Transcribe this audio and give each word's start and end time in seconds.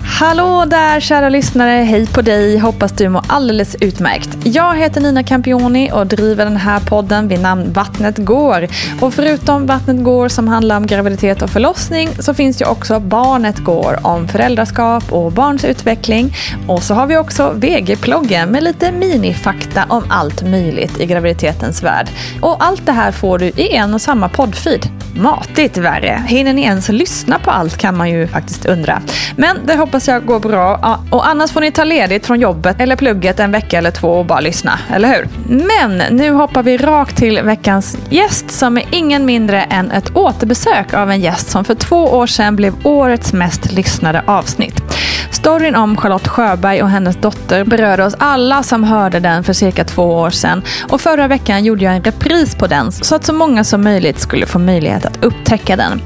Hallå 0.00 0.64
där 0.64 1.00
kära 1.00 1.28
lyssnare, 1.28 1.70
hej 1.70 2.06
på 2.06 2.22
dig, 2.22 2.58
hoppas 2.58 2.92
du 2.92 3.08
mår 3.08 3.22
alldeles 3.26 3.76
utmärkt. 3.80 4.38
Jag 4.44 4.76
heter 4.76 5.00
Nina 5.00 5.22
Campioni 5.22 5.90
och 5.92 6.06
driver 6.06 6.44
den 6.44 6.56
här 6.56 6.80
podden 6.80 7.28
vid 7.28 7.40
namn 7.40 7.72
Vattnet 7.72 8.18
går. 8.18 8.68
Och 9.00 9.14
förutom 9.14 9.66
Vattnet 9.66 10.04
går 10.04 10.28
som 10.28 10.48
handlar 10.48 10.76
om 10.76 10.86
graviditet 10.86 11.42
och 11.42 11.50
förlossning 11.50 12.08
så 12.18 12.34
finns 12.34 12.60
ju 12.60 12.64
också 12.64 13.00
Barnet 13.00 13.58
går 13.58 13.98
om 14.06 14.28
föräldraskap 14.28 15.12
och 15.12 15.32
barns 15.32 15.64
utveckling. 15.64 16.34
Och 16.66 16.82
så 16.82 16.94
har 16.94 17.06
vi 17.06 17.16
också 17.16 17.52
VG-ploggen 17.52 18.48
med 18.48 18.62
lite 18.62 18.92
minifakta 18.92 19.84
om 19.88 20.04
allt 20.08 20.42
möjligt 20.42 21.00
i 21.00 21.06
graviditetens 21.06 21.82
värld. 21.82 22.08
Och 22.40 22.64
allt 22.64 22.86
det 22.86 22.92
här 22.92 23.12
får 23.12 23.38
du 23.38 23.46
i 23.46 23.74
en 23.74 23.94
och 23.94 24.00
samma 24.00 24.28
poddfeed. 24.28 24.88
Matigt 25.14 25.76
värre. 25.76 26.24
Hinner 26.26 26.52
ni 26.52 26.62
ens 26.62 26.88
lyssna 26.88 27.38
på 27.38 27.50
allt 27.50 27.78
kan 27.78 27.96
man 27.96 28.10
ju 28.10 28.26
faktiskt 28.26 28.66
undra. 28.66 29.02
Men 29.36 29.56
det 29.66 29.74
hoppas 29.82 30.08
jag 30.08 30.26
går 30.26 30.40
bra. 30.40 30.98
Och 31.10 31.28
annars 31.28 31.50
får 31.50 31.60
ni 31.60 31.72
ta 31.72 31.84
ledigt 31.84 32.26
från 32.26 32.40
jobbet 32.40 32.80
eller 32.80 32.96
plugget 32.96 33.40
en 33.40 33.52
vecka 33.52 33.78
eller 33.78 33.90
två 33.90 34.08
och 34.08 34.26
bara 34.26 34.40
lyssna, 34.40 34.78
eller 34.94 35.08
hur? 35.08 35.28
Men 35.66 36.16
nu 36.16 36.30
hoppar 36.30 36.62
vi 36.62 36.76
rakt 36.76 37.16
till 37.16 37.42
veckans 37.42 37.96
gäst 38.10 38.50
som 38.50 38.78
är 38.78 38.84
ingen 38.90 39.24
mindre 39.24 39.62
än 39.62 39.90
ett 39.90 40.16
återbesök 40.16 40.94
av 40.94 41.10
en 41.10 41.20
gäst 41.20 41.50
som 41.50 41.64
för 41.64 41.74
två 41.74 42.04
år 42.04 42.26
sedan 42.26 42.56
blev 42.56 42.74
årets 42.82 43.32
mest 43.32 43.72
lyssnade 43.72 44.22
avsnitt. 44.26 44.82
Storyn 45.30 45.74
om 45.74 45.96
Charlotte 45.96 46.28
Sjöberg 46.28 46.82
och 46.82 46.88
hennes 46.88 47.16
dotter 47.16 47.64
berörde 47.64 48.04
oss 48.04 48.14
alla 48.18 48.62
som 48.62 48.84
hörde 48.84 49.20
den 49.20 49.44
för 49.44 49.52
cirka 49.52 49.84
två 49.84 50.02
år 50.02 50.30
sedan. 50.30 50.62
Och 50.88 51.00
förra 51.00 51.28
veckan 51.28 51.64
gjorde 51.64 51.84
jag 51.84 51.96
en 51.96 52.02
repris 52.02 52.54
på 52.54 52.66
den 52.66 52.92
så 52.92 53.14
att 53.14 53.24
så 53.24 53.32
många 53.32 53.64
som 53.64 53.84
möjligt 53.84 54.20
skulle 54.20 54.46
få 54.46 54.58
möjlighet 54.58 55.06
att 55.06 55.24
upptäcka 55.24 55.76
den. 55.76 56.00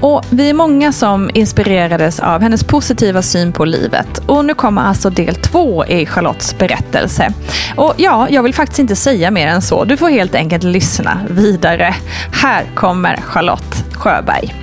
Och 0.00 0.24
vi 0.30 0.50
är 0.50 0.54
många 0.54 0.92
som 0.92 1.30
inspirerades 1.34 2.20
av 2.20 2.42
hennes 2.42 2.64
positiva 2.64 3.17
positiva 3.18 3.22
syn 3.22 3.52
på 3.52 3.64
livet. 3.64 4.18
Och 4.26 4.44
nu 4.44 4.54
kommer 4.54 4.82
alltså 4.82 5.10
del 5.10 5.34
två 5.34 5.86
i 5.86 6.06
Charlottes 6.06 6.58
berättelse. 6.58 7.32
Och 7.76 7.94
ja, 7.96 8.28
jag 8.30 8.42
vill 8.42 8.54
faktiskt 8.54 8.78
inte 8.78 8.96
säga 8.96 9.30
mer 9.30 9.46
än 9.46 9.62
så. 9.62 9.84
Du 9.84 9.96
får 9.96 10.08
helt 10.08 10.34
enkelt 10.34 10.64
lyssna 10.64 11.20
vidare. 11.30 11.94
Här 12.32 12.64
kommer 12.74 13.16
Charlotte 13.16 13.84
Sjöberg. 13.94 14.54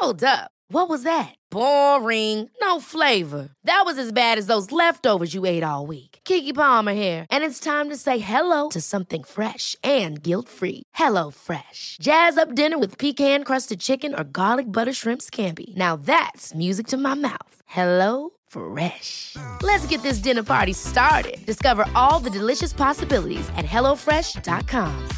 Hold 0.00 0.22
up. 0.22 0.50
What 0.74 0.88
was 0.88 1.04
that? 1.04 1.34
Boring. 1.50 2.50
No 2.60 2.80
flavor. 2.80 3.48
That 3.64 3.82
was 3.84 3.98
as 3.98 4.12
bad 4.12 4.38
as 4.38 4.46
those 4.46 4.72
leftovers 4.72 5.34
you 5.34 5.46
ate 5.46 5.62
all 5.62 5.86
week. 5.86 6.13
Kiki 6.24 6.54
Palmer 6.54 6.94
here, 6.94 7.26
and 7.30 7.44
it's 7.44 7.60
time 7.60 7.90
to 7.90 7.96
say 7.96 8.18
hello 8.18 8.70
to 8.70 8.80
something 8.80 9.24
fresh 9.24 9.76
and 9.84 10.22
guilt-free. 10.22 10.82
Hello 10.94 11.30
Fresh. 11.30 11.98
Jazz 12.00 12.38
up 12.38 12.54
dinner 12.54 12.78
with 12.78 12.98
pecan-crusted 12.98 13.80
chicken 13.80 14.14
or 14.14 14.24
garlic 14.24 14.70
butter 14.70 14.92
shrimp 14.92 15.20
scampi. 15.20 15.76
Now 15.76 15.96
that's 15.96 16.54
music 16.54 16.86
to 16.88 16.96
my 16.96 17.14
mouth. 17.14 17.56
Hello 17.66 18.30
Fresh. 18.46 19.36
Let's 19.62 19.86
get 19.86 20.02
this 20.02 20.18
dinner 20.18 20.42
party 20.42 20.72
started. 20.72 21.44
Discover 21.44 21.86
all 21.94 22.20
the 22.20 22.30
delicious 22.30 22.72
possibilities 22.72 23.48
at 23.56 23.66
hellofresh.com. 23.66 25.08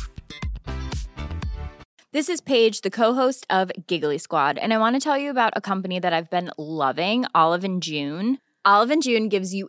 This 2.12 2.28
is 2.28 2.41
Paige, 2.41 2.81
the 2.81 2.91
co-host 2.91 3.47
of 3.50 3.70
Giggly 3.86 4.19
Squad, 4.19 4.58
and 4.58 4.72
I 4.72 4.78
want 4.78 4.97
to 4.97 5.00
tell 5.00 5.19
you 5.19 5.31
about 5.31 5.52
a 5.54 5.60
company 5.60 6.00
that 6.00 6.12
I've 6.12 6.31
been 6.31 6.50
loving, 6.56 7.26
Olive 7.34 7.62
and 7.62 7.82
June. 7.82 8.38
Olive 8.64 8.91
and 8.91 9.02
June 9.02 9.28
gives 9.28 9.54
you 9.54 9.69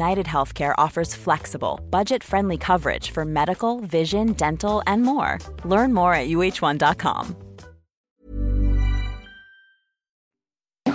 United 0.00 0.26
Healthcare 0.26 0.74
offers 0.78 1.14
flexible, 1.14 1.80
budget 1.90 2.24
friendly 2.24 2.56
coverage 2.56 3.10
for 3.10 3.24
medical, 3.24 3.80
vision, 3.80 4.32
dental, 4.32 4.82
and 4.86 5.02
more. 5.02 5.38
Learn 5.64 5.92
more 5.92 6.14
at 6.14 6.28
uh1.com. 6.28 7.36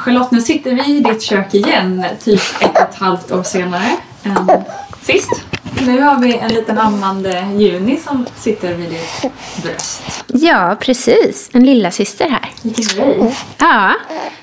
Charlotte, 0.05 0.31
nu 0.31 0.41
sitter 0.41 0.75
vi 0.75 0.97
i 0.97 0.99
ditt 0.99 1.23
kök 1.23 1.53
igen, 1.53 2.05
typ 2.19 2.41
ett 2.61 2.71
och 2.71 2.81
ett 2.81 2.95
halvt 2.95 3.31
år 3.31 3.44
senare 3.44 3.97
än 4.23 4.63
sist. 5.01 5.54
Nu 5.81 6.02
har 6.02 6.19
vi 6.19 6.38
en 6.38 6.53
liten 6.53 6.78
ammande 6.78 7.47
Juni 7.58 7.97
som 8.08 8.25
sitter 8.36 8.74
vid 8.74 8.90
ditt 8.90 9.31
bröst. 9.63 10.03
Ja, 10.28 10.78
precis. 10.80 11.50
En 11.53 11.66
lilla 11.66 11.91
syster 11.91 12.30
här. 12.30 12.50
Vilken 12.62 12.97
grej. 12.97 13.36
Ja, 13.58 13.91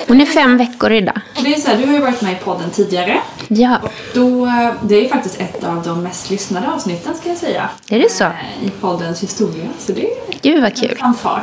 hon 0.08 0.20
är 0.20 0.26
fem 0.26 0.56
veckor 0.58 0.92
idag. 0.92 1.20
Det 1.42 1.54
är 1.54 1.58
så 1.60 1.68
här, 1.70 1.76
du 1.76 1.86
har 1.86 1.92
ju 1.94 2.00
varit 2.00 2.22
med 2.22 2.32
i 2.32 2.36
podden 2.44 2.70
tidigare. 2.70 3.20
Ja, 3.48 3.78
Då, 4.14 4.46
eh, 4.46 4.70
det 4.82 5.04
är 5.04 5.08
faktiskt 5.08 5.40
ett 5.40 5.64
av 5.64 5.82
de 5.82 6.02
mest 6.02 6.30
lyssnade 6.30 6.68
avsnitten 6.68 7.14
ska 7.14 7.28
jag 7.28 7.38
säga. 7.38 7.68
är 7.88 7.98
det 7.98 8.10
så? 8.10 8.24
Eh, 8.24 8.66
I 8.66 8.70
poddens 8.80 9.22
historia. 9.22 9.64
Så 9.78 9.92
det 9.92 10.06
är 10.06 10.10
Gud 10.42 10.62
vad 10.62 10.70
en 10.70 10.76
kul. 10.88 10.96
fanfar. 11.00 11.42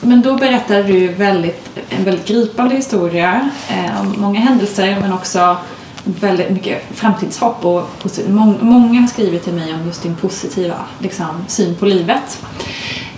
Men 0.06 0.22
då 0.22 0.34
berättade 0.36 0.82
du 0.82 1.08
väldigt, 1.08 1.68
en 1.90 2.04
väldigt 2.04 2.26
gripande 2.26 2.74
historia 2.74 3.50
eh, 3.68 4.02
många 4.16 4.40
händelser 4.40 4.96
men 5.00 5.12
också 5.12 5.56
väldigt 6.04 6.50
mycket 6.50 6.82
framtidshopp 6.94 7.64
och 7.64 7.88
må- 8.28 8.54
många 8.60 9.00
har 9.00 9.08
skrivit 9.08 9.44
till 9.44 9.52
mig 9.52 9.74
om 9.74 9.86
just 9.86 10.02
din 10.02 10.16
positiva 10.16 10.74
liksom, 10.98 11.26
syn 11.48 11.74
på 11.74 11.86
livet. 11.86 12.38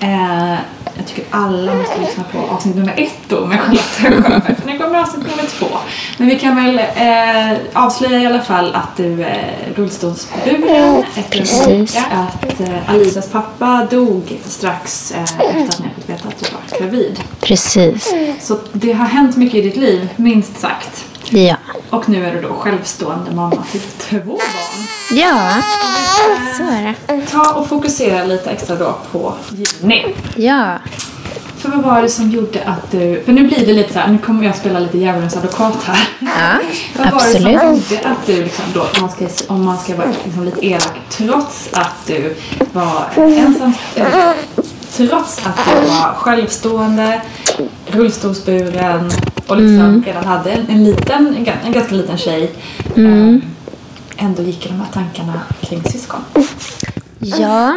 Eh, 0.00 0.54
jag 0.98 1.06
tycker 1.06 1.24
alla 1.30 1.74
måste 1.74 2.00
lyssna 2.00 2.24
på 2.32 2.38
avsnitt 2.54 2.76
nummer 2.76 2.94
ett 2.96 3.14
då 3.28 3.46
med 3.46 3.60
Charlotte 3.60 3.80
Sjöberg 3.84 4.54
för 4.56 4.66
nu 4.66 4.78
kommer 4.78 4.98
avsnitt 4.98 5.26
nummer 5.26 5.48
två. 5.58 5.66
Men 6.18 6.28
vi 6.28 6.38
kan 6.38 6.56
väl 6.56 6.78
eh, 6.78 7.58
avslöja 7.72 8.20
i 8.20 8.26
alla 8.26 8.40
fall 8.42 8.74
att 8.74 8.96
du 8.96 9.22
är 9.22 9.54
rullstolsburen 9.76 11.04
efter 11.16 11.40
en 11.68 11.74
olycka. 11.76 12.00
Att 12.12 12.60
eh, 12.60 12.90
Alisas 12.90 13.28
pappa 13.28 13.86
dog 13.90 14.38
strax 14.44 15.12
eh, 15.12 15.22
efter 15.22 15.40
att 15.68 15.78
ni 15.78 15.88
fick 15.96 16.08
veta 16.08 16.28
att 16.28 16.38
du 16.38 16.46
var 16.52 16.78
gravid. 16.80 17.20
Precis. 17.40 18.14
Så 18.40 18.58
det 18.72 18.92
har 18.92 19.06
hänt 19.06 19.36
mycket 19.36 19.54
i 19.54 19.62
ditt 19.62 19.76
liv, 19.76 20.08
minst 20.16 20.60
sagt. 20.60 21.04
Ja. 21.30 21.56
Och 21.90 22.08
nu 22.08 22.26
är 22.26 22.34
du 22.34 22.40
då 22.40 22.54
självstående 22.54 23.30
mamma 23.30 23.64
till 23.72 23.80
två 23.80 24.18
barn. 24.18 24.86
Ja, 25.10 25.62
så 26.56 26.62
är 26.62 26.94
det. 27.08 27.26
Ta 27.26 27.52
och 27.52 27.68
fokusera 27.68 28.24
lite 28.24 28.50
extra 28.50 28.76
då 28.76 28.98
på 29.12 29.34
juni. 29.50 30.14
Ja. 30.36 30.78
För 31.56 31.68
vad 31.68 31.82
var 31.82 32.02
det 32.02 32.08
som 32.08 32.30
gjorde 32.30 32.64
att 32.64 32.90
du... 32.90 33.22
För 33.24 33.32
nu 33.32 33.48
blir 33.48 33.66
det 33.66 33.72
lite 33.72 33.92
så 33.92 33.98
här, 33.98 34.08
nu 34.08 34.18
kommer 34.18 34.44
jag 34.44 34.56
spela 34.56 34.78
lite 34.78 34.98
djävulens 34.98 35.36
advokat 35.36 35.82
här. 35.84 36.08
Ja, 36.20 36.60
vad 36.96 37.10
var 37.10 37.16
absolut. 37.16 37.44
det 37.44 37.58
som 37.60 37.74
gjorde 37.74 38.08
att 38.08 38.26
du, 38.26 38.44
liksom 38.44 38.64
då, 38.74 38.80
om 38.80 38.88
man 39.00 39.10
ska, 39.10 39.52
om 39.54 39.64
man 39.64 39.78
ska 39.78 39.96
vara 39.96 40.08
liksom 40.24 40.44
lite 40.44 40.66
elak, 40.66 40.92
trots 41.10 41.68
att 41.72 42.06
du 42.06 42.34
var 42.72 43.04
ensam, 43.16 43.72
eh, 43.94 44.30
trots 44.96 45.46
att 45.46 45.56
du 45.66 45.86
var 45.88 46.14
självstående, 46.14 47.20
rullstolsburen 47.86 49.10
och 49.46 49.56
liksom 49.56 50.02
redan 50.06 50.24
hade 50.24 50.50
en, 50.50 50.66
en 50.70 50.84
liten, 50.84 51.26
en, 51.36 51.46
ga- 51.46 51.64
en 51.66 51.72
ganska 51.72 51.94
liten 51.94 52.18
tjej, 52.18 52.50
eh, 52.96 53.34
ändå 54.24 54.42
gick 54.42 54.66
i 54.66 54.68
de 54.68 54.74
här 54.80 54.92
tankarna 54.92 55.40
kring 55.60 55.82
syskon. 55.84 56.20
Ja. 57.18 57.76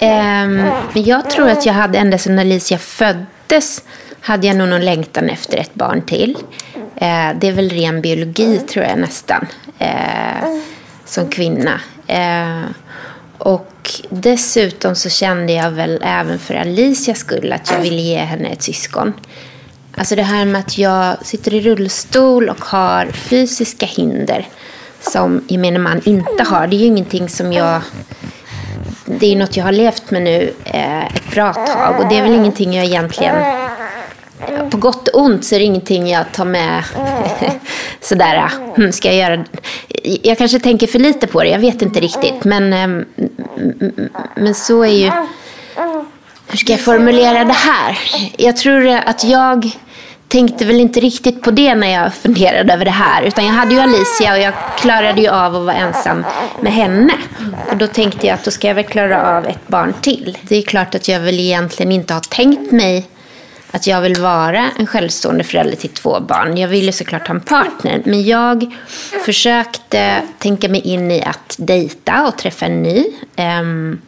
Ehm, 0.00 0.56
men 0.92 1.04
jag 1.04 1.30
tror 1.30 1.48
att 1.48 1.66
jag 1.66 1.72
hade 1.74 1.98
ända 1.98 2.18
sedan 2.18 2.38
Alicia 2.38 2.78
föddes 2.78 3.82
hade 4.20 4.46
jag 4.46 4.56
nog 4.56 4.68
någon 4.68 4.84
längtan 4.84 5.28
efter 5.28 5.56
ett 5.58 5.74
barn 5.74 6.02
till. 6.02 6.36
Eh, 6.74 7.28
det 7.40 7.48
är 7.48 7.52
väl 7.52 7.70
ren 7.70 8.00
biologi 8.00 8.58
tror 8.58 8.84
jag 8.84 8.98
nästan. 8.98 9.46
Eh, 9.78 10.58
som 11.04 11.28
kvinna. 11.28 11.80
Eh, 12.06 12.60
och 13.46 13.90
dessutom 14.10 14.94
så 14.94 15.08
kände 15.08 15.52
jag 15.52 15.70
väl 15.70 16.00
även 16.04 16.38
för 16.38 16.54
Alicias 16.54 17.18
skull 17.18 17.52
att 17.52 17.70
jag 17.70 17.80
ville 17.80 18.00
ge 18.00 18.18
henne 18.18 18.48
ett 18.48 18.62
syskon. 18.62 19.12
Alltså 19.96 20.16
det 20.16 20.22
här 20.22 20.44
med 20.44 20.60
att 20.60 20.78
jag 20.78 21.26
sitter 21.26 21.54
i 21.54 21.60
rullstol 21.60 22.48
och 22.48 22.64
har 22.64 23.06
fysiska 23.06 23.86
hinder 23.86 24.48
som 25.00 25.44
gemene 25.48 25.78
man 25.78 26.00
inte 26.04 26.42
har. 26.42 26.66
Det 26.66 26.76
är 26.76 26.78
ju 26.78 26.86
ingenting 26.86 27.28
som 27.28 27.52
jag... 27.52 27.80
Det 29.04 29.26
är 29.26 29.30
ju 29.30 29.38
något 29.38 29.56
jag 29.56 29.64
har 29.64 29.72
levt 29.72 30.10
med 30.10 30.22
nu 30.22 30.52
eh, 30.64 31.06
ett 31.06 31.30
bra 31.30 31.52
tag 31.52 32.00
och 32.00 32.08
det 32.08 32.18
är 32.18 32.22
väl 32.22 32.34
ingenting 32.34 32.74
jag 32.74 32.84
egentligen... 32.84 33.65
På 34.70 34.76
gott 34.76 35.08
och 35.08 35.20
ont 35.20 35.44
så 35.44 35.54
är 35.54 35.58
det 35.58 35.64
ingenting 35.64 36.08
jag 36.08 36.32
tar 36.32 36.44
med 36.44 36.84
sådär, 38.00 38.50
hm, 38.76 38.92
ska 38.92 39.08
jag 39.08 39.16
göra... 39.16 39.44
Jag 40.22 40.38
kanske 40.38 40.60
tänker 40.60 40.86
för 40.86 40.98
lite 40.98 41.26
på 41.26 41.42
det, 41.42 41.48
jag 41.48 41.58
vet 41.58 41.82
inte 41.82 42.00
riktigt. 42.00 42.44
Men, 42.44 42.72
eh, 42.72 43.04
men 44.34 44.54
så 44.54 44.82
är 44.82 44.92
ju... 44.92 45.10
Hur 46.48 46.56
ska 46.56 46.72
jag 46.72 46.80
formulera 46.80 47.44
det 47.44 47.52
här? 47.52 47.98
Jag 48.36 48.56
tror 48.56 48.88
att 48.88 49.24
jag 49.24 49.70
tänkte 50.28 50.64
väl 50.64 50.80
inte 50.80 51.00
riktigt 51.00 51.42
på 51.42 51.50
det 51.50 51.74
när 51.74 51.92
jag 51.92 52.14
funderade 52.14 52.72
över 52.72 52.84
det 52.84 52.90
här. 52.90 53.22
Utan 53.22 53.44
jag 53.46 53.52
hade 53.52 53.74
ju 53.74 53.80
Alicia 53.80 54.32
och 54.32 54.38
jag 54.38 54.54
klarade 54.78 55.20
ju 55.20 55.28
av 55.28 55.56
att 55.56 55.62
vara 55.62 55.76
ensam 55.76 56.24
med 56.60 56.72
henne. 56.72 57.12
Och 57.70 57.76
då 57.76 57.86
tänkte 57.86 58.26
jag 58.26 58.34
att 58.34 58.44
då 58.44 58.50
ska 58.50 58.68
jag 58.68 58.74
väl 58.74 58.84
klara 58.84 59.36
av 59.36 59.46
ett 59.46 59.68
barn 59.68 59.94
till. 60.00 60.38
Det 60.42 60.56
är 60.56 60.62
klart 60.62 60.94
att 60.94 61.08
jag 61.08 61.20
väl 61.20 61.40
egentligen 61.40 61.92
inte 61.92 62.14
har 62.14 62.20
tänkt 62.20 62.72
mig 62.72 63.06
att 63.70 63.86
jag 63.86 64.00
vill 64.00 64.20
vara 64.20 64.70
en 64.78 64.86
självstående 64.86 65.44
förälder 65.44 65.76
till 65.76 65.90
två 65.90 66.20
barn. 66.20 66.56
Jag 66.56 66.68
ville 66.68 66.92
såklart 66.92 67.28
ha 67.28 67.34
en 67.34 67.40
partner. 67.40 68.02
Men 68.04 68.24
jag 68.24 68.74
försökte 69.24 70.22
tänka 70.38 70.68
mig 70.68 70.80
in 70.80 71.10
i 71.10 71.22
att 71.22 71.56
dejta 71.58 72.26
och 72.28 72.38
träffa 72.38 72.66
en 72.66 72.82
ny. 72.82 73.04
Um, 73.36 74.00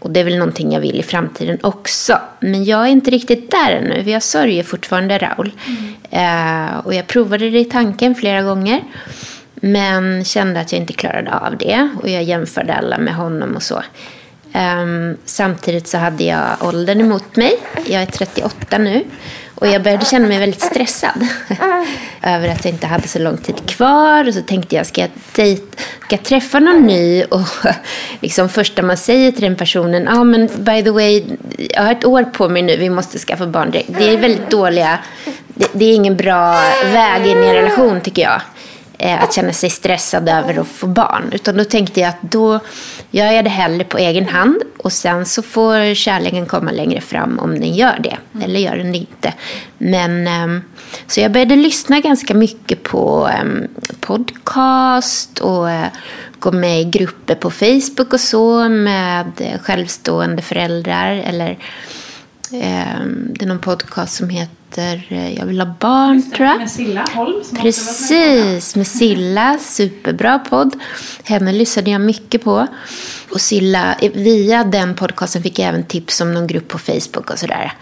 och 0.00 0.10
det 0.10 0.20
är 0.20 0.24
väl 0.24 0.38
någonting 0.38 0.72
jag 0.72 0.80
vill 0.80 1.00
i 1.00 1.02
framtiden 1.02 1.58
också. 1.62 2.20
Men 2.40 2.64
jag 2.64 2.80
är 2.80 2.88
inte 2.88 3.10
riktigt 3.10 3.50
där 3.50 3.72
ännu, 3.72 4.04
för 4.04 4.10
jag 4.10 4.22
sörjer 4.22 4.62
fortfarande 4.62 5.18
Raul. 5.18 5.52
Eh, 6.10 6.78
och 6.84 6.94
jag 6.94 7.06
provade 7.06 7.50
det 7.50 7.58
i 7.58 7.64
tanken 7.64 8.14
flera 8.14 8.42
gånger. 8.42 8.82
Men 9.54 10.24
kände 10.24 10.60
att 10.60 10.72
jag 10.72 10.80
inte 10.80 10.92
klarade 10.92 11.38
av 11.38 11.56
det. 11.56 11.88
Och 12.02 12.08
jag 12.08 12.22
jämförde 12.22 12.74
alla 12.74 12.98
med 12.98 13.14
honom 13.14 13.56
och 13.56 13.62
så. 13.62 13.82
Um, 14.54 15.16
samtidigt 15.24 15.88
så 15.88 15.98
hade 15.98 16.24
jag 16.24 16.46
åldern 16.60 17.00
emot 17.00 17.36
mig. 17.36 17.56
Jag 17.86 18.02
är 18.02 18.06
38 18.06 18.78
nu. 18.78 19.04
Och 19.54 19.66
jag 19.66 19.82
började 19.82 20.04
känna 20.04 20.28
mig 20.28 20.38
väldigt 20.38 20.62
stressad. 20.62 21.26
över 22.22 22.48
att 22.48 22.64
jag 22.64 22.74
inte 22.74 22.86
hade 22.86 23.08
så 23.08 23.18
lång 23.18 23.36
tid 23.36 23.66
kvar. 23.66 24.28
Och 24.28 24.34
så 24.34 24.42
tänkte 24.42 24.76
jag, 24.76 24.86
ska 24.86 25.00
jag, 25.00 25.10
dejt, 25.36 25.62
ska 26.04 26.16
jag 26.16 26.22
träffa 26.22 26.58
någon 26.58 26.86
ny? 26.86 27.24
Och 27.24 27.48
liksom 28.20 28.48
första 28.48 28.82
man 28.82 28.96
säger 28.96 29.32
till 29.32 29.42
den 29.42 29.56
personen, 29.56 30.04
ja 30.04 30.20
ah, 30.20 30.24
men 30.24 30.48
by 30.58 30.82
the 30.82 30.90
way, 30.90 31.24
jag 31.56 31.82
har 31.82 31.92
ett 31.92 32.04
år 32.04 32.22
på 32.22 32.48
mig 32.48 32.62
nu, 32.62 32.76
vi 32.76 32.90
måste 32.90 33.18
skaffa 33.18 33.46
barn 33.46 33.70
direkt. 33.70 33.90
Det 33.98 34.12
är 34.12 34.16
väldigt 34.16 34.50
dåliga, 34.50 34.98
det, 35.46 35.66
det 35.72 35.84
är 35.84 35.94
ingen 35.94 36.16
bra 36.16 36.52
väg 36.92 37.26
in 37.26 37.44
i 37.44 37.46
en 37.46 37.54
relation 37.54 38.00
tycker 38.00 38.22
jag 38.22 38.40
eh, 38.98 39.22
att 39.22 39.34
känna 39.34 39.52
sig 39.52 39.70
stressad 39.70 40.28
över 40.28 40.60
att 40.60 40.68
få 40.68 40.86
barn. 40.86 41.30
Utan 41.32 41.56
då 41.56 41.64
tänkte 41.64 42.00
jag 42.00 42.08
att 42.08 42.22
då 42.22 42.60
gör 43.10 43.32
jag 43.32 43.44
det 43.44 43.50
hellre 43.50 43.84
på 43.84 43.98
egen 43.98 44.28
hand 44.28 44.62
och 44.78 44.92
sen 44.92 45.26
så 45.26 45.42
får 45.42 45.94
kärleken 45.94 46.46
komma 46.46 46.70
längre 46.70 47.00
fram 47.00 47.38
om 47.38 47.60
den 47.60 47.74
gör 47.74 47.98
det. 48.00 48.44
Eller 48.44 48.60
gör 48.60 48.76
den 48.76 48.94
inte. 48.94 49.34
Men, 49.78 50.26
ehm, 50.26 50.60
så 51.06 51.20
jag 51.20 51.32
började 51.32 51.56
lyssna 51.56 52.00
ganska 52.00 52.34
mycket 52.34 52.82
på 52.82 53.28
ehm, 53.28 53.68
podcast 54.00 55.38
och 55.38 55.70
eh, 55.70 55.86
gå 56.38 56.52
med 56.52 56.80
i 56.80 56.84
grupper 56.84 57.34
på 57.34 57.50
Facebook 57.50 58.12
och 58.12 58.20
så 58.20 58.68
med 58.68 59.58
självstående 59.62 60.42
föräldrar. 60.42 61.22
Eller 61.26 61.58
det 62.50 63.42
är 63.42 63.46
någon 63.46 63.58
podcast 63.58 64.14
som 64.14 64.28
heter 64.28 65.06
eh, 65.08 65.34
Jag 65.38 65.46
vill 65.46 65.60
ha 65.60 65.74
barn, 65.80 66.30
tror 66.30 66.48
jag. 66.48 66.58
Med 66.58 66.70
Silla 66.70 67.04
Holm 67.14 67.44
som. 67.44 67.58
Precis, 67.58 68.76
med 68.76 68.86
Silla. 68.86 69.58
Superbra 69.58 70.38
podd. 70.38 70.76
Henne 71.24 71.52
lyssnade 71.52 71.90
jag 71.90 72.00
mycket 72.00 72.44
på. 72.44 72.66
Och 73.30 73.40
Silla, 73.40 73.96
via 74.14 74.64
den 74.64 74.94
podcasten 74.94 75.42
fick 75.42 75.58
jag 75.58 75.68
även 75.68 75.84
tips 75.84 76.20
om 76.20 76.34
någon 76.34 76.46
grupp 76.46 76.68
på 76.68 76.78
Facebook 76.78 77.30
och 77.30 77.38
sådär. 77.38 77.72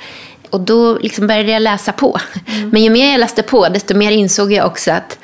Och 0.50 0.60
då 0.60 0.98
liksom 0.98 1.26
började 1.26 1.52
jag 1.52 1.62
läsa 1.62 1.92
på. 1.92 2.20
Men 2.72 2.82
ju 2.82 2.90
mer 2.90 3.10
jag 3.10 3.20
läste 3.20 3.42
på, 3.42 3.68
desto 3.68 3.96
mer 3.96 4.10
insåg 4.10 4.52
jag 4.52 4.66
också 4.66 4.90
att 4.90 5.18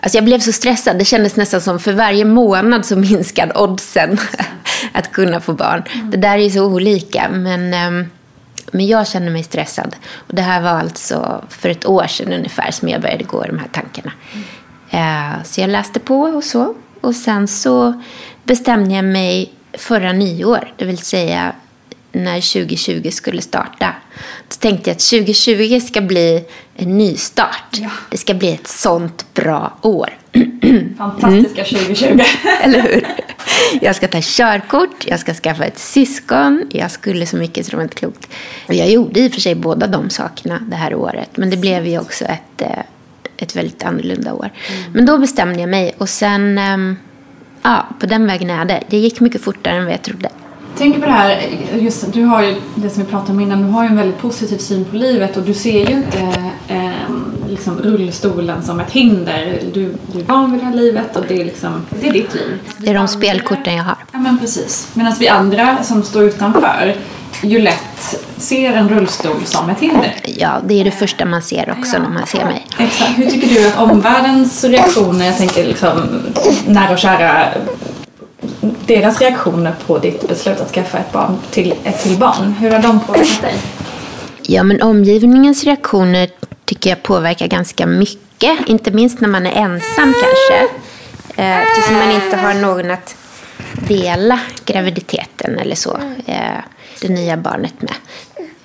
Alltså 0.00 0.16
jag 0.18 0.24
blev 0.24 0.40
så 0.40 0.52
stressad. 0.52 0.98
Det 0.98 1.04
kändes 1.04 1.36
nästan 1.36 1.60
som 1.60 1.78
för 1.78 1.92
varje 1.92 2.24
månad 2.24 2.86
så 2.86 2.96
minskade 2.96 3.54
oddsen 3.54 4.18
att 4.92 5.12
kunna 5.12 5.40
få 5.40 5.52
barn. 5.52 5.82
Det 6.10 6.16
där 6.16 6.38
är 6.38 6.42
ju 6.42 6.50
så 6.50 6.64
olika. 6.64 7.28
Men, 7.30 7.74
ehm, 7.74 8.06
men 8.72 8.86
jag 8.86 9.08
kände 9.08 9.30
mig 9.30 9.42
stressad. 9.42 9.96
Och 10.14 10.34
det 10.34 10.42
här 10.42 10.60
var 10.60 10.70
alltså 10.70 11.44
för 11.48 11.68
ett 11.68 11.86
år 11.86 12.06
sedan 12.06 12.32
ungefär 12.32 12.70
som 12.70 12.88
jag 12.88 13.00
började 13.02 13.24
gå 13.24 13.44
i 13.44 13.48
de 13.48 13.58
här 13.58 13.68
tankarna. 13.72 14.12
Eh, 14.90 15.42
Så 15.44 15.60
jag 15.60 15.70
läste 15.70 16.00
på 16.00 16.20
och 16.20 16.44
så. 16.44 16.74
Och 17.00 17.14
sen 17.14 17.48
så 17.48 18.02
bestämde 18.44 18.94
jag 18.94 19.04
mig 19.04 19.52
förra 19.72 20.12
nyår, 20.12 20.72
det 20.76 20.84
vill 20.84 20.98
säga 20.98 21.52
när 22.12 22.40
2020 22.52 23.10
skulle 23.10 23.42
starta. 23.42 23.94
Då 24.48 24.54
tänkte 24.58 24.90
jag 24.90 24.94
att 24.94 25.00
2020 25.10 25.80
ska 25.80 26.00
bli 26.00 26.44
en 26.76 26.98
ny 26.98 27.16
start. 27.16 27.80
Det 28.10 28.16
ska 28.18 28.34
bli 28.34 28.52
ett 28.54 28.66
sånt 28.68 29.34
bra 29.34 29.78
år. 29.82 30.18
Fantastiska 30.98 31.64
2020. 31.64 32.20
Eller 32.62 32.82
hur? 32.82 33.06
Jag 33.80 33.96
ska 33.96 34.08
ta 34.08 34.18
körkort, 34.22 35.06
jag 35.06 35.20
ska 35.20 35.34
skaffa 35.34 35.64
ett 35.64 35.78
syskon. 35.78 36.66
Jag 36.70 36.90
skulle 36.90 37.26
så 37.26 37.36
mycket 37.36 37.66
så 37.66 37.70
det 37.70 37.76
var 37.76 37.84
inte 37.84 37.96
klokt. 37.96 38.28
Och 38.66 38.74
jag 38.74 38.90
gjorde 38.90 39.20
i 39.20 39.28
och 39.28 39.32
för 39.32 39.40
sig 39.40 39.54
båda 39.54 39.86
de 39.86 40.10
sakerna 40.10 40.62
det 40.68 40.76
här 40.76 40.94
året. 40.94 41.36
Men 41.36 41.50
det 41.50 41.56
blev 41.56 41.86
ju 41.86 41.98
också 41.98 42.24
ett, 42.24 42.62
eh, 42.62 42.78
ett 43.36 43.56
väldigt 43.56 43.82
annorlunda 43.82 44.34
år. 44.34 44.50
Men 44.92 45.06
då 45.06 45.18
bestämde 45.18 45.60
jag 45.60 45.68
mig 45.68 45.94
och 45.98 46.08
sen, 46.08 46.58
ehm, 46.58 46.96
ja, 47.62 47.88
på 48.00 48.06
den 48.06 48.26
vägen 48.26 48.50
är 48.50 48.64
det. 48.64 48.82
Det 48.88 48.98
gick 48.98 49.20
mycket 49.20 49.40
fortare 49.40 49.76
än 49.76 49.84
vad 49.84 49.92
jag 49.92 50.02
trodde. 50.02 50.28
Tänker 50.76 51.00
på 51.00 51.06
det 51.06 51.12
här, 51.12 51.42
just 51.78 52.12
du 52.12 52.24
har 52.24 52.42
ju 52.42 52.56
det 52.74 52.90
som 52.90 53.02
vi 53.02 53.10
pratade 53.10 53.32
om 53.32 53.40
innan, 53.40 53.62
du 53.62 53.68
har 53.68 53.82
ju 53.82 53.88
en 53.88 53.96
väldigt 53.96 54.18
positiv 54.18 54.58
syn 54.58 54.84
på 54.84 54.96
livet 54.96 55.36
och 55.36 55.42
du 55.42 55.54
ser 55.54 55.88
ju 55.88 55.96
inte 55.96 56.18
eh, 56.68 56.90
liksom 57.48 57.78
rullstolen 57.78 58.62
som 58.62 58.80
ett 58.80 58.90
hinder. 58.90 59.60
Du, 59.74 59.94
du 60.12 60.20
är 60.20 60.24
van 60.24 60.52
vid 60.52 60.60
det 60.60 60.66
här 60.66 60.74
livet 60.74 61.16
och 61.16 61.24
det 61.28 61.40
är 61.40 61.44
liksom, 61.44 61.86
det 62.00 62.08
är 62.08 62.12
ditt 62.12 62.34
liv. 62.34 62.58
Det 62.78 62.90
är 62.90 62.94
de 62.94 63.08
spelkorten 63.08 63.76
jag 63.76 63.84
har. 63.84 63.96
Ja 64.12 64.18
men 64.18 64.38
precis. 64.38 64.88
Medan 64.94 65.12
vi 65.18 65.28
andra 65.28 65.82
som 65.82 66.02
står 66.02 66.22
utanför 66.22 66.94
ju 67.42 67.58
lätt 67.58 68.24
ser 68.36 68.72
en 68.72 68.88
rullstol 68.88 69.44
som 69.44 69.70
ett 69.70 69.80
hinder. 69.80 70.14
Ja, 70.24 70.60
det 70.66 70.80
är 70.80 70.84
det 70.84 70.90
första 70.90 71.24
man 71.24 71.42
ser 71.42 71.74
också 71.78 71.98
när 71.98 72.08
man 72.08 72.26
ser 72.26 72.44
mig. 72.44 72.66
Exakt. 72.78 73.18
Hur 73.18 73.30
tycker 73.30 73.48
du 73.48 73.68
att 73.68 73.78
omvärldens 73.78 74.64
reaktioner, 74.64 75.26
jag 75.26 75.38
tänker 75.38 75.64
liksom 75.64 76.22
nära 76.66 76.92
och 76.92 76.98
kära, 76.98 77.48
deras 78.86 79.20
reaktioner 79.20 79.74
på 79.86 79.98
ditt 79.98 80.28
beslut 80.28 80.60
att 80.60 80.70
skaffa 80.70 80.98
ett 80.98 81.12
barn 81.12 81.38
till 81.50 81.74
ett 81.84 82.02
till 82.02 82.16
barn, 82.16 82.52
hur 82.52 82.70
har 82.70 82.82
de 82.82 83.00
påverkat 83.00 83.42
dig? 83.42 83.54
Ja, 84.42 84.62
men 84.62 84.82
omgivningens 84.82 85.64
reaktioner 85.64 86.28
tycker 86.64 86.90
jag 86.90 87.02
påverkar 87.02 87.46
ganska 87.46 87.86
mycket. 87.86 88.68
Inte 88.68 88.90
minst 88.90 89.20
när 89.20 89.28
man 89.28 89.46
är 89.46 89.52
ensam 89.52 90.14
kanske. 90.22 90.74
Eh, 91.36 91.62
eftersom 91.62 91.94
man 91.94 92.10
inte 92.10 92.36
har 92.36 92.54
någon 92.54 92.90
att 92.90 93.16
dela 93.88 94.40
graviditeten 94.64 95.58
eller 95.58 95.74
så. 95.74 95.98
Eh, 96.26 96.58
det 97.00 97.08
nya 97.08 97.36
barnet 97.36 97.82
med. 97.82 97.94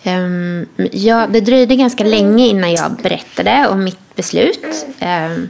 Ehm, 0.04 0.66
ja, 0.92 1.28
det 1.28 1.40
dröjde 1.40 1.76
ganska 1.76 2.04
länge 2.04 2.48
innan 2.48 2.74
jag 2.74 2.92
berättade 2.92 3.68
om 3.68 3.84
mitt 3.84 4.16
beslut. 4.16 4.86
Ehm, 5.00 5.50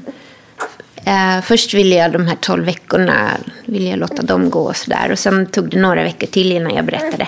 Eh, 1.05 1.41
först 1.41 1.74
ville 1.74 1.95
jag 1.95 2.12
de 2.12 2.27
här 2.27 2.36
12 2.36 2.65
veckorna 2.65 3.38
ville 3.65 3.89
jag 3.89 4.00
låta 4.00 4.22
dem 4.22 4.50
gå 4.50 4.63
och 4.63 4.75
sådär. 4.75 5.12
Och 5.12 5.19
sen 5.19 5.45
tog 5.45 5.69
det 5.69 5.79
några 5.79 6.03
veckor 6.03 6.27
till 6.27 6.51
innan 6.51 6.75
jag 6.75 6.86
berättade. 6.86 7.27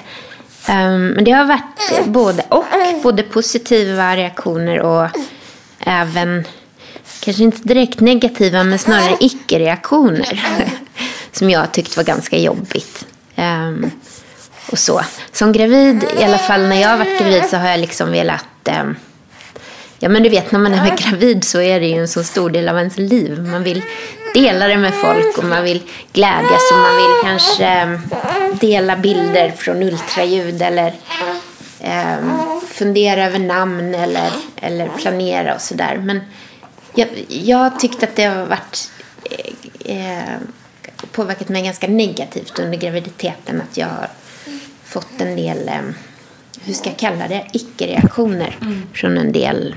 Um, 0.70 1.08
men 1.08 1.24
det 1.24 1.32
har 1.32 1.46
varit 1.46 2.06
både 2.06 2.44
och. 2.50 2.66
Både 3.04 3.24
positiva 3.24 4.16
reaktioner 4.16 4.80
och 4.80 5.08
även, 5.80 6.44
kanske 7.20 7.44
inte 7.44 7.68
direkt 7.68 8.00
negativa, 8.00 8.64
men 8.64 8.80
snarare 8.80 9.18
icke-reaktioner. 9.20 10.44
som 11.32 11.50
jag 11.50 11.72
tyckte 11.72 11.98
var 12.00 12.04
ganska 12.04 12.38
jobbigt. 12.38 13.06
Um, 13.36 13.92
och 14.72 14.80
så. 14.80 15.02
Som 15.32 15.52
gravid, 15.52 16.04
i 16.20 16.24
alla 16.24 16.38
fall 16.38 16.62
när 16.62 16.82
jag 16.82 16.90
har 16.90 16.98
varit 16.98 17.20
gravid 17.20 17.44
så 17.50 17.58
har 17.58 17.70
jag 17.70 17.80
liksom 17.80 18.12
velat 18.12 18.70
um, 18.82 18.96
Ja 20.06 20.10
men 20.10 20.24
du 20.24 20.30
vet 20.30 20.52
när 20.52 20.60
man 20.60 20.74
är 20.74 20.98
gravid 20.98 21.44
så 21.44 21.62
är 21.62 21.80
det 21.80 21.88
ju 21.88 21.98
en 21.98 22.08
så 22.08 22.24
stor 22.24 22.50
del 22.50 22.70
av 22.70 22.78
ens 22.78 22.98
liv. 22.98 23.42
Man 23.42 23.64
vill 23.64 23.84
dela 24.34 24.68
det 24.68 24.78
med 24.78 24.94
folk 24.94 25.38
och 25.38 25.44
man 25.44 25.64
vill 25.64 25.84
glädjas 26.14 26.72
och 26.72 26.80
man 26.80 26.96
vill 26.96 27.14
kanske 27.24 27.66
ehm, 27.66 28.00
dela 28.60 28.98
bilder 28.98 29.52
från 29.52 29.84
ultraljud 29.84 30.62
eller 30.62 30.94
eh, 31.80 32.18
fundera 32.68 33.26
över 33.26 33.40
namn 33.40 33.96
eller, 33.96 34.32
eller 34.56 34.88
planera 34.88 35.56
och 35.56 35.62
sådär. 35.62 36.00
Men 36.04 36.22
jag, 36.96 37.08
jag 37.28 37.80
tyckte 37.80 38.06
att 38.06 38.16
det 38.16 38.24
har 38.24 38.46
varit 38.46 38.92
eh, 39.86 39.98
eh, 39.98 40.40
påverkat 41.12 41.50
mig 41.50 41.64
ganska 41.64 41.88
negativt 41.88 42.60
under 42.60 42.78
graviditeten 42.78 43.62
att 43.62 43.78
jag 43.78 43.88
har 43.88 44.10
fått 44.84 45.22
en 45.22 45.36
del 45.36 45.68
eh, 45.68 45.82
hur 46.62 46.74
ska 46.74 46.90
jag 46.90 46.98
kalla 46.98 47.28
det, 47.28 47.46
icke-reaktioner 47.54 48.58
mm. 48.62 48.84
från 48.94 49.18
en 49.18 49.32
del 49.32 49.76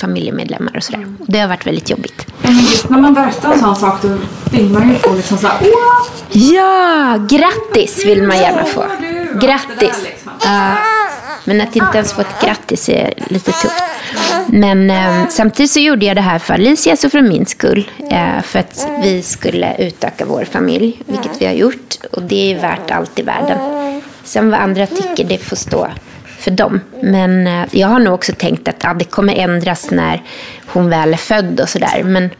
familjemedlemmar 0.00 0.76
och 0.76 0.82
sådär. 0.82 1.06
Det 1.18 1.38
har 1.38 1.48
varit 1.48 1.66
väldigt 1.66 1.90
jobbigt. 1.90 2.26
Just 2.42 2.88
när 2.88 2.98
man 2.98 3.14
berättar 3.14 3.52
en 3.52 3.58
sån 3.58 3.76
sak 3.76 4.02
då 4.02 4.08
vill 4.50 4.70
man 4.70 4.88
ju 4.88 4.94
få 4.94 5.12
liksom 5.14 5.38
såhär 5.38 5.56
Åh! 5.62 6.06
Ja, 6.32 7.18
grattis 7.28 8.06
vill 8.06 8.22
man 8.22 8.36
gärna 8.36 8.64
få. 8.64 8.84
Grattis. 9.40 10.02
Liksom. 10.04 10.32
Men 11.44 11.60
att 11.60 11.76
inte 11.76 11.98
ens 11.98 12.12
få 12.12 12.20
ett 12.20 12.40
grattis 12.44 12.88
är 12.88 13.14
lite 13.28 13.52
tufft. 13.52 13.82
Men 14.46 14.90
eh, 14.90 15.28
samtidigt 15.28 15.70
så 15.70 15.80
gjorde 15.80 16.06
jag 16.06 16.16
det 16.16 16.20
här 16.20 16.38
för 16.38 16.54
Alicias 16.54 17.04
och 17.04 17.12
för 17.12 17.22
min 17.22 17.46
skull. 17.46 17.90
Eh, 18.10 18.42
för 18.42 18.58
att 18.58 18.88
vi 19.02 19.22
skulle 19.22 19.76
utöka 19.78 20.24
vår 20.24 20.44
familj, 20.44 21.02
vilket 21.06 21.42
vi 21.42 21.46
har 21.46 21.52
gjort. 21.52 21.96
Och 22.12 22.22
det 22.22 22.52
är 22.52 22.60
värt 22.60 22.90
allt 22.90 23.18
i 23.18 23.22
världen. 23.22 23.58
Sen 24.24 24.50
vad 24.50 24.60
andra 24.60 24.86
tycker, 24.86 25.24
det 25.24 25.38
får 25.38 25.56
stå 25.56 25.88
för 26.44 26.50
dem. 26.50 26.80
Men 27.02 27.46
eh, 27.46 27.64
jag 27.70 27.88
har 27.88 27.98
nog 27.98 28.14
också 28.14 28.32
tänkt 28.32 28.68
att 28.68 28.76
ja, 28.82 28.94
det 28.94 29.04
kommer 29.04 29.34
ändras 29.34 29.90
när 29.90 30.22
hon 30.66 30.90
väl 30.90 31.12
är 31.12 31.16
född 31.16 31.60
och 31.60 31.68
sådär. 31.68 32.02
Men 32.04 32.30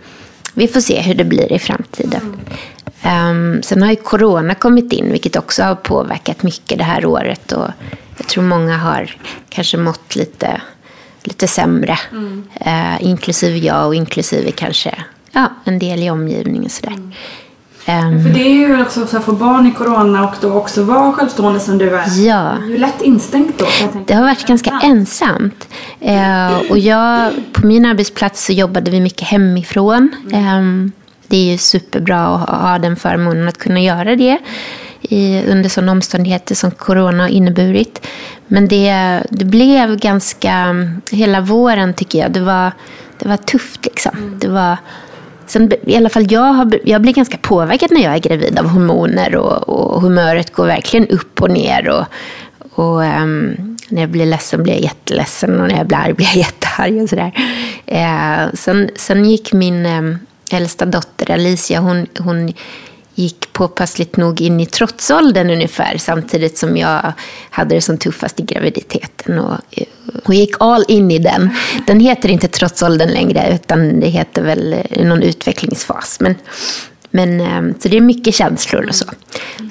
vi 0.55 0.69
får 0.69 0.81
se 0.81 1.01
hur 1.01 1.15
det 1.15 1.25
blir 1.25 1.53
i 1.53 1.59
framtiden. 1.59 2.37
Um, 3.05 3.63
sen 3.63 3.83
har 3.83 3.91
ju 3.91 3.97
corona 3.97 4.55
kommit 4.55 4.93
in, 4.93 5.13
vilket 5.13 5.37
också 5.37 5.63
har 5.63 5.75
påverkat 5.75 6.43
mycket 6.43 6.79
det 6.79 6.85
här 6.85 7.07
året. 7.07 7.53
Och 7.53 7.69
jag 8.17 8.27
tror 8.27 8.45
många 8.45 8.77
har 8.77 9.17
kanske 9.49 9.77
mått 9.77 10.17
lite, 10.17 10.61
lite 11.23 11.49
sämre. 11.49 11.99
Mm. 12.13 12.45
Uh, 12.67 13.05
inklusive 13.05 13.59
jag 13.59 13.87
och 13.87 13.95
inklusive 13.95 14.51
kanske 14.51 14.95
ja, 15.33 15.49
en 15.65 15.79
del 15.79 16.03
i 16.03 16.11
omgivningen. 16.11 16.71
Sådär. 16.71 16.93
Mm. 16.93 17.13
Um, 17.89 18.23
För 18.23 18.31
det 18.31 18.41
är 18.41 18.53
ju 18.53 18.83
också 18.83 19.07
så 19.07 19.17
att 19.17 19.25
få 19.25 19.33
barn 19.33 19.67
i 19.67 19.71
corona 19.71 20.25
och 20.25 20.35
då 20.41 20.53
också 20.53 20.83
vara 20.83 21.13
självstående 21.13 21.61
som 21.61 21.79
du 21.79 21.97
är. 21.97 22.27
Ja. 22.27 22.53
Det 22.67 22.75
är 22.75 22.79
lätt 22.79 23.03
instängt 23.03 23.59
då. 23.59 23.67
Det 24.07 24.15
har 24.15 24.23
varit 24.23 24.47
ganska 24.47 24.81
ensamt. 24.83 25.69
Uh, 26.03 26.71
och 26.71 26.79
jag, 26.79 27.33
på 27.53 27.67
min 27.67 27.87
arbetsplats 27.87 28.45
så 28.45 28.53
jobbade 28.53 28.91
vi 28.91 29.01
mycket 29.01 29.29
hemifrån. 29.29 30.09
Mm. 30.33 30.59
Um, 30.59 30.93
det 31.27 31.37
är 31.37 31.53
ju 31.53 31.59
superbra 31.59 32.27
att 32.27 32.49
ha 32.49 32.79
den 32.79 32.97
förmånen 32.97 33.49
att 33.49 33.59
kunna 33.59 33.81
göra 33.81 34.17
det 34.17 34.39
i, 35.01 35.43
under 35.47 35.69
sådana 35.69 35.93
omständigheter 35.93 36.55
som 36.55 36.71
corona 36.71 37.23
har 37.23 37.31
inneburit. 37.31 38.07
Men 38.47 38.69
det, 38.69 39.23
det 39.31 39.45
blev 39.45 39.97
ganska, 39.97 40.75
hela 41.11 41.41
våren 41.41 41.95
tycker 41.95 42.19
jag, 42.19 42.33
det 42.33 42.41
var, 42.41 42.73
det 43.19 43.29
var 43.29 43.37
tufft 43.37 43.85
liksom. 43.85 44.17
Mm. 44.17 44.39
Det 44.39 44.49
var 44.49 44.77
Sen, 45.47 45.73
I 45.87 45.97
alla 45.97 46.09
fall 46.09 46.33
jag, 46.33 46.41
har, 46.53 46.81
jag 46.85 47.03
blir 47.03 47.13
ganska 47.13 47.39
påverkad 47.39 47.91
när 47.93 48.03
jag 48.03 48.15
är 48.15 48.19
gravid 48.19 48.59
av 48.59 48.67
hormoner 48.67 49.37
och, 49.37 49.69
och 49.69 50.03
humöret 50.03 50.53
går 50.53 50.67
verkligen 50.67 51.09
upp 51.09 51.43
och 51.43 51.51
ner. 51.51 51.89
Och, 51.89 52.05
och 52.83 53.01
um, 53.01 53.77
när 53.89 54.01
jag 54.01 54.11
blir 54.11 54.27
ledsen 54.27 54.63
blir 54.63 54.73
jag 54.73 54.83
jätteledsen 54.83 55.61
och 55.61 55.69
när 55.69 55.77
jag 55.77 55.87
blir 55.87 55.99
arg 55.99 56.13
blir 56.13 56.27
jag 56.27 56.37
jättearg. 56.47 57.03
Och 57.03 57.09
sådär. 57.09 57.33
Uh, 57.93 58.55
sen, 58.55 58.91
sen 58.97 59.25
gick 59.25 59.53
min 59.53 59.87
um, 59.87 60.19
äldsta 60.51 60.85
dotter 60.85 61.31
Alicia, 61.31 61.81
hon, 61.81 62.07
hon 62.19 62.53
gick 63.15 63.53
påpassligt 63.53 64.17
nog 64.17 64.41
in 64.41 64.61
i 64.61 64.67
trotsåldern 64.67 65.51
ungefär 65.51 65.99
samtidigt 65.99 66.59
som 66.59 66.77
jag 66.77 67.13
hade 67.51 67.75
det 67.75 67.81
som 67.81 67.99
tuffast 67.99 68.41
i 68.41 68.43
graviditeten. 68.43 69.39
Och 69.39 69.61
eh, 69.71 69.87
hon 70.25 70.37
gick 70.37 70.55
all 70.61 70.85
in 70.89 71.11
i 71.11 71.19
den. 71.19 71.51
Den 71.87 72.01
heter 72.01 72.29
inte 72.29 72.49
trotsåldern 72.49 73.09
längre 73.09 73.55
utan 73.55 74.01
det 74.01 74.07
heter 74.07 74.43
väl 74.43 74.77
någon 74.97 75.23
utvecklingsfas. 75.23 76.21
Men, 76.21 76.35
men, 77.11 77.41
eh, 77.41 77.77
så 77.81 77.89
det 77.89 77.97
är 77.97 78.01
mycket 78.01 78.35
känslor 78.35 78.87
och 78.89 78.95
så. 78.95 79.05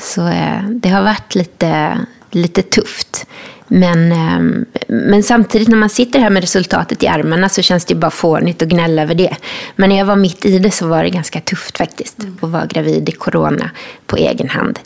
Så 0.01 0.27
eh, 0.27 0.63
det 0.69 0.89
har 0.89 1.03
varit 1.03 1.35
lite, 1.35 1.97
lite 2.31 2.61
tufft. 2.61 3.25
Men, 3.67 4.11
ehm, 4.11 4.65
men 4.87 5.23
samtidigt 5.23 5.67
när 5.67 5.77
man 5.77 5.89
sitter 5.89 6.19
här 6.19 6.29
med 6.29 6.41
resultatet 6.41 7.03
i 7.03 7.07
armarna 7.07 7.49
så 7.49 7.61
känns 7.61 7.85
det 7.85 7.95
bara 7.95 8.11
fånigt 8.11 8.61
att 8.61 8.67
gnälla 8.67 9.01
över 9.01 9.15
det. 9.15 9.35
Men 9.75 9.89
när 9.89 9.97
jag 9.97 10.05
var 10.05 10.15
mitt 10.15 10.45
i 10.45 10.59
det 10.59 10.71
så 10.71 10.87
var 10.87 11.03
det 11.03 11.09
ganska 11.09 11.39
tufft 11.39 11.77
faktiskt. 11.77 12.19
Mm. 12.19 12.37
Att 12.41 12.49
vara 12.49 12.65
gravid 12.65 13.09
i 13.09 13.11
corona 13.11 13.69
på 14.05 14.17
egen 14.17 14.49
hand. 14.49 14.79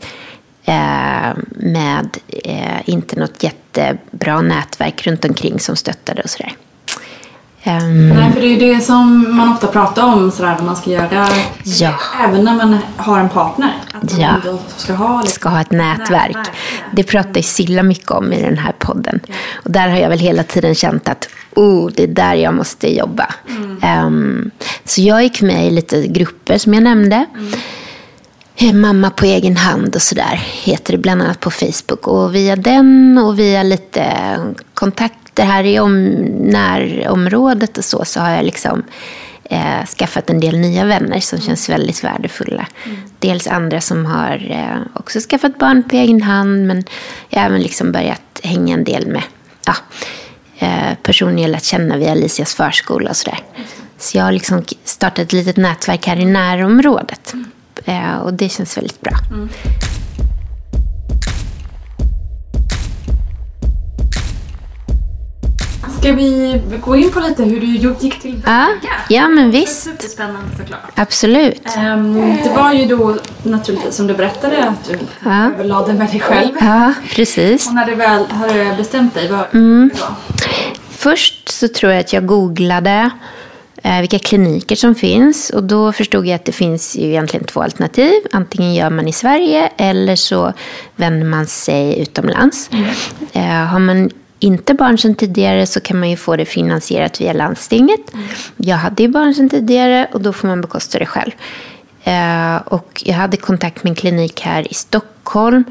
Eh, 0.68 1.36
med 1.50 2.18
eh, 2.28 2.90
inte 2.90 3.20
något 3.20 3.44
jättebra 3.44 4.42
nätverk 4.42 5.08
runt 5.08 5.26
omkring 5.26 5.60
som 5.60 5.76
stöttade 5.76 6.22
och 6.22 6.30
sådär. 6.30 6.56
Um, 7.64 8.10
Nej, 8.10 8.32
för 8.32 8.42
det 8.42 8.48
är 8.48 8.50
ju 8.50 8.74
det 8.74 8.82
som 8.82 9.36
man 9.38 9.54
ofta 9.54 9.68
pratar 9.68 10.04
om 10.04 10.32
sådär 10.32 10.56
vad 10.56 10.64
man 10.64 10.76
ska 10.76 10.90
göra. 10.90 11.28
Ja. 11.64 12.00
Även 12.24 12.44
när 12.44 12.56
man 12.56 12.78
har 12.98 13.20
en 13.20 13.30
partner. 13.30 13.74
Att 13.94 14.12
man 14.12 14.22
ja. 14.22 14.36
ska 14.78 14.94
ha, 14.94 15.22
liksom, 15.22 15.34
ska 15.34 15.50
ha 15.50 15.62
ett 15.62 15.72
nätverk. 15.72 16.36
nätverk. 16.36 16.48
Det 16.92 17.04
pratar 17.04 17.36
ju 17.36 17.44
Silla 17.44 17.84
mycket 17.84 18.12
om 18.12 18.34
i 18.34 18.42
den 18.42 18.58
här 18.58 18.72
podden. 18.80 19.20
Ja. 19.28 19.34
Och 19.54 19.72
där 19.72 19.90
har 19.90 19.98
jag 19.98 20.10
väl 20.10 20.20
hela 20.20 20.44
tiden 20.44 20.76
känt 20.76 21.10
att 21.10 21.30
oh, 21.56 21.92
det 21.96 22.04
är 22.04 22.08
där 22.08 22.34
jag 22.34 22.54
måste 22.54 22.96
jobba. 22.96 23.34
Mm. 23.50 24.06
Um, 24.06 24.52
så 24.86 25.02
jag 25.02 25.24
gick 25.24 25.42
med 25.42 25.68
i 25.68 25.72
lite 25.72 26.08
grupper 26.08 26.58
som 26.58 26.74
jag 26.74 26.84
nämnde. 26.84 27.26
Mm. 27.36 27.54
Eh, 28.60 28.74
mamma 28.74 29.10
på 29.10 29.26
egen 29.26 29.58
hand 29.58 29.96
och 29.96 30.02
sådär 30.02 30.42
heter 30.64 30.94
det 30.94 30.98
bland 30.98 31.22
annat 31.22 31.40
på 31.40 31.52
Facebook. 31.52 32.08
Och 32.08 32.36
via 32.36 32.56
den 32.56 33.18
och 33.18 33.40
via 33.40 33.64
lite 33.64 34.38
kontakt 34.74 35.18
det 35.34 35.44
här 35.44 35.64
i 35.64 35.80
om, 35.80 36.06
närområdet 36.40 37.78
och 37.78 37.86
så, 37.86 38.06
så 38.06 38.20
har 38.20 38.30
jag 38.30 38.46
liksom 38.46 38.84
eh, 39.44 39.86
skaffat 39.98 40.30
en 40.30 40.40
del 40.40 40.60
nya 40.60 40.86
vänner 40.86 41.20
som 41.20 41.40
känns 41.42 41.70
väldigt 41.70 42.04
värdefulla. 42.04 42.68
Mm. 42.86 42.98
Dels 43.20 43.48
andra 43.48 43.82
som 43.82 44.06
har 44.06 44.52
eh, 44.52 44.82
också 44.94 45.20
skaffat 45.20 45.60
barn 45.60 45.84
på 45.84 45.96
egen 45.96 46.22
hand, 46.22 46.68
men 46.68 46.84
jag 47.30 47.40
har 47.40 47.46
även 47.46 47.62
liksom 47.62 47.92
börjat 47.92 48.42
hänga 48.44 48.74
en 48.74 48.84
del 48.84 49.08
med 49.08 49.24
ja, 49.66 49.76
eh, 50.60 50.96
personer 51.04 51.42
jag 51.42 51.52
lärt 51.52 51.64
känna 51.64 51.98
via 51.98 52.12
Alicias 52.12 52.56
förskola 52.56 53.10
och 53.10 53.18
sådär. 53.18 53.40
Mm. 53.56 53.68
Så 53.98 54.18
jag 54.18 54.24
har 54.24 54.32
liksom 54.32 54.64
startat 54.84 55.20
ett 55.20 55.34
litet 55.34 55.58
nätverk 55.58 56.08
här 56.08 56.20
i 56.20 56.26
närområdet. 56.26 57.34
Mm. 57.34 57.52
Eh, 57.88 58.18
och 58.18 58.34
det 58.34 58.50
känns 58.50 58.78
väldigt 58.78 59.02
bra. 59.02 59.14
Mm. 59.32 59.50
Ska 66.00 66.12
vi 66.12 66.62
gå 66.82 66.96
in 66.96 67.12
på 67.12 67.20
lite 67.20 67.44
hur 67.44 67.60
du 67.60 67.96
gick 68.00 68.22
till 68.22 68.42
Ja, 68.46 68.68
ja 69.10 69.28
men 69.28 69.52
visst. 69.52 69.84
Superspännande 69.84 70.58
såklart. 70.58 70.92
Absolut. 70.96 71.64
Um, 71.78 72.14
det 72.44 72.54
var 72.56 72.74
ju 72.74 72.86
då 72.86 73.18
naturligtvis 73.44 73.96
som 73.96 74.08
du 74.08 74.14
berättade 74.14 74.68
att 74.68 74.90
du 74.90 75.00
ja. 75.26 75.46
överlade 75.46 75.94
med 75.94 76.10
dig 76.10 76.20
själv. 76.20 76.52
Ja, 76.60 76.94
precis. 77.16 77.68
Och 77.68 77.74
när 77.74 77.86
du 77.86 77.96
väl 77.96 78.26
hade 78.26 78.76
bestämt 78.78 79.14
dig, 79.14 79.32
vad 79.32 79.56
mm. 79.56 79.90
det 79.94 80.02
var? 80.02 80.16
Först 80.90 81.50
så 81.50 81.68
tror 81.68 81.92
jag 81.92 82.00
att 82.00 82.14
jag 82.14 82.26
googlade 82.26 83.10
vilka 83.84 84.20
kliniker 84.20 84.76
som 84.76 84.96
finns. 84.96 85.50
Och 85.50 85.64
då 85.64 85.92
förstod 85.92 86.28
jag 86.28 86.36
att 86.36 86.46
det 86.46 86.52
finns 86.52 86.96
ju 86.96 87.08
egentligen 87.08 87.46
två 87.46 87.62
alternativ. 87.62 88.14
Antingen 88.32 88.74
gör 88.74 88.90
man 88.90 89.08
i 89.08 89.14
Sverige 89.14 89.72
eller 89.78 90.16
så 90.16 90.54
vänder 90.96 91.26
man 91.26 91.48
sig 91.48 92.02
utomlands. 92.02 92.70
Mm. 92.74 92.90
Eh, 93.34 93.68
har 93.68 93.80
man 93.80 94.10
inte 94.40 94.74
barn 94.74 94.98
sedan 94.98 95.16
tidigare 95.16 95.66
så 95.66 95.80
kan 95.80 96.00
man 96.00 96.10
ju 96.10 96.18
få 96.18 96.36
det 96.36 96.46
finansierat 96.46 97.22
via 97.22 97.34
landstinget. 97.34 98.14
Mm. 98.14 98.28
Jag 98.58 98.78
hade 98.78 99.04
ju 99.04 99.10
barn 99.10 99.34
sedan 99.34 99.50
tidigare 99.50 100.08
och 100.14 100.22
då 100.22 100.34
får 100.34 100.48
man 100.48 100.62
bekosta 100.62 101.00
det 101.00 101.06
själv. 101.06 101.32
Eh, 102.04 102.56
och 102.56 103.04
jag 103.06 103.16
hade 103.16 103.38
kontakt 103.38 103.84
med 103.84 103.92
en 103.92 103.96
klinik 103.96 104.42
här 104.42 104.72
i 104.72 104.74
Stockholm 104.74 105.64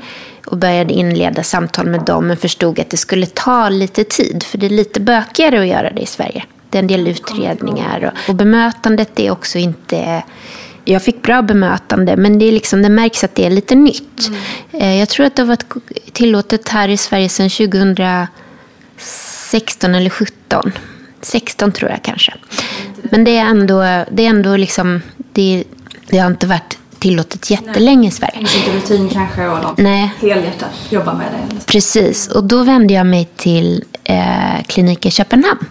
och 0.46 0.56
började 0.56 0.92
inleda 0.92 1.42
samtal 1.42 1.86
med 1.86 2.00
dem 2.00 2.26
men 2.26 2.36
förstod 2.36 2.80
att 2.80 2.90
det 2.90 2.96
skulle 2.96 3.26
ta 3.26 3.68
lite 3.68 4.04
tid 4.04 4.42
för 4.42 4.58
det 4.58 4.66
är 4.66 4.70
lite 4.70 5.00
bökigare 5.00 5.60
att 5.60 5.66
göra 5.66 5.90
det 5.90 6.02
i 6.02 6.06
Sverige. 6.06 6.44
Det 6.70 6.78
är 6.78 6.82
en 6.82 6.88
del 6.88 7.08
utredningar 7.08 8.12
och, 8.12 8.28
och 8.28 8.34
bemötandet 8.34 9.20
är 9.20 9.30
också 9.30 9.58
inte 9.58 10.22
jag 10.88 11.02
fick 11.02 11.22
bra 11.22 11.42
bemötande, 11.42 12.16
men 12.16 12.38
det, 12.38 12.44
är 12.44 12.52
liksom, 12.52 12.82
det 12.82 12.88
märks 12.88 13.24
att 13.24 13.34
det 13.34 13.46
är 13.46 13.50
lite 13.50 13.74
nytt. 13.74 14.30
Mm. 14.72 14.98
Jag 14.98 15.08
tror 15.08 15.26
att 15.26 15.36
det 15.36 15.42
har 15.42 15.46
varit 15.46 15.64
tillåtet 16.12 16.68
här 16.68 16.88
i 16.88 16.96
Sverige 16.96 17.28
sedan 17.28 17.50
2016 17.50 19.94
eller 19.94 20.10
17. 20.10 20.72
16 21.20 21.72
tror 21.72 21.90
jag 21.90 22.02
kanske. 22.02 22.34
Men 23.02 23.24
det 23.24 23.36
är 23.36 23.44
ändå, 23.44 23.80
det 24.10 24.26
är 24.26 24.28
ändå 24.28 24.56
liksom, 24.56 25.02
det, 25.16 25.64
det 26.06 26.18
har 26.18 26.26
inte 26.26 26.46
varit 26.46 26.78
tillåtet 26.98 27.50
jättelänge 27.50 28.08
i 28.08 28.10
Sverige. 28.10 28.36
Finns 28.36 28.56
inte 28.56 28.76
rutin 28.76 29.08
kanske 29.08 29.46
och 29.46 29.58
de 29.60 29.74
Nej. 29.82 30.12
helhjärtat 30.20 30.70
jobbar 30.90 31.14
med 31.14 31.26
det. 31.32 31.38
Precis, 31.66 32.28
och 32.28 32.44
då 32.44 32.62
vände 32.62 32.94
jag 32.94 33.06
mig 33.06 33.28
till 33.36 33.84
eh, 34.04 34.62
klinik 34.66 35.06
i 35.06 35.10
Köpenhamn. 35.10 35.66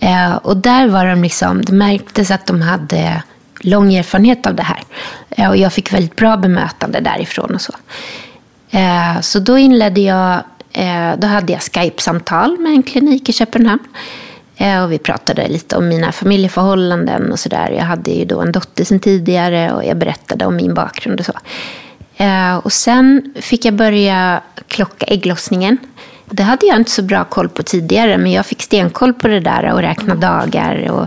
Eh, 0.00 0.34
och 0.34 0.56
där 0.56 0.88
var 0.88 1.06
de 1.06 1.22
liksom, 1.22 1.64
det 1.64 1.72
märktes 1.72 2.30
att 2.30 2.46
de 2.46 2.62
hade 2.62 3.22
lång 3.60 3.94
erfarenhet 3.94 4.46
av 4.46 4.54
det 4.54 4.62
här. 4.62 4.82
Eh, 5.30 5.48
och 5.48 5.56
jag 5.56 5.72
fick 5.72 5.92
väldigt 5.92 6.16
bra 6.16 6.36
bemötande 6.36 7.00
därifrån 7.00 7.54
och 7.54 7.60
så. 7.60 7.72
Eh, 8.70 9.20
så 9.20 9.38
då 9.38 9.58
inledde 9.58 10.00
jag, 10.00 10.34
eh, 10.72 11.16
då 11.18 11.26
hade 11.26 11.52
jag 11.52 11.62
Skype-samtal 11.62 12.58
med 12.58 12.72
en 12.72 12.82
klinik 12.82 13.28
i 13.28 13.32
Köpenhamn. 13.32 13.84
Eh, 14.56 14.82
och 14.82 14.92
vi 14.92 14.98
pratade 14.98 15.48
lite 15.48 15.76
om 15.76 15.88
mina 15.88 16.12
familjeförhållanden 16.12 17.32
och 17.32 17.38
sådär. 17.38 17.70
Jag 17.70 17.84
hade 17.84 18.10
ju 18.10 18.24
då 18.24 18.40
en 18.40 18.52
dotter 18.52 18.84
sedan 18.84 19.00
tidigare 19.00 19.72
och 19.72 19.84
jag 19.84 19.96
berättade 19.96 20.46
om 20.46 20.56
min 20.56 20.74
bakgrund 20.74 21.20
och 21.20 21.26
så. 21.26 21.32
Eh, 22.16 22.56
och 22.56 22.72
sen 22.72 23.34
fick 23.40 23.64
jag 23.64 23.74
börja 23.74 24.40
klocka 24.68 25.06
ägglossningen. 25.06 25.78
Det 26.30 26.42
hade 26.42 26.66
jag 26.66 26.76
inte 26.76 26.90
så 26.90 27.02
bra 27.02 27.24
koll 27.24 27.48
på 27.48 27.62
tidigare, 27.62 28.18
men 28.18 28.32
jag 28.32 28.46
fick 28.46 28.62
stenkoll 28.62 29.14
på 29.14 29.28
det 29.28 29.40
där 29.40 29.72
och 29.72 29.80
räkna 29.80 30.14
dagar 30.14 30.90
och, 30.90 31.06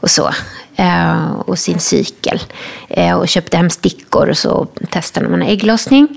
och 0.00 0.10
så. 0.10 0.30
Eh, 0.76 1.32
och 1.34 1.58
sin 1.58 1.78
cykel. 1.78 2.40
Eh, 2.88 3.14
och 3.14 3.28
köpte 3.28 3.56
hem 3.56 3.70
stickor 3.70 4.28
och 4.28 4.38
så 4.38 4.66
testade 4.90 5.28
man 5.28 5.42
ägglossning. 5.42 6.08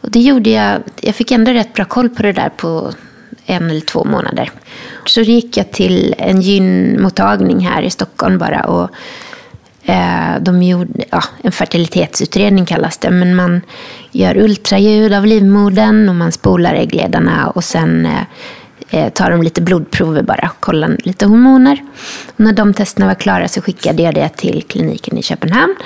Och 0.00 0.10
det 0.10 0.20
gjorde 0.20 0.50
jag, 0.50 0.82
jag 1.00 1.14
fick 1.14 1.30
ändå 1.30 1.52
rätt 1.52 1.74
bra 1.74 1.84
koll 1.84 2.08
på 2.08 2.22
det 2.22 2.32
där 2.32 2.48
på 2.48 2.92
en 3.46 3.70
eller 3.70 3.80
två 3.80 4.04
månader. 4.04 4.50
Så 5.06 5.20
gick 5.20 5.56
jag 5.56 5.72
till 5.72 6.14
en 6.18 6.40
gynmottagning 6.40 7.60
här 7.60 7.82
i 7.82 7.90
Stockholm 7.90 8.38
bara. 8.38 8.64
Och, 8.64 8.90
eh, 9.84 10.40
de 10.40 10.62
gjorde, 10.62 11.04
ja, 11.10 11.22
en 11.42 11.52
fertilitetsutredning 11.52 12.66
kallas 12.66 12.98
det. 12.98 13.10
Men 13.10 13.34
man 13.34 13.60
gör 14.12 14.36
ultraljud 14.36 15.12
av 15.12 15.26
livmodern 15.26 16.08
och 16.08 16.14
man 16.14 16.32
spolar 16.32 16.74
äggledarna. 16.74 17.50
Och 17.50 17.64
sen 17.64 18.06
eh, 18.06 18.22
eh, 18.90 19.12
tar 19.12 19.30
de 19.30 19.42
lite 19.42 19.60
blodprover 19.60 20.22
bara 20.22 20.50
och 20.54 20.60
kollar 20.60 20.96
lite 21.04 21.26
hormoner. 21.26 21.82
Och 22.26 22.40
när 22.40 22.52
de 22.52 22.74
testerna 22.74 23.06
var 23.06 23.14
klara 23.14 23.48
så 23.48 23.62
skickade 23.62 24.02
jag 24.02 24.14
det 24.14 24.28
till 24.28 24.64
kliniken 24.68 25.18
i 25.18 25.22
Köpenhamn. 25.22 25.76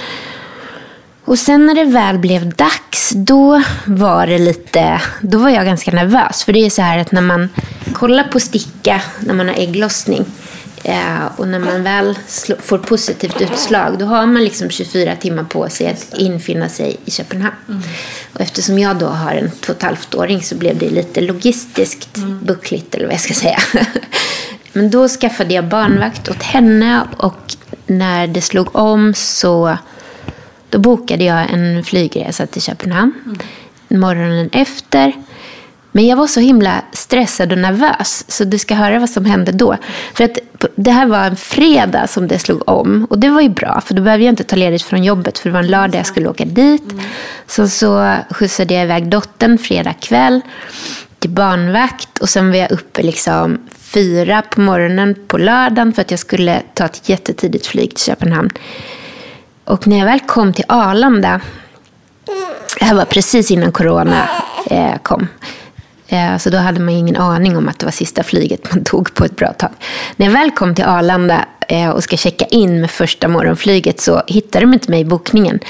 Och 1.24 1.38
sen 1.38 1.66
när 1.66 1.74
det 1.74 1.84
väl 1.84 2.18
blev 2.18 2.54
dags, 2.54 3.12
då 3.16 3.62
var 3.84 4.26
det 4.26 4.38
lite, 4.38 5.00
då 5.20 5.38
var 5.38 5.50
jag 5.50 5.64
ganska 5.64 5.90
nervös. 5.90 6.44
För 6.44 6.52
det 6.52 6.66
är 6.66 6.70
så 6.70 6.82
här 6.82 6.98
att 6.98 7.12
när 7.12 7.20
man 7.20 7.48
kollar 7.92 8.24
på 8.24 8.40
sticka, 8.40 9.00
när 9.20 9.34
man 9.34 9.48
har 9.48 9.54
ägglossning, 9.54 10.24
eh, 10.84 11.26
och 11.36 11.48
när 11.48 11.58
man 11.58 11.82
väl 11.82 12.18
får 12.58 12.78
positivt 12.78 13.40
utslag, 13.40 13.98
då 13.98 14.04
har 14.04 14.26
man 14.26 14.44
liksom 14.44 14.70
24 14.70 15.16
timmar 15.16 15.44
på 15.44 15.68
sig 15.68 15.86
att 15.86 16.14
infinna 16.18 16.68
sig 16.68 16.96
i 17.04 17.10
Köpenhamn. 17.10 17.56
Mm. 17.68 17.82
Och 18.34 18.40
eftersom 18.40 18.78
jag 18.78 18.98
då 18.98 19.06
har 19.06 19.32
en 19.32 19.50
två 19.50 19.72
och 20.12 20.18
åring 20.18 20.42
så 20.42 20.54
blev 20.54 20.78
det 20.78 20.90
lite 20.90 21.20
logistiskt 21.20 22.16
mm. 22.16 22.44
buckligt, 22.44 22.94
eller 22.94 23.04
vad 23.04 23.14
jag 23.14 23.20
ska 23.20 23.34
säga. 23.34 23.58
Men 24.72 24.90
då 24.90 25.08
skaffade 25.08 25.54
jag 25.54 25.68
barnvakt 25.68 26.28
åt 26.28 26.42
henne 26.42 27.02
och 27.16 27.54
när 27.86 28.26
det 28.26 28.40
slog 28.40 28.76
om 28.76 29.14
så 29.14 29.78
då 30.70 30.78
bokade 30.78 31.24
jag 31.24 31.50
en 31.50 31.84
flygresa 31.84 32.46
till 32.46 32.62
Köpenhamn 32.62 33.12
mm. 33.26 34.00
morgonen 34.00 34.50
efter. 34.52 35.12
Men 35.92 36.06
jag 36.06 36.16
var 36.16 36.26
så 36.26 36.40
himla 36.40 36.82
stressad 36.92 37.52
och 37.52 37.58
nervös, 37.58 38.24
så 38.28 38.44
du 38.44 38.58
ska 38.58 38.74
höra 38.74 38.98
vad 38.98 39.10
som 39.10 39.24
hände 39.24 39.52
då. 39.52 39.76
För 40.14 40.24
att 40.24 40.38
det 40.74 40.90
här 40.90 41.06
var 41.06 41.24
en 41.24 41.36
fredag 41.36 42.06
som 42.06 42.28
det 42.28 42.38
slog 42.38 42.68
om. 42.68 43.06
Och 43.10 43.18
det 43.18 43.28
var 43.28 43.40
ju 43.40 43.48
bra, 43.48 43.80
för 43.80 43.94
då 43.94 44.02
behövde 44.02 44.24
jag 44.24 44.32
inte 44.32 44.44
ta 44.44 44.56
ledigt 44.56 44.82
från 44.82 45.04
jobbet, 45.04 45.38
för 45.38 45.48
det 45.48 45.52
var 45.52 45.60
en 45.60 45.70
lördag 45.70 45.98
jag 45.98 46.06
skulle 46.06 46.28
åka 46.28 46.44
dit. 46.44 46.92
Mm. 46.92 47.04
Så, 47.46 47.68
så 47.68 48.16
skjutsade 48.30 48.74
jag 48.74 48.82
iväg 48.82 49.08
dottern 49.08 49.58
fredag 49.58 49.92
kväll 49.92 50.40
till 51.18 51.30
barnvakt. 51.30 52.18
Och 52.18 52.28
sen 52.28 52.50
var 52.50 52.56
jag 52.56 52.72
uppe 52.72 53.02
liksom 53.02 53.58
fyra 53.78 54.42
på 54.42 54.60
morgonen 54.60 55.16
på 55.28 55.38
lördagen 55.38 55.92
för 55.92 56.02
att 56.02 56.10
jag 56.10 56.20
skulle 56.20 56.62
ta 56.74 56.84
ett 56.84 57.08
jättetidigt 57.08 57.66
flyg 57.66 57.94
till 57.94 58.04
Köpenhamn. 58.04 58.50
Och 59.64 59.86
när 59.86 59.98
jag 59.98 60.06
väl 60.06 60.20
kom 60.20 60.52
till 60.52 60.64
Arlanda, 60.68 61.40
det 62.78 62.84
här 62.84 62.94
var 62.94 63.04
precis 63.04 63.50
innan 63.50 63.72
corona 63.72 64.28
eh, 64.70 64.96
kom, 65.02 65.28
Eh, 66.08 66.36
så 66.38 66.50
då 66.50 66.58
hade 66.58 66.80
man 66.80 66.94
ingen 66.94 67.16
aning 67.16 67.56
om 67.56 67.68
att 67.68 67.78
det 67.78 67.86
var 67.86 67.92
sista 67.92 68.22
flyget 68.22 68.74
man 68.74 68.84
tog 68.84 69.14
på 69.14 69.24
ett 69.24 69.36
bra 69.36 69.52
tag. 69.52 69.70
När 70.16 70.26
jag 70.26 70.32
väl 70.32 70.50
kom 70.50 70.74
till 70.74 70.84
Arlanda 70.84 71.44
eh, 71.68 71.90
och 71.90 72.04
ska 72.04 72.16
checka 72.16 72.44
in 72.44 72.80
med 72.80 72.90
första 72.90 73.28
morgonflyget 73.28 74.00
så 74.00 74.22
hittade 74.26 74.64
de 74.64 74.74
inte 74.74 74.90
mig 74.90 75.00
i 75.00 75.04
bokningen. 75.04 75.60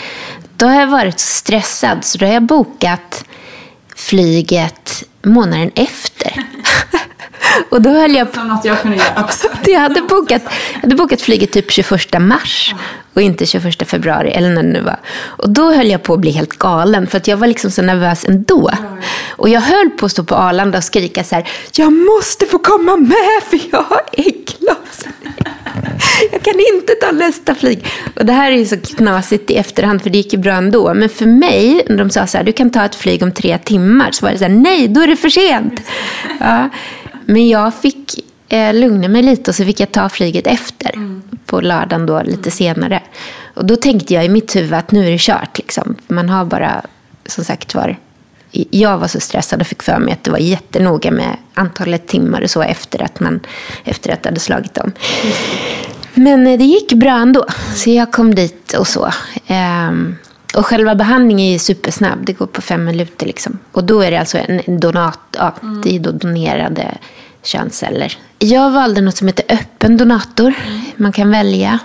Då 0.56 0.66
har 0.66 0.80
jag 0.80 0.86
varit 0.86 1.20
så 1.20 1.26
stressad 1.26 2.04
så 2.04 2.18
då 2.18 2.26
har 2.26 2.32
jag 2.32 2.42
bokat 2.42 3.24
flyget 3.96 5.04
månaden 5.22 5.70
efter. 5.74 6.44
Och 7.68 7.82
då 7.82 7.90
höll 7.90 8.14
jag 8.14 8.32
på... 8.32 8.40
något 8.40 8.64
jag 8.64 8.82
kunde 8.82 8.96
göra 8.96 9.24
också. 9.24 9.48
jag, 9.66 9.80
hade 9.80 10.00
bokat, 10.00 10.42
jag 10.74 10.80
hade 10.80 10.94
bokat 10.94 11.22
flyget 11.22 11.52
typ 11.52 11.70
21 11.70 12.20
mars 12.20 12.74
och 13.14 13.22
inte 13.22 13.46
21 13.46 13.88
februari 13.88 14.30
eller 14.30 14.50
när 14.50 14.62
det 14.62 14.68
nu 14.68 14.80
var. 14.80 15.00
Och 15.22 15.50
då 15.50 15.72
höll 15.72 15.90
jag 15.90 16.02
på 16.02 16.14
att 16.14 16.20
bli 16.20 16.30
helt 16.30 16.58
galen 16.58 17.06
för 17.06 17.16
att 17.16 17.28
jag 17.28 17.36
var 17.36 17.46
liksom 17.46 17.70
så 17.70 17.82
nervös 17.82 18.24
ändå. 18.24 18.70
Och 19.30 19.48
jag 19.48 19.60
höll 19.60 19.90
på 19.90 20.06
att 20.06 20.12
stå 20.12 20.24
på 20.24 20.34
Arlanda 20.34 20.78
och 20.78 20.84
skrika 20.84 21.24
så 21.24 21.34
här, 21.34 21.48
jag 21.72 21.92
måste 21.92 22.46
få 22.46 22.58
komma 22.58 22.96
med 22.96 23.42
för 23.50 23.60
jag 23.70 23.82
har 23.82 24.02
äggloss. 24.12 25.04
Jag 26.32 26.42
kan 26.42 26.54
inte 26.74 26.94
ta 26.94 27.12
nästa 27.12 27.54
flyg. 27.54 27.86
Och 28.16 28.26
det 28.26 28.32
här 28.32 28.52
är 28.52 28.56
ju 28.56 28.66
så 28.66 28.76
knasigt 28.76 29.50
i 29.50 29.56
efterhand 29.56 30.02
för 30.02 30.10
det 30.10 30.18
gick 30.18 30.32
ju 30.32 30.38
bra 30.38 30.52
ändå. 30.52 30.94
Men 30.94 31.08
för 31.08 31.26
mig, 31.26 31.86
när 31.88 31.96
de 31.96 32.10
sa 32.10 32.26
så 32.26 32.36
här, 32.36 32.44
du 32.44 32.52
kan 32.52 32.70
ta 32.70 32.84
ett 32.84 32.94
flyg 32.94 33.22
om 33.22 33.32
tre 33.32 33.58
timmar, 33.58 34.10
så 34.10 34.26
var 34.26 34.32
det 34.32 34.38
så 34.38 34.44
här, 34.44 34.52
nej, 34.52 34.88
då 34.88 35.00
är 35.00 35.06
det 35.06 35.16
för 35.16 35.28
sent. 35.28 35.80
Ja. 36.40 36.68
Men 37.26 37.48
jag 37.48 37.74
fick 37.74 38.24
eh, 38.48 38.74
lugna 38.74 39.08
mig 39.08 39.22
lite 39.22 39.50
och 39.50 39.54
så 39.54 39.64
fick 39.64 39.80
jag 39.80 39.92
ta 39.92 40.08
flyget 40.08 40.46
efter. 40.46 40.94
Mm. 40.94 41.22
På 41.46 41.60
lördagen 41.60 42.06
då, 42.06 42.22
lite 42.22 42.50
senare. 42.50 43.02
Och 43.54 43.64
då 43.64 43.76
tänkte 43.76 44.14
jag 44.14 44.24
i 44.24 44.28
mitt 44.28 44.56
huvud 44.56 44.72
att 44.72 44.90
nu 44.90 45.06
är 45.06 45.10
det 45.10 45.20
kört. 45.20 45.58
Liksom. 45.58 45.96
Man 46.06 46.28
har 46.28 46.44
bara, 46.44 46.82
som 47.26 47.44
sagt 47.44 47.74
var, 47.74 47.96
jag 48.70 48.98
var 48.98 49.08
så 49.08 49.20
stressad 49.20 49.60
och 49.60 49.66
fick 49.66 49.82
för 49.82 49.98
mig 49.98 50.12
att 50.12 50.24
det 50.24 50.30
var 50.30 50.38
jättenoga 50.38 51.10
med 51.10 51.36
antalet 51.54 52.06
timmar 52.06 52.42
och 52.42 52.50
så 52.50 52.62
efter 52.62 53.02
att, 53.02 53.20
man, 53.20 53.40
efter 53.84 54.12
att 54.12 54.22
det 54.22 54.28
hade 54.28 54.40
slagit 54.40 54.78
om. 54.78 54.92
Men 56.14 56.46
eh, 56.46 56.58
det 56.58 56.64
gick 56.64 56.92
bra 56.92 57.12
ändå, 57.12 57.46
så 57.74 57.90
jag 57.90 58.12
kom 58.12 58.34
dit 58.34 58.72
och 58.72 58.88
så. 58.88 59.10
Och 60.56 60.66
själva 60.66 60.94
behandlingen 60.94 61.54
är 61.54 61.58
supersnabb, 61.58 62.26
det 62.26 62.32
går 62.32 62.46
på 62.46 62.60
fem 62.60 62.84
minuter. 62.84 63.26
Liksom. 63.26 63.58
Och 63.72 63.84
då 63.84 64.00
är 64.00 64.10
det 64.10 64.16
alltså 64.16 64.38
en 64.38 64.80
donat, 64.80 65.20
ja, 65.38 65.54
mm. 65.62 65.80
det 65.82 65.96
är 65.96 65.98
då 65.98 66.10
donerade 66.10 66.98
könsceller. 67.42 68.18
Jag 68.38 68.70
valde 68.70 69.00
något 69.00 69.16
som 69.16 69.26
heter 69.26 69.54
öppen 69.54 69.96
donator. 69.96 70.54
Man 70.96 71.12
kan 71.12 71.30
välja. 71.30 71.78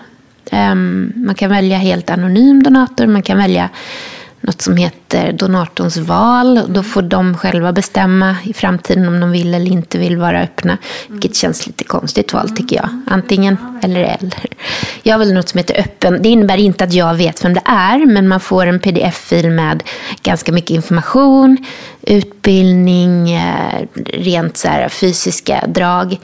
Um, 0.51 1.13
man 1.15 1.35
kan 1.35 1.49
välja 1.49 1.77
helt 1.77 2.09
anonym 2.09 2.63
donator. 2.63 3.07
Man 3.07 3.21
kan 3.21 3.37
välja 3.37 3.69
något 4.41 4.61
som 4.61 4.77
heter 4.77 5.31
donatorns 5.31 5.97
val. 5.97 6.61
Då 6.67 6.83
får 6.83 7.01
de 7.01 7.37
själva 7.37 7.73
bestämma 7.73 8.35
i 8.43 8.53
framtiden 8.53 9.07
om 9.07 9.19
de 9.19 9.31
vill 9.31 9.53
eller 9.53 9.71
inte 9.71 9.97
vill 9.97 10.17
vara 10.17 10.41
öppna. 10.41 10.77
Vilket 11.07 11.35
känns 11.35 11.67
lite 11.67 11.83
konstigt 11.83 12.33
val 12.33 12.49
tycker 12.49 12.75
jag. 12.75 12.89
Antingen 13.07 13.57
eller 13.81 13.99
eller. 13.99 14.45
Jag 15.03 15.13
har 15.13 15.19
väl 15.19 15.33
något 15.33 15.49
som 15.49 15.57
heter 15.57 15.79
öppen. 15.79 16.21
Det 16.21 16.29
innebär 16.29 16.57
inte 16.57 16.83
att 16.83 16.93
jag 16.93 17.13
vet 17.13 17.45
vem 17.45 17.53
det 17.53 17.61
är. 17.65 18.05
Men 18.05 18.27
man 18.27 18.39
får 18.39 18.65
en 18.65 18.79
pdf-fil 18.79 19.49
med 19.49 19.83
ganska 20.23 20.51
mycket 20.51 20.71
information. 20.71 21.57
Utbildning, 22.01 23.31
eh, 23.31 23.85
rent 24.05 24.57
så 24.57 24.67
här 24.67 24.89
fysiska 24.89 25.63
drag. 25.67 26.17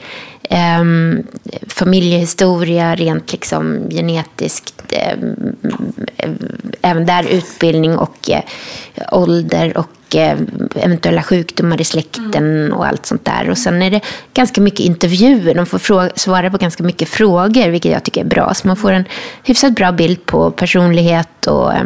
Um, 0.50 1.22
familjehistoria, 1.68 2.94
rent 2.94 3.32
liksom 3.32 3.90
genetiskt. 3.90 4.74
Um, 5.16 5.56
även 6.80 7.06
där 7.06 7.24
utbildning 7.24 7.98
och 7.98 8.30
uh, 8.30 8.40
ålder 9.12 9.76
och 9.76 10.14
uh, 10.14 10.40
eventuella 10.74 11.22
sjukdomar 11.22 11.80
i 11.80 11.84
släkten 11.84 12.34
mm. 12.34 12.72
och 12.72 12.86
allt 12.86 13.06
sånt 13.06 13.24
där. 13.24 13.50
Och 13.50 13.58
sen 13.58 13.82
är 13.82 13.90
det 13.90 14.00
ganska 14.34 14.60
mycket 14.60 14.80
intervjuer. 14.80 15.54
De 15.54 15.66
får 15.66 15.78
fråga, 15.78 16.10
svara 16.16 16.50
på 16.50 16.56
ganska 16.56 16.82
mycket 16.82 17.08
frågor, 17.08 17.68
vilket 17.68 17.92
jag 17.92 18.04
tycker 18.04 18.20
är 18.20 18.24
bra. 18.24 18.54
Så 18.54 18.66
man 18.66 18.76
får 18.76 18.92
en 18.92 19.04
hyfsat 19.42 19.72
bra 19.72 19.92
bild 19.92 20.26
på 20.26 20.50
personlighet 20.50 21.46
och 21.46 21.68
uh, 21.68 21.82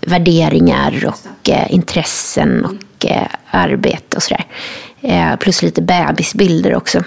värderingar 0.00 1.06
och 1.06 1.50
intressen 1.68 2.64
och 2.64 3.06
arbete 3.50 4.16
och 4.16 4.22
sådär. 4.22 5.36
plus 5.36 5.62
lite 5.62 5.82
bebisbilder 5.82 6.74
också. 6.74 7.02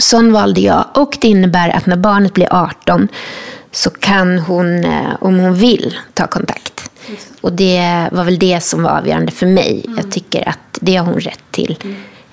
Sån 0.00 0.32
valde 0.32 0.60
jag 0.60 0.84
och 0.94 1.18
det 1.20 1.28
innebär 1.28 1.68
att 1.68 1.86
när 1.86 1.96
barnet 1.96 2.34
blir 2.34 2.48
18 2.50 3.08
så 3.72 3.90
kan 3.90 4.38
hon, 4.38 4.84
eh, 4.84 5.16
om 5.20 5.38
hon 5.38 5.54
vill, 5.54 5.96
ta 6.14 6.26
kontakt. 6.26 6.90
Och 7.40 7.52
det 7.52 8.08
var 8.12 8.24
väl 8.24 8.38
det 8.38 8.60
som 8.60 8.82
var 8.82 8.90
avgörande 8.90 9.32
för 9.32 9.46
mig. 9.46 9.84
Jag 9.96 10.10
tycker 10.10 10.48
att 10.48 10.78
det 10.80 10.96
har 10.96 11.06
hon 11.06 11.20
rätt 11.20 11.44
till. 11.50 11.76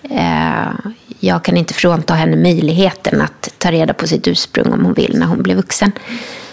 Eh, 0.10 0.92
jag 1.20 1.44
kan 1.44 1.58
inte 1.58 1.74
frånta 1.74 2.14
henne 2.14 2.36
möjligheten 2.38 3.22
att 3.22 3.50
ta 3.58 3.72
reda 3.72 3.94
på 3.94 4.08
sitt 4.08 4.28
ursprung 4.28 4.74
om 4.74 4.86
hon 4.86 4.94
vill 4.94 5.20
när 5.20 5.26
hon 5.26 5.44
blir 5.44 5.56
vuxen. 5.56 5.92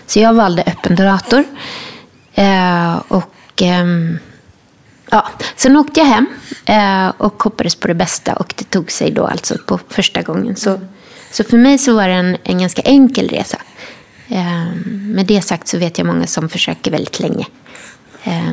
Så 0.06 0.20
jag 0.20 0.34
valde 0.34 0.62
öppen 0.62 0.96
donator. 0.96 1.44
Eh, 2.34 2.96
och 3.08 3.62
ehm, 3.62 4.18
ja, 5.10 5.28
sen 5.56 5.76
åkte 5.76 6.00
jag 6.00 6.06
hem 6.06 6.26
och 7.18 7.42
hoppades 7.42 7.74
på 7.74 7.88
det 7.88 7.94
bästa 7.94 8.32
och 8.32 8.54
det 8.56 8.64
tog 8.64 8.90
sig 8.90 9.10
då 9.10 9.26
alltså 9.26 9.54
på 9.66 9.80
första 9.88 10.22
gången. 10.22 10.56
Så, 10.56 10.80
så 11.34 11.44
för 11.44 11.56
mig 11.58 11.78
så 11.78 11.94
var 11.94 12.08
det 12.08 12.14
en, 12.14 12.36
en 12.44 12.58
ganska 12.58 12.82
enkel 12.82 13.28
resa. 13.28 13.58
Eh, 14.28 14.74
med 14.86 15.26
det 15.26 15.42
sagt 15.42 15.68
så 15.68 15.78
vet 15.78 15.98
jag 15.98 16.06
många 16.06 16.26
som 16.26 16.48
försöker 16.48 16.90
väldigt 16.90 17.20
länge. 17.20 17.46
Eh, 18.24 18.52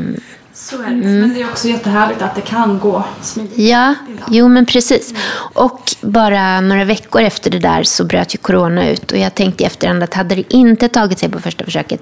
Så 0.54 0.82
är 0.82 0.90
det. 0.90 0.96
Men 0.96 1.34
det 1.34 1.42
är 1.42 1.50
också 1.50 1.68
jättehärligt 1.68 2.22
att 2.22 2.36
det 2.36 2.42
kan 2.42 2.80
gå 2.80 3.04
smidigt. 3.22 3.58
Ja, 3.58 3.96
jo 4.30 4.48
men 4.48 4.66
precis. 4.66 5.14
Och 5.54 5.96
bara 6.02 6.62
några 6.62 6.86
veckor 6.86 7.22
efter 7.22 7.52
det 7.52 7.60
där 7.60 7.84
så 7.84 8.04
bröt 8.06 8.34
ju 8.36 8.38
corona 8.38 8.90
ut. 8.90 9.12
Och 9.12 9.18
jag 9.18 9.36
tänkte 9.36 9.64
i 9.64 9.66
efterhand 9.66 10.04
att 10.04 10.14
hade 10.14 10.36
det 10.36 10.54
inte 10.54 10.88
tagit 10.88 11.20
sig 11.20 11.30
på 11.30 11.40
första 11.40 11.66
försöket 11.66 12.02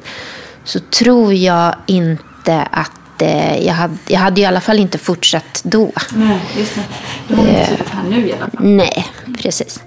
så 0.63 0.79
tror 0.79 1.33
jag 1.33 1.75
inte 1.85 2.61
att 2.71 3.21
eh, 3.21 3.65
jag, 3.65 3.73
hade, 3.73 3.97
jag 4.07 4.19
hade 4.19 4.41
i 4.41 4.45
alla 4.45 4.61
fall 4.61 4.79
inte 4.79 4.97
fortsatt 4.97 5.61
då. 5.63 5.91
Nej, 6.15 6.39
just 6.57 6.75
det. 6.75 6.81
Du 7.27 7.35
har 7.35 7.47
inte 7.47 7.65
suttit 7.69 7.89
här 7.89 8.03
nu 8.09 8.27
i 8.27 8.33
alla 8.33 8.39
fall. 8.51 8.65
Nej, 8.65 9.07
precis. 9.41 9.79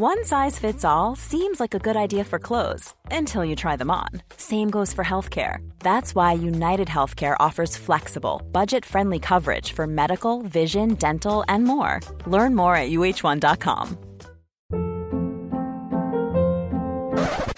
One 0.00 0.22
size 0.22 0.60
fits 0.60 0.84
all 0.84 1.16
seems 1.16 1.58
like 1.58 1.74
a 1.74 1.80
good 1.80 1.96
idea 1.96 2.22
for 2.22 2.38
clothes 2.38 2.94
until 3.10 3.44
you 3.44 3.56
try 3.56 3.74
them 3.74 3.90
on. 3.90 4.06
Same 4.36 4.70
goes 4.70 4.92
for 4.92 5.02
healthcare. 5.02 5.68
That's 5.80 6.14
why 6.14 6.34
United 6.34 6.86
Healthcare 6.86 7.34
offers 7.40 7.76
flexible, 7.76 8.40
budget 8.52 8.84
friendly 8.84 9.18
coverage 9.18 9.72
for 9.72 9.88
medical, 9.88 10.42
vision, 10.42 10.94
dental, 10.94 11.42
and 11.48 11.64
more. 11.64 11.98
Learn 12.28 12.54
more 12.54 12.76
at 12.76 12.90
uh1.com. 12.90 13.98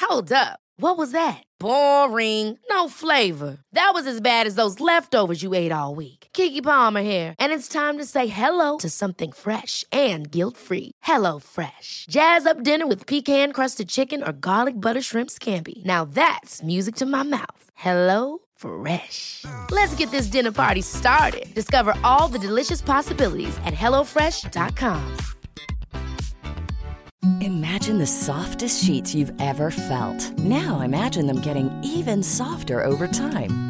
Hold 0.00 0.32
up. 0.32 0.60
What 0.76 0.96
was 0.96 1.12
that? 1.12 1.44
Boring. 1.58 2.58
No 2.70 2.88
flavor. 2.88 3.58
That 3.74 3.90
was 3.92 4.06
as 4.06 4.22
bad 4.22 4.46
as 4.46 4.54
those 4.54 4.80
leftovers 4.80 5.42
you 5.42 5.52
ate 5.52 5.72
all 5.72 5.94
week. 5.94 6.19
Kiki 6.32 6.60
Palmer 6.60 7.02
here, 7.02 7.34
and 7.38 7.52
it's 7.52 7.68
time 7.68 7.98
to 7.98 8.04
say 8.04 8.26
hello 8.26 8.78
to 8.78 8.88
something 8.88 9.32
fresh 9.32 9.84
and 9.92 10.30
guilt-free. 10.30 10.92
Hello 11.02 11.38
Fresh. 11.38 12.06
Jazz 12.10 12.46
up 12.46 12.62
dinner 12.62 12.86
with 12.86 13.06
pecan-crusted 13.06 13.88
chicken 13.88 14.22
or 14.22 14.32
garlic 14.32 14.74
butter 14.74 15.02
shrimp 15.02 15.30
scampi. 15.30 15.84
Now 15.84 16.04
that's 16.04 16.62
music 16.62 16.96
to 16.96 17.06
my 17.06 17.22
mouth. 17.22 17.64
Hello 17.74 18.38
Fresh. 18.56 19.44
Let's 19.70 19.94
get 19.98 20.10
this 20.10 20.30
dinner 20.30 20.52
party 20.52 20.82
started. 20.82 21.46
Discover 21.54 21.94
all 22.04 22.30
the 22.32 22.46
delicious 22.46 22.82
possibilities 22.82 23.58
at 23.64 23.74
hellofresh.com. 23.74 25.16
Imagine 27.42 27.98
the 27.98 28.06
softest 28.06 28.84
sheets 28.84 29.14
you've 29.14 29.32
ever 29.40 29.70
felt. 29.70 30.38
Now 30.38 30.80
imagine 30.80 31.26
them 31.26 31.40
getting 31.40 31.70
even 31.84 32.22
softer 32.22 32.82
over 32.82 33.06
time. 33.06 33.69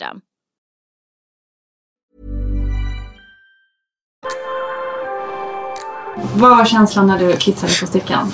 Vad 6.35 6.57
var 6.57 6.65
känslan 6.65 7.07
när 7.07 7.19
du 7.19 7.37
kissade 7.37 7.73
på 7.81 7.87
stickan? 7.87 8.31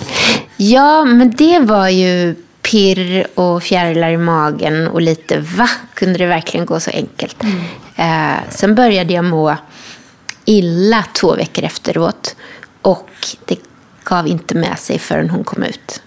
Ja, 0.58 1.06
men 1.06 1.32
det 1.32 1.60
var 1.60 1.90
ju 1.90 2.36
pirr 2.62 3.28
och 3.36 3.64
fjärilar 3.64 4.10
i 4.10 4.18
magen 4.18 4.88
och 4.88 5.02
lite 5.02 5.40
va? 5.40 5.70
Kunde 5.94 6.20
det 6.20 6.26
verkligen 6.26 6.66
gå 6.66 6.80
så 6.80 6.92
enkelt? 6.92 7.44
Eh, 7.96 8.50
sen 8.50 8.76
började 8.76 9.14
jag 9.14 9.26
må 9.26 9.56
illa 10.46 11.04
två 11.14 11.36
veckor 11.36 11.64
efteråt 11.64 12.36
och 12.82 13.10
det 13.46 13.60
gav 14.04 14.28
inte 14.28 14.56
med 14.56 14.80
sig 14.80 15.00
förrän 15.00 15.30
hon 15.30 15.44
kom 15.44 15.64
ut. 15.64 16.02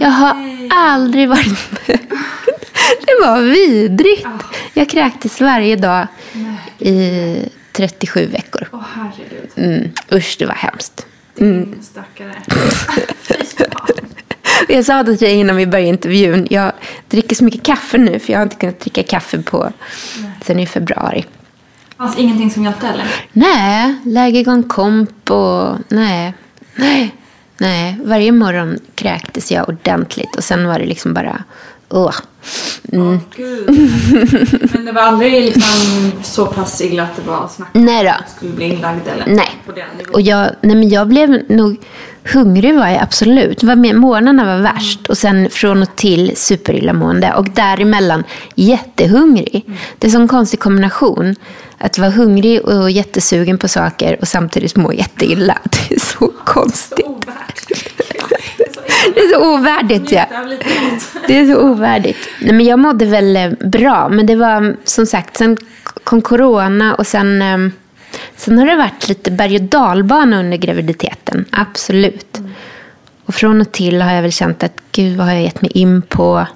jag 0.00 0.10
har 0.10 0.36
aldrig 0.70 1.28
varit 1.28 1.86
med. 1.86 1.98
Var 3.24 3.40
vidrigt. 3.40 4.26
Jag 4.74 4.88
kräktes 4.88 5.40
varje 5.40 5.76
dag 5.76 6.06
i 6.78 7.36
37 7.72 8.26
veckor. 8.26 8.68
Åh 8.72 8.80
herregud. 8.94 9.50
Mm. 9.56 9.90
Usch, 10.12 10.36
det 10.38 10.46
var 10.46 10.54
hemskt. 10.54 11.06
Din 11.34 11.78
stackare. 11.82 12.34
Jag 14.68 14.84
sa 14.84 15.02
det 15.02 15.16
till 15.16 15.28
dig 15.28 15.36
innan 15.36 15.56
vi 15.56 15.66
började 15.66 15.88
intervjun. 15.88 16.46
Jag 16.50 16.72
dricker 17.08 17.36
så 17.36 17.44
mycket 17.44 17.62
kaffe 17.62 17.98
nu 17.98 18.18
för 18.18 18.32
jag 18.32 18.40
har 18.40 18.42
inte 18.42 18.56
kunnat 18.56 18.80
dricka 18.80 19.02
kaffe 19.02 19.42
på 19.42 19.72
sen 20.42 20.60
i 20.60 20.66
februari. 20.66 21.24
Fanns 21.96 22.18
ingenting 22.18 22.50
som 22.50 22.64
hjälpte 22.64 22.88
eller? 22.88 23.06
Nej, 23.32 23.94
lägegång 24.04 24.62
komp 24.62 25.30
och 25.30 25.76
nej, 25.88 26.34
nej, 26.74 27.14
nej. 27.58 28.00
Varje 28.04 28.32
morgon 28.32 28.78
kräktes 28.94 29.52
jag 29.52 29.68
ordentligt 29.68 30.36
och 30.36 30.44
sen 30.44 30.66
var 30.66 30.78
det 30.78 30.86
liksom 30.86 31.14
bara, 31.14 31.44
åh. 31.94 32.14
Mm. 32.92 33.20
Gud. 33.36 33.68
Men 34.72 34.84
det 34.84 34.92
var 34.92 35.02
aldrig 35.02 35.44
liksom 35.44 36.12
så 36.22 36.46
pass 36.46 36.80
illa 36.80 37.02
att 37.02 37.16
det 37.16 37.22
var 37.22 37.48
snack 37.48 37.68
om 37.72 37.88
att 37.88 38.30
skulle 38.36 38.52
bli 38.52 38.64
inlagd 38.64 39.08
eller? 39.08 39.26
Nej. 39.26 39.50
Och 40.12 40.20
jag, 40.20 40.50
nej 40.60 40.76
men 40.76 40.88
jag 40.88 41.08
blev 41.08 41.42
nog 41.48 41.76
hungrig 42.32 42.74
var 42.74 42.88
jag 42.88 43.02
absolut. 43.02 43.62
Var 43.62 43.76
med, 43.76 43.96
morgnarna 43.96 44.44
var 44.44 44.62
värst 44.62 45.06
och 45.08 45.18
sen 45.18 45.50
från 45.50 45.82
och 45.82 45.96
till 45.96 46.32
superillamående. 46.36 47.32
Och 47.34 47.50
däremellan 47.50 48.24
jättehungrig. 48.54 49.64
Det 49.98 50.06
är 50.06 50.08
en 50.08 50.12
sån 50.12 50.28
konstig 50.28 50.60
kombination. 50.60 51.36
Att 51.78 51.98
vara 51.98 52.10
hungrig 52.10 52.64
och 52.64 52.90
jättesugen 52.90 53.58
på 53.58 53.68
saker 53.68 54.18
och 54.20 54.28
samtidigt 54.28 54.76
må 54.76 54.92
jätteilla. 54.92 55.58
Det 55.88 55.94
är 55.94 56.00
så 56.00 56.32
konstigt. 56.44 57.06
Det 59.14 59.20
är 59.20 59.32
så 59.32 59.54
ovärdigt. 59.54 60.12
Ja. 60.12 60.26
Det 61.26 61.38
är 61.38 61.54
så 61.54 61.60
ovärdigt. 61.60 62.28
Nej, 62.40 62.52
men 62.52 62.66
jag 62.66 62.78
mådde 62.78 63.04
väl 63.04 63.36
eh, 63.36 63.50
bra, 63.50 64.08
men 64.08 64.26
det 64.26 64.36
var 64.36 64.76
som 64.84 65.06
sagt, 65.06 65.36
sen 65.36 65.56
kom 66.04 66.22
corona 66.22 66.94
och 66.94 67.06
sen, 67.06 67.42
eh, 67.42 67.58
sen 68.36 68.58
har 68.58 68.66
det 68.66 68.76
varit 68.76 69.08
lite 69.08 69.30
berg 69.30 69.56
och 69.56 69.62
dalbana 69.62 70.40
under 70.40 70.56
graviditeten. 70.56 71.44
Absolut. 71.50 72.40
Och 73.26 73.34
från 73.34 73.60
och 73.60 73.72
till 73.72 74.02
har 74.02 74.12
jag 74.12 74.22
väl 74.22 74.32
känt 74.32 74.62
att 74.62 74.76
gud, 74.92 75.16
vad 75.16 75.26
har 75.26 75.34
jag 75.34 75.42
gett 75.42 75.62
mig 75.62 75.70
in 75.74 76.02
på? 76.02 76.46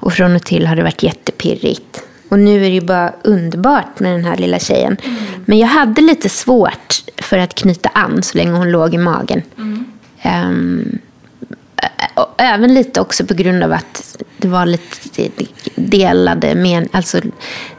Och 0.00 0.12
från 0.12 0.36
och 0.36 0.44
till 0.44 0.66
har 0.66 0.76
det 0.76 0.82
varit 0.82 1.02
jättepirrigt. 1.02 2.02
Och 2.28 2.38
nu 2.38 2.56
är 2.56 2.68
det 2.68 2.74
ju 2.74 2.80
bara 2.80 3.12
underbart 3.24 4.00
med 4.00 4.12
den 4.12 4.24
här 4.24 4.36
lilla 4.36 4.58
tjejen. 4.58 4.96
Men 5.44 5.58
jag 5.58 5.68
hade 5.68 6.00
lite 6.00 6.28
svårt 6.28 6.94
för 7.16 7.38
att 7.38 7.54
knyta 7.54 7.88
an 7.88 8.22
så 8.22 8.38
länge 8.38 8.50
hon 8.50 8.70
låg 8.70 8.94
i 8.94 8.98
magen. 8.98 9.42
Um, 10.24 10.98
och 10.98 11.05
även 12.36 12.74
lite 12.74 13.00
också 13.00 13.26
på 13.26 13.34
grund 13.34 13.62
av 13.62 13.72
att 13.72 14.16
det 14.36 14.48
var 14.48 14.66
lite 14.66 15.30
delade, 15.74 16.54
men, 16.54 16.88
alltså 16.92 17.20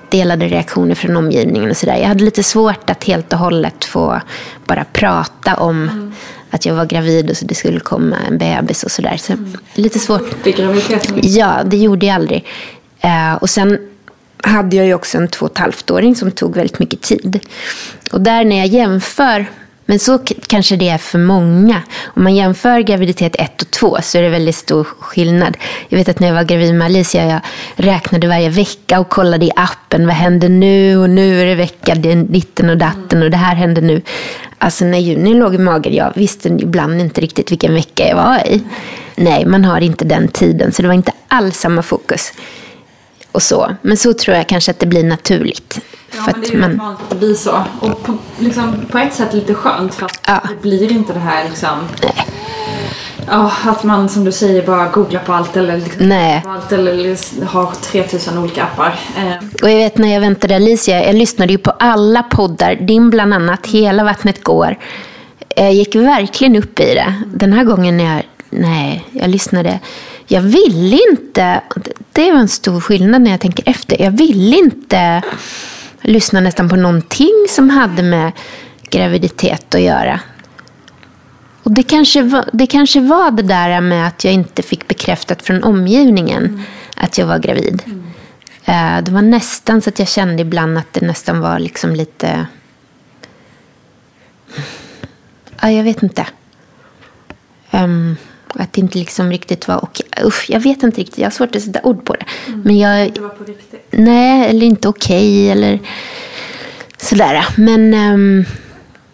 delade 0.10 0.48
reaktioner 0.48 0.96
från 0.96 1.18
omgivningen 1.18 1.70
och 1.70 1.78
sådär. 1.78 1.98
Jag 1.98 2.08
hade 2.08 2.24
lite 2.24 2.44
svårt 2.44 2.90
att 2.90 3.04
helt 3.04 3.34
och 3.34 3.40
hållet 3.40 3.86
få 3.86 4.22
bara 4.66 4.86
prata 4.94 5.56
om 5.56 5.84
mm. 5.84 6.14
att 6.50 6.66
jag 6.66 6.74
var 6.74 6.86
gravid 6.86 7.30
och 7.30 7.38
så 7.38 7.46
det 7.46 7.56
skulle 7.56 7.80
komma 7.80 8.16
en 8.28 8.38
bebis 8.38 8.84
och 8.84 8.92
sådär. 8.92 9.18
Så 9.18 9.34
mm. 9.34 9.58
lite 9.74 10.00
svårt. 10.00 10.44
Graviditeten? 10.44 11.20
Ja, 11.24 11.64
det 11.66 11.78
gjorde 11.78 12.06
jag 12.06 12.16
aldrig. 12.16 12.46
Uh, 13.06 13.36
och 13.36 13.50
sen 13.50 13.80
hade 14.44 14.76
jag 14.76 14.86
ju 14.86 14.94
också 14.94 15.18
en 15.18 15.28
två 15.28 15.46
och 15.46 15.52
ett 15.52 15.58
halvt-åring 15.58 16.16
som 16.16 16.32
tog 16.32 16.56
väldigt 16.56 16.80
mycket 16.80 17.02
tid. 17.02 17.40
Och 18.12 18.22
där 18.22 18.46
när 18.46 18.58
jag 18.58 18.68
jämför 18.68 19.46
men 19.90 20.00
så 20.00 20.20
kanske 20.48 20.76
det 20.76 20.90
är 20.90 20.98
för 20.98 21.20
många. 21.20 21.82
Om 22.04 22.24
man 22.24 22.36
jämför 22.36 22.80
graviditet 22.80 23.36
1 23.40 23.62
och 23.62 23.72
2 23.72 23.98
så 24.02 24.18
är 24.18 24.22
det 24.22 24.30
väldigt 24.30 24.56
stor 24.56 24.84
skillnad. 24.84 25.58
Jag 25.90 25.98
vet 25.98 26.10
att 26.10 26.20
när 26.20 26.28
jag 26.28 26.36
var 26.36 26.44
gravid 26.44 26.76
med 26.76 26.86
Alicia, 26.86 27.26
jag 27.26 27.40
räknade 27.76 28.28
varje 28.28 28.50
vecka 28.50 29.00
och 29.00 29.10
kollade 29.10 29.46
i 29.46 29.52
appen. 29.56 30.08
Vad 30.08 30.16
händer 30.16 30.50
nu? 30.50 30.98
Och 30.98 31.10
nu 31.10 31.42
är 31.42 31.46
det 31.46 31.56
vecka 31.56 31.96
ditten 31.96 32.70
och 32.70 32.78
datten 32.78 33.24
och 33.24 33.32
det 33.32 33.38
här 33.38 33.56
händer 33.56 33.82
nu. 33.82 34.02
Alltså 34.58 34.86
när 34.86 34.98
Juni 34.98 35.34
låg 35.34 35.56
i 35.56 35.58
magen, 35.58 35.94
jag 35.94 36.14
visste 36.16 36.50
ibland 36.50 37.02
inte 37.02 37.22
riktigt 37.22 37.52
vilken 37.52 37.74
vecka 37.74 38.08
jag 38.08 38.16
var 38.16 38.48
i. 38.48 38.64
Nej, 39.16 39.46
man 39.46 39.66
har 39.66 39.82
inte 39.82 40.06
den 40.06 40.28
tiden, 40.28 40.72
så 40.72 40.82
det 40.82 40.88
var 40.88 40.96
inte 40.96 41.12
alls 41.28 41.60
samma 41.60 41.82
fokus. 41.82 42.34
Och 43.32 43.44
så. 43.44 43.76
Men 43.82 43.98
så 43.98 44.14
tror 44.14 44.38
jag 44.38 44.48
kanske 44.48 44.72
att 44.72 44.80
det 44.80 44.86
blir 44.86 45.04
naturligt. 45.04 45.80
Ja, 46.12 46.22
för 46.22 46.32
men 46.32 46.42
det 46.42 46.48
är 46.48 46.52
ju 46.52 46.60
man... 46.60 46.78
vanligt 46.78 47.02
att 47.02 47.10
det 47.10 47.16
blir 47.16 47.34
så. 47.34 47.64
Och 47.80 48.04
på, 48.04 48.18
liksom, 48.40 48.86
på 48.92 48.98
ett 48.98 49.14
sätt 49.14 49.34
lite 49.34 49.54
skönt 49.54 49.96
för 49.96 50.06
att 50.06 50.20
ja. 50.28 50.42
det 50.50 50.62
blir 50.62 50.92
inte 50.92 51.14
det 51.14 51.20
här 51.20 51.50
liksom... 51.50 51.80
Ja, 53.30 53.52
att 53.66 53.84
man 53.84 54.10
som 54.10 54.24
du 54.24 54.32
säger 54.32 54.66
bara 54.66 54.90
googlar 54.90 55.22
på 55.22 55.34
allt 55.34 55.58
eller, 55.58 55.78
liksom, 55.78 56.10
Nej. 56.10 56.42
På 56.42 56.50
allt, 56.50 56.72
eller 56.72 57.46
har 57.46 57.72
3000 57.72 58.38
olika 58.38 58.64
appar. 58.64 59.00
Eh. 59.18 59.48
Och 59.64 59.70
jag 59.70 59.76
vet 59.76 59.98
när 59.98 60.14
jag 60.14 60.22
väntade 60.22 60.56
Alicia, 60.56 61.06
jag 61.06 61.16
lyssnade 61.16 61.52
ju 61.52 61.58
på 61.58 61.72
alla 61.72 62.24
poddar, 62.24 62.76
din 62.76 63.10
bland 63.10 63.34
annat, 63.34 63.68
Hela 63.68 64.04
vattnet 64.04 64.44
går. 64.44 64.78
Jag 65.56 65.74
gick 65.74 65.96
verkligen 65.96 66.56
upp 66.56 66.80
i 66.80 66.94
det. 66.94 67.14
Den 67.34 67.54
här 67.54 67.64
gången 67.64 67.98
när 67.98 68.16
jag, 68.16 68.24
nej, 68.50 69.06
jag 69.12 69.30
lyssnade 69.30 69.80
jag 70.28 70.42
ville 70.42 71.00
inte, 71.12 71.62
det 72.12 72.32
var 72.32 72.40
en 72.40 72.48
stor 72.48 72.82
skillnad 72.82 73.22
när 73.22 73.32
jag 73.32 73.40
tänker 73.40 73.70
efter, 73.70 74.02
jag 74.02 74.12
ville 74.12 74.58
inte 74.58 75.22
lyssna 76.08 76.40
nästan 76.40 76.70
på 76.70 76.76
någonting 76.76 77.46
som 77.50 77.70
hade 77.70 78.04
med 78.04 78.32
graviditet 78.90 79.76
att 79.76 79.82
göra. 79.82 80.20
Och 81.64 81.72
det 81.72 81.84
kanske, 81.84 82.22
var, 82.22 82.50
det 82.54 82.68
kanske 82.68 83.00
var 83.00 83.32
det 83.32 83.44
där 83.44 83.82
med 83.82 84.08
att 84.08 84.24
jag 84.24 84.34
inte 84.34 84.62
fick 84.62 84.88
bekräftat 84.88 85.42
från 85.42 85.64
omgivningen 85.64 86.46
mm. 86.46 86.62
att 86.96 87.18
jag 87.18 87.28
var 87.28 87.40
gravid. 87.40 87.84
Mm. 87.86 89.04
Det 89.04 89.12
var 89.12 89.22
nästan 89.22 89.82
så 89.82 89.90
att 89.90 90.00
jag 90.00 90.08
kände 90.08 90.42
ibland 90.42 90.78
att 90.78 90.94
det 90.94 91.06
nästan 91.06 91.40
var 91.40 91.60
liksom 91.60 91.96
lite... 91.96 92.46
Ja, 95.62 95.72
jag 95.72 95.84
vet 95.84 96.04
inte. 96.04 96.26
Um, 97.72 98.18
att 98.50 98.74
det 98.74 98.82
inte 98.82 98.98
liksom 98.98 99.32
riktigt 99.32 99.68
var 99.68 99.84
okej. 99.84 100.06
Usch, 100.24 100.46
jag 100.50 100.60
vet 100.60 100.84
inte 100.84 101.02
riktigt. 101.02 101.18
Jag 101.18 101.26
har 101.26 101.32
svårt 101.32 101.56
att 101.56 101.62
sätta 101.62 101.82
ord 101.84 102.06
på 102.06 102.14
det. 102.14 102.26
Mm. 102.48 102.62
Men 102.62 102.78
jag... 102.78 103.14
Det 103.14 103.22
var 103.22 103.30
på 103.30 103.44
riktigt? 103.44 103.88
Nej, 103.92 104.50
eller 104.50 104.66
inte 104.66 104.88
okej. 104.88 105.52
eller 105.52 105.80
sådär. 106.98 107.46
Men 107.56 107.94
um, 107.94 108.46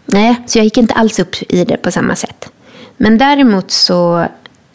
nej, 0.05 0.35
så 0.47 0.57
jag 0.57 0.63
gick 0.63 0.77
inte 0.77 0.93
alls 0.93 1.19
upp 1.19 1.35
i 1.49 1.65
det 1.65 1.77
på 1.77 1.91
samma 1.91 2.15
sätt. 2.15 2.49
Men 2.97 3.17
däremot 3.17 3.71
så 3.71 4.27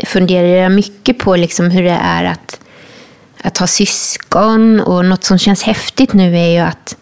funderar 0.06 0.48
jag 0.48 0.72
mycket 0.72 1.18
på 1.18 1.36
liksom 1.36 1.70
hur 1.70 1.82
det 1.82 1.98
är 2.02 2.24
att, 2.24 2.60
att 3.42 3.58
ha 3.58 3.66
syskon. 3.66 4.80
Och 4.80 5.04
något 5.04 5.24
som 5.24 5.38
känns 5.38 5.62
häftigt 5.62 6.12
nu 6.12 6.36
är 6.38 6.48
ju 6.48 6.58
att 6.58 6.96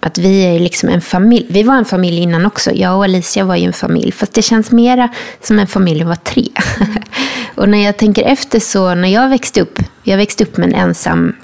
att 0.00 0.18
vi 0.18 0.42
är 0.42 0.60
liksom 0.60 0.88
en 0.88 1.00
familj. 1.00 1.46
Vi 1.48 1.62
var 1.62 1.74
en 1.74 1.84
familj 1.84 2.18
innan 2.18 2.46
också. 2.46 2.72
Jag 2.72 2.96
och 2.96 3.04
Alicia 3.04 3.44
var 3.44 3.56
ju 3.56 3.66
en 3.66 3.72
familj. 3.72 4.12
Fast 4.12 4.32
det 4.32 4.42
känns 4.42 4.70
mera 4.70 5.08
som 5.42 5.58
en 5.58 5.66
familj 5.66 6.00
att 6.00 6.06
vara 6.06 6.16
tre. 6.16 6.48
och 7.54 7.68
när 7.68 7.84
jag 7.84 7.96
tänker 7.96 8.22
efter 8.22 8.60
så, 8.60 8.94
när 8.94 9.08
jag 9.08 9.28
växte 9.28 9.60
upp. 9.60 9.78
Jag 10.02 10.16
växte 10.16 10.44
upp 10.44 10.56
med 10.56 10.68
en 10.68 10.74
ensam 10.74 11.36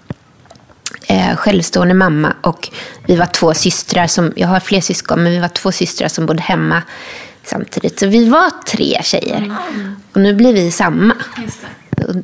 eh, 1.07 1.37
självstående 1.37 1.95
mamma. 1.95 2.35
Och 2.41 2.69
vi 3.07 3.17
var 3.17 3.27
två 3.27 3.55
systrar. 3.55 4.07
Som, 4.07 4.33
jag 4.37 4.49
har 4.49 4.61
fler 4.61 4.81
syskon, 4.81 5.23
men 5.23 5.33
vi 5.33 5.39
var 5.39 5.49
två 5.49 5.73
systrar 5.73 6.09
som 6.09 6.27
bodde 6.27 6.43
hemma 6.43 6.83
samtidigt. 7.45 7.99
Så 7.99 8.07
vi 8.07 8.29
var 8.29 8.51
tre 8.67 9.01
tjejer. 9.03 9.37
Mm. 9.37 9.97
Och 10.13 10.21
nu 10.21 10.35
blir 10.35 10.53
vi 10.53 10.71
samma. 10.71 11.15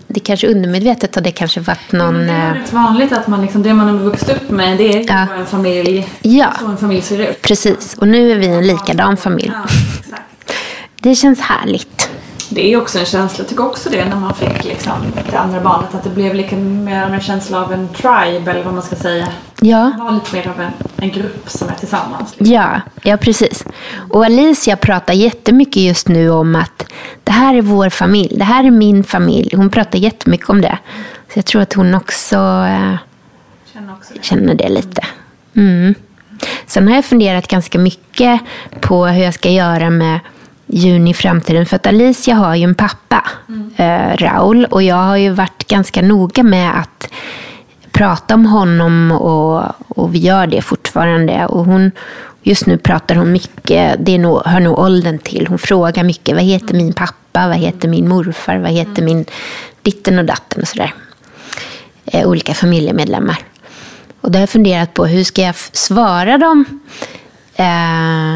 Det 0.07 0.21
kanske 0.21 0.47
undermedvetet 0.47 1.15
har 1.15 1.23
det 1.23 1.31
kanske 1.31 1.61
varit 1.61 1.93
någon... 1.93 2.27
det 2.27 2.33
är 2.33 2.55
rätt 2.55 2.73
vanligt 2.73 3.13
att 3.13 3.27
man 3.27 3.43
liksom, 3.43 3.63
det 3.63 3.75
man 3.75 3.89
har 3.89 3.99
vuxit 3.99 4.29
upp 4.29 4.51
med 4.51 4.79
det 4.79 4.97
är 4.97 5.05
ja. 5.09 5.27
en 5.39 5.47
familj. 5.47 6.09
Ja. 6.23 6.53
Så 6.61 6.67
en 6.67 6.77
familj 6.77 7.03
ser 7.03 7.19
ut. 7.31 7.43
Precis. 7.43 7.95
Och 7.95 8.09
nu 8.09 8.33
är 8.33 8.37
vi 8.37 8.47
en 8.47 8.67
likadan 8.67 9.17
familj. 9.17 9.53
Ja, 9.55 9.65
exakt. 10.01 10.23
Det 11.01 11.15
känns 11.15 11.41
härligt. 11.41 12.11
Det 12.55 12.73
är 12.73 12.77
också 12.77 12.99
en 12.99 13.05
känsla, 13.05 13.43
jag 13.43 13.49
tycker 13.49 13.67
också 13.67 13.91
det 13.91 14.05
när 14.05 14.17
man 14.17 14.35
fick 14.35 14.65
liksom, 14.65 14.93
det 15.31 15.39
andra 15.39 15.61
barnet, 15.61 15.95
att 15.95 16.05
det 16.05 16.11
blev 16.11 16.35
lite 16.35 16.57
mer 16.57 17.03
en 17.03 17.21
känsla 17.21 17.65
av 17.65 17.73
en 17.73 17.89
tribe 17.89 18.51
eller 18.51 18.65
vad 18.65 18.75
man 18.75 18.83
ska 18.83 18.97
säga. 18.97 19.29
Ja. 19.61 19.93
Det 19.97 20.05
var 20.05 20.13
lite 20.13 20.37
mer 20.37 20.49
av 20.49 20.61
en, 20.61 20.73
en 20.97 21.11
grupp 21.11 21.51
som 21.51 21.69
är 21.69 21.75
tillsammans. 21.75 22.35
Liksom. 22.39 22.55
Ja, 22.55 22.81
ja, 23.03 23.17
precis. 23.17 23.65
Och 24.13 24.25
Alicia 24.25 24.77
pratar 24.77 25.15
jättemycket 25.15 25.83
just 25.83 26.09
nu 26.09 26.31
om 26.31 26.57
att 26.57 26.93
det 27.25 27.33
här 27.33 27.55
är 27.55 27.63
vår 27.63 27.91
familj, 27.91 28.37
det 28.39 28.45
här 28.45 28.65
är 28.65 28.71
min 28.71 29.05
familj. 29.05 29.57
Hon 29.57 29.71
pratar 29.71 29.99
jättemycket 29.99 30.49
om 30.49 30.61
det. 30.61 30.79
Så 31.33 31.39
jag 31.39 31.45
tror 31.45 31.63
att 31.63 31.73
hon 31.73 31.95
också, 31.95 32.37
äh, 32.37 32.95
känner, 33.73 33.93
också 33.93 34.15
det. 34.15 34.25
känner 34.25 34.55
det 34.55 34.69
lite. 34.69 35.03
Mm. 35.57 35.95
Sen 36.67 36.89
har 36.89 36.95
jag 36.95 37.05
funderat 37.05 37.49
ganska 37.49 37.79
mycket 37.79 38.41
på 38.81 39.07
hur 39.07 39.25
jag 39.25 39.35
ska 39.35 39.51
göra 39.51 39.91
med 39.91 40.21
Juni 40.67 41.11
i 41.11 41.15
framtiden. 41.15 41.67
För 41.67 41.77
att 41.77 41.87
Alicia 41.87 42.35
har 42.35 42.55
ju 42.55 42.65
en 42.65 42.75
pappa, 42.75 43.25
mm. 43.49 43.71
eh, 43.77 44.17
Raul. 44.17 44.65
Och 44.65 44.83
jag 44.83 44.97
har 44.97 45.17
ju 45.17 45.31
varit 45.31 45.67
ganska 45.69 46.03
noga 46.03 46.43
med 46.43 46.79
att 46.79 47.09
prata 47.93 48.35
om 48.35 48.47
honom 48.47 49.13
och, 49.13 49.65
och 49.89 50.15
vi 50.15 50.19
gör 50.19 50.47
det 50.47 50.63
fortfarande. 50.63 51.47
Och 51.47 51.65
hon, 51.65 51.93
just 52.43 52.67
nu 52.67 52.79
pratar 52.79 53.15
hon 53.15 53.33
mycket, 53.33 53.97
det 54.07 54.15
är 54.15 54.19
nog, 54.19 54.43
hör 54.45 54.61
nog 54.61 54.79
åldern 54.79 55.19
till. 55.19 55.47
Hon 55.47 55.59
frågar 55.59 56.05
mycket, 56.05 56.35
vad 56.35 56.45
heter 56.45 56.75
min 56.75 56.93
pappa, 56.93 57.49
vad 57.49 57.57
heter 57.57 57.89
min 57.89 58.09
morfar, 58.09 58.57
vad 58.59 58.71
heter 58.71 59.03
min 59.03 59.25
ditten 59.83 60.19
och 60.19 60.25
datten 60.25 60.63
och 60.63 60.69
sådär. 60.69 60.95
Eh, 62.05 62.29
olika 62.29 62.55
familjemedlemmar. 62.55 63.39
Och 64.21 64.31
då 64.31 64.37
har 64.37 64.43
jag 64.43 64.51
funderat 64.51 64.95
på 64.95 65.07
hur 65.07 65.25
ska 65.25 65.43
jag 65.43 65.55
svara 65.57 66.39
dem 66.39 66.65
eh, 67.55 67.65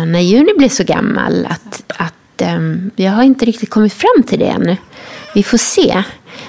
när 0.06 0.20
Juni 0.20 0.52
blir 0.58 0.68
så 0.68 0.84
gammal. 0.84 1.46
Att, 1.50 1.82
att 1.96 2.42
um, 2.56 2.90
jag 2.96 3.12
har 3.12 3.22
inte 3.22 3.44
riktigt 3.44 3.70
kommit 3.70 3.92
fram 3.92 4.22
till 4.26 4.38
det 4.38 4.46
ännu. 4.46 4.76
Vi 5.34 5.42
får 5.42 5.58
se. 5.58 6.02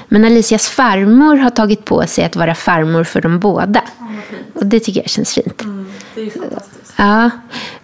Men 0.07 0.25
Alicias 0.25 0.69
farmor 0.69 1.35
har 1.35 1.49
tagit 1.49 1.85
på 1.85 2.07
sig 2.07 2.25
att 2.25 2.35
vara 2.35 2.55
farmor 2.55 3.03
för 3.03 3.21
dem 3.21 3.39
båda. 3.39 3.81
och 4.53 4.65
det 4.65 4.79
tycker 4.79 5.01
jag 5.01 5.09
känns 5.09 5.33
fint. 5.33 5.61
Mm, 5.61 5.91
det 6.15 6.21
är 6.21 6.29
fantastiskt. 6.29 6.76
Ja. 6.97 7.29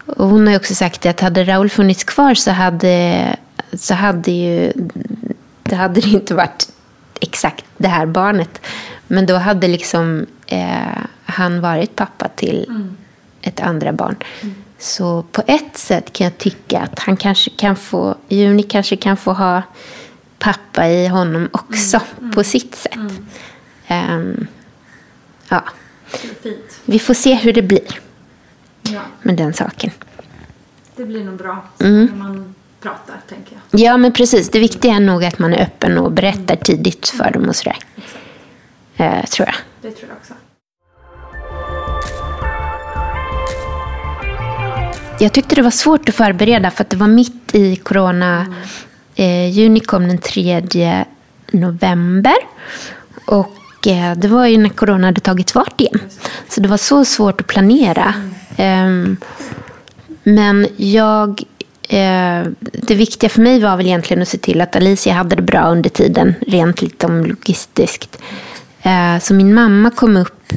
Och 0.05 0.27
hon 0.29 0.47
har 0.47 0.55
också 0.55 0.75
sagt 0.75 1.05
att 1.05 1.19
hade 1.19 1.43
Raul 1.43 1.69
funnits 1.69 2.03
kvar 2.03 2.33
så 2.33 2.51
hade, 2.51 3.35
så 3.73 3.93
hade 3.93 4.31
ju 4.31 4.73
det 5.63 5.75
hade 5.75 6.01
det 6.01 6.09
inte 6.09 6.33
varit 6.33 6.69
exakt 7.21 7.65
det 7.77 7.87
här 7.87 8.05
barnet. 8.05 8.61
Men 9.07 9.25
då 9.25 9.35
hade 9.35 9.67
liksom 9.67 10.25
eh, 10.47 11.03
han 11.25 11.61
varit 11.61 11.95
pappa 11.95 12.27
till 12.27 12.65
mm. 12.69 12.97
ett 13.41 13.59
andra 13.59 13.93
barn. 13.93 14.15
Mm. 14.41 14.55
Så 14.77 15.23
på 15.31 15.43
ett 15.47 15.77
sätt 15.77 16.13
kan 16.13 16.25
jag 16.25 16.37
tycka 16.37 16.79
att 16.79 16.99
han 16.99 17.17
kanske 17.17 17.49
kan 17.49 17.75
få, 17.75 18.15
Juni 18.27 18.63
kanske 18.63 18.95
kan 18.95 19.17
få 19.17 19.33
ha 19.33 19.61
pappa 20.39 20.87
i 20.87 21.07
honom 21.07 21.49
också 21.51 22.01
på 22.35 22.43
sitt 22.43 22.75
sätt. 22.75 23.11
Ehm, 23.87 24.47
ja, 25.49 25.63
vi 26.85 26.99
får 26.99 27.13
se 27.13 27.35
hur 27.35 27.53
det 27.53 27.61
blir 27.61 27.81
med 29.23 29.35
den 29.35 29.53
saken. 29.53 29.91
det 30.95 31.05
blir 31.05 31.23
nog 31.23 31.37
bra 31.37 31.63
Mm. 31.79 32.05
när 32.05 32.15
man 32.15 32.55
pratar, 32.81 33.15
tänker 33.29 33.57
jag. 33.71 33.79
Ja, 33.81 33.97
men 33.97 34.11
precis. 34.13 34.49
Det 34.49 34.59
viktiga 34.59 34.93
är 34.95 34.99
nog 34.99 35.25
att 35.25 35.39
man 35.39 35.53
är 35.53 35.61
öppen 35.63 35.97
och 35.97 36.11
berättar 36.11 36.55
tidigt 36.55 37.09
för 37.09 37.31
dem 37.31 37.49
och 37.49 37.55
sådär. 37.55 37.77
Eh, 38.97 39.25
tror 39.25 39.47
jag. 39.47 39.55
Det 39.81 39.91
tror 39.91 40.09
jag 40.09 40.17
också. 40.17 40.33
Jag 45.19 45.33
tyckte 45.33 45.55
det 45.55 45.61
var 45.61 45.71
svårt 45.71 46.09
att 46.09 46.15
förbereda 46.15 46.71
för 46.71 46.83
att 46.83 46.89
det 46.89 46.97
var 46.97 47.07
mitt 47.07 47.55
i 47.55 47.75
corona. 47.75 48.45
Eh, 49.15 49.49
juni 49.49 49.79
kom 49.79 50.07
den 50.07 50.17
3 50.17 51.05
november. 51.51 52.35
Och 53.25 53.87
eh, 53.87 54.15
det 54.17 54.27
var 54.27 54.45
ju 54.47 54.57
när 54.57 54.69
corona 54.69 55.07
hade 55.07 55.21
tagit 55.21 55.51
fart 55.51 55.81
igen. 55.81 55.99
Så 56.49 56.61
det 56.61 56.67
var 56.67 56.77
så 56.77 57.05
svårt 57.05 57.41
att 57.41 57.47
planera. 57.47 58.03
Ehm, 58.17 58.33
Ehm, 58.57 59.17
men 60.23 60.67
jag... 60.77 61.43
Eh, 61.89 62.43
det 62.61 62.95
viktiga 62.95 63.29
för 63.29 63.41
mig 63.41 63.59
var 63.59 63.77
väl 63.77 63.85
egentligen 63.85 64.21
att 64.21 64.27
se 64.27 64.37
till 64.37 64.61
att 64.61 64.75
Alicia 64.75 65.13
hade 65.13 65.35
det 65.35 65.41
bra 65.41 65.69
under 65.69 65.89
tiden. 65.89 66.33
Rent 66.47 66.81
liksom 66.81 67.25
logistiskt. 67.25 68.21
Eh, 68.81 69.19
så 69.19 69.33
min 69.33 69.53
mamma 69.53 69.89
kom 69.89 70.17
upp 70.17 70.53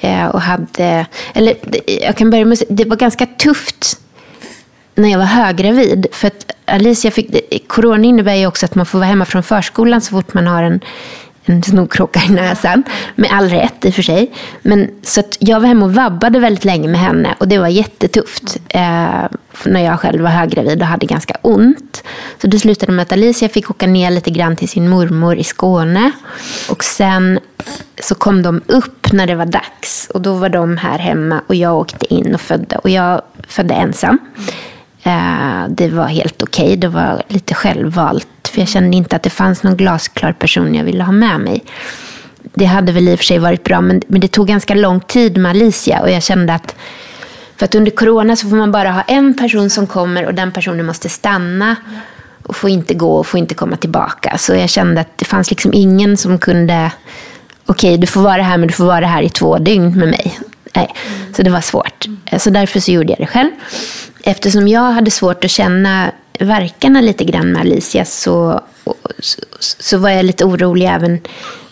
eh, 0.00 0.26
och 0.26 0.40
hade, 0.40 1.06
eller 1.34 1.54
jag 2.02 2.16
kan 2.16 2.30
börja 2.30 2.44
med 2.44 2.52
att 2.52 2.58
säga, 2.58 2.74
det 2.74 2.84
var 2.84 2.96
ganska 2.96 3.26
tufft 3.26 4.00
när 4.94 5.08
jag 5.08 5.18
var 5.18 5.26
höggravid. 5.26 6.06
För 6.12 6.26
att 6.26 6.52
Alicia 6.64 7.10
fick, 7.10 7.68
corona 7.68 8.04
innebär 8.04 8.34
ju 8.34 8.46
också 8.46 8.66
att 8.66 8.74
man 8.74 8.86
får 8.86 8.98
vara 8.98 9.08
hemma 9.08 9.24
från 9.24 9.42
förskolan 9.42 10.00
så 10.00 10.10
fort 10.10 10.34
man 10.34 10.46
har 10.46 10.62
en, 10.62 10.80
en 11.48 11.62
snorkråka 11.62 12.20
i 12.28 12.32
näsan. 12.32 12.82
Med 13.14 13.30
all 13.32 13.48
rätt 13.48 13.84
i 13.84 13.90
och 13.90 13.94
för 13.94 14.02
sig. 14.02 14.32
Men, 14.62 14.90
så 15.02 15.20
att 15.20 15.36
jag 15.40 15.60
var 15.60 15.68
hemma 15.68 15.84
och 15.84 15.94
vabbade 15.94 16.38
väldigt 16.38 16.64
länge 16.64 16.88
med 16.88 17.00
henne 17.00 17.34
och 17.38 17.48
det 17.48 17.58
var 17.58 17.68
jättetufft. 17.68 18.56
Eh, 18.68 19.24
när 19.64 19.80
jag 19.84 20.00
själv 20.00 20.22
var 20.22 20.30
höggravid 20.30 20.80
och 20.82 20.86
hade 20.86 21.06
ganska 21.06 21.34
ont. 21.42 22.02
Så 22.42 22.46
det 22.46 22.58
slutade 22.58 22.92
med 22.92 23.02
att 23.02 23.12
Alicia 23.12 23.48
fick 23.48 23.70
åka 23.70 23.86
ner 23.86 24.10
lite 24.10 24.30
grann 24.30 24.56
till 24.56 24.68
sin 24.68 24.88
mormor 24.88 25.36
i 25.36 25.44
Skåne. 25.44 26.10
Och 26.70 26.84
sen 26.84 27.38
så 28.02 28.14
kom 28.14 28.42
de 28.42 28.62
upp 28.66 29.12
när 29.12 29.26
det 29.26 29.34
var 29.34 29.46
dags. 29.46 30.10
Och 30.14 30.20
då 30.20 30.34
var 30.34 30.48
de 30.48 30.76
här 30.76 30.98
hemma 30.98 31.42
och 31.46 31.54
jag 31.54 31.76
åkte 31.76 32.14
in 32.14 32.34
och 32.34 32.40
födde. 32.40 32.76
Och 32.76 32.90
jag 32.90 33.22
födde 33.48 33.74
ensam. 33.74 34.18
Eh, 35.02 35.68
det 35.68 35.88
var 35.88 36.06
helt 36.06 36.42
okej. 36.42 36.76
Det 36.76 36.88
var 36.88 37.22
lite 37.28 37.54
självvalt. 37.54 38.28
För 38.50 38.60
jag 38.60 38.68
kände 38.68 38.96
inte 38.96 39.16
att 39.16 39.22
det 39.22 39.30
fanns 39.30 39.62
någon 39.62 39.76
glasklar 39.76 40.32
person 40.32 40.74
jag 40.74 40.84
ville 40.84 41.04
ha 41.04 41.12
med 41.12 41.40
mig. 41.40 41.64
Det 42.54 42.64
hade 42.64 42.92
väl 42.92 43.08
i 43.08 43.14
och 43.14 43.18
för 43.18 43.24
sig 43.24 43.38
varit 43.38 43.64
bra. 43.64 43.80
Men, 43.80 44.02
men 44.06 44.20
det 44.20 44.28
tog 44.28 44.46
ganska 44.46 44.74
lång 44.74 45.00
tid 45.00 45.36
med 45.36 45.50
Alicia. 45.50 46.00
Och 46.00 46.10
jag 46.10 46.22
kände 46.22 46.54
att 46.54 46.74
för 47.56 47.64
att 47.64 47.74
under 47.74 47.90
corona 47.90 48.36
så 48.36 48.48
får 48.48 48.56
man 48.56 48.72
bara 48.72 48.90
ha 48.90 49.02
en 49.02 49.34
person 49.38 49.70
som 49.70 49.86
kommer 49.86 50.26
och 50.26 50.34
den 50.34 50.52
personen 50.52 50.86
måste 50.86 51.08
stanna. 51.08 51.76
Och 52.42 52.56
får 52.56 52.70
inte 52.70 52.94
gå 52.94 53.12
och 53.12 53.26
får 53.26 53.38
inte 53.40 53.54
komma 53.54 53.76
tillbaka. 53.76 54.38
Så 54.38 54.54
jag 54.54 54.70
kände 54.70 55.00
att 55.00 55.18
det 55.18 55.24
fanns 55.24 55.50
liksom 55.50 55.74
ingen 55.74 56.16
som 56.16 56.38
kunde... 56.38 56.90
Okej, 57.66 57.98
du 57.98 58.06
får 58.06 58.20
vara 58.20 58.42
här 58.42 58.58
men 58.58 58.68
du 58.68 58.74
får 58.74 58.84
vara 58.84 59.06
här 59.06 59.22
i 59.22 59.28
två 59.28 59.58
dygn 59.58 59.98
med 59.98 60.08
mig. 60.08 60.38
Nej. 60.74 60.94
Så 61.36 61.42
det 61.42 61.50
var 61.50 61.60
svårt. 61.60 62.06
Så 62.38 62.50
därför 62.50 62.80
så 62.80 62.92
gjorde 62.92 63.08
jag 63.08 63.18
det 63.18 63.26
själv. 63.26 63.50
Eftersom 64.22 64.68
jag 64.68 64.92
hade 64.92 65.10
svårt 65.10 65.44
att 65.44 65.50
känna 65.50 66.10
verkarna 66.38 67.00
lite 67.00 67.24
grann 67.24 67.52
med 67.52 67.60
Alicia 67.60 68.04
så, 68.04 68.60
så, 69.18 69.40
så 69.58 69.98
var 69.98 70.10
jag 70.10 70.24
lite 70.24 70.44
orolig 70.44 70.86
även 70.86 71.20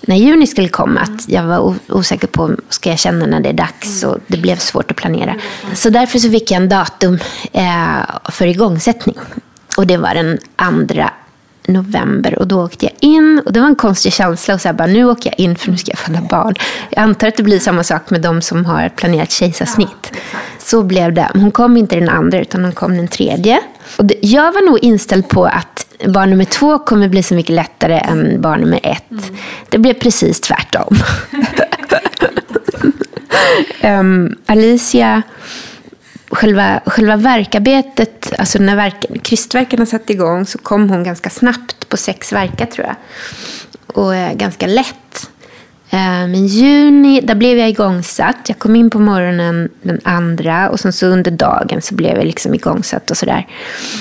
när 0.00 0.16
juni 0.16 0.46
skulle 0.46 0.68
komma. 0.68 1.00
Att 1.00 1.29
jag 1.29 1.42
var 1.42 1.74
osäker 1.88 2.26
på 2.26 2.57
ska 2.68 2.90
jag 2.90 2.98
känna 2.98 3.26
när 3.26 3.40
det 3.40 3.48
är 3.48 3.52
dags 3.52 4.05
och 4.05 4.18
det 4.26 4.37
blev 4.37 4.57
svårt 4.57 4.90
att 4.90 4.96
planera. 4.96 5.37
Så 5.74 5.90
därför 5.90 6.18
så 6.18 6.31
fick 6.31 6.50
jag 6.50 6.62
en 6.62 6.68
datum 6.68 7.18
eh, 7.52 8.31
för 8.33 8.46
igångsättning. 8.46 9.16
Och 9.76 9.87
det 9.87 9.96
var 9.96 10.14
den 10.14 10.38
andra 10.57 11.11
november 11.68 12.38
och 12.38 12.48
då 12.48 12.64
åkte 12.64 12.87
jag 12.87 12.94
in 13.00 13.42
och 13.46 13.52
det 13.52 13.61
var 13.61 13.66
en 13.66 13.76
konstig 13.76 14.12
känsla 14.12 14.55
och 14.55 14.61
så 14.61 14.68
här, 14.68 14.74
bara, 14.74 14.87
nu 14.87 15.05
åker 15.05 15.31
jag 15.31 15.40
in 15.40 15.57
för 15.57 15.70
nu 15.70 15.76
ska 15.76 15.90
jag 15.90 15.98
föda 15.98 16.20
barn. 16.20 16.55
Jag 16.90 17.02
antar 17.02 17.29
att 17.29 17.37
det 17.37 17.42
blir 17.42 17.59
samma 17.59 17.85
sak 17.85 18.11
med 18.11 18.20
de 18.20 18.42
som 18.42 18.64
har 18.64 18.88
planerat 18.88 19.31
kejsarsnitt. 19.31 20.12
så 20.59 20.83
blev 20.83 21.12
det. 21.12 21.31
Hon 21.35 21.50
kom 21.50 21.76
inte 21.76 21.96
den 21.96 22.09
andra 22.09 22.40
utan 22.40 22.64
hon 22.64 22.72
kom 22.72 22.96
den 22.96 23.09
tredje. 23.09 23.61
Och 23.96 24.05
det, 24.05 24.14
jag 24.22 24.52
var 24.52 24.66
nog 24.66 24.79
inställd 24.79 25.29
på 25.29 25.44
att 25.44 25.87
barn 26.07 26.31
nummer 26.31 26.44
två 26.44 26.79
kommer 26.79 27.09
bli 27.09 27.22
så 27.22 27.35
mycket 27.35 27.55
lättare 27.55 27.98
än 27.98 28.40
barn 28.40 28.61
nummer 28.61 28.81
ett. 28.83 29.31
Det 29.68 29.79
blev 29.79 29.94
precis 29.94 30.40
tvärtom. 30.40 30.96
Ehm, 33.81 34.37
Alicia 34.46 35.22
själva, 36.31 36.81
själva 36.87 37.17
verkarbetet, 37.17 38.33
alltså 38.39 38.59
när 38.59 38.77
verk, 38.77 39.05
krystverkarna 39.23 39.87
satte 39.87 40.12
igång 40.12 40.47
så 40.47 40.59
kom 40.59 40.91
hon 40.91 41.05
ganska 41.05 41.31
snabbt 41.31 41.89
på 41.89 41.97
sex 41.97 42.33
verkar 42.33 42.67
tror 42.67 42.87
jag. 42.87 42.97
Och 43.97 44.15
eh, 44.15 44.33
ganska 44.35 44.67
lätt. 44.67 45.31
Eh, 45.91 45.99
men 45.99 46.47
juni, 46.47 47.21
där 47.21 47.35
blev 47.35 47.59
jag 47.59 47.69
igångsatt. 47.69 48.37
Jag 48.49 48.59
kom 48.59 48.77
in 48.77 48.91
på 48.91 48.99
morgonen 48.99 49.69
den 49.83 50.01
andra 50.05 50.71
och 50.71 50.81
sen 50.81 50.93
så 50.93 51.07
under 51.07 51.31
dagen 51.31 51.83
så 51.83 51.95
blev 51.95 52.17
jag 52.17 52.25
liksom 52.25 52.55
igångsatt 52.55 53.11
och 53.11 53.17
sådär. 53.17 53.47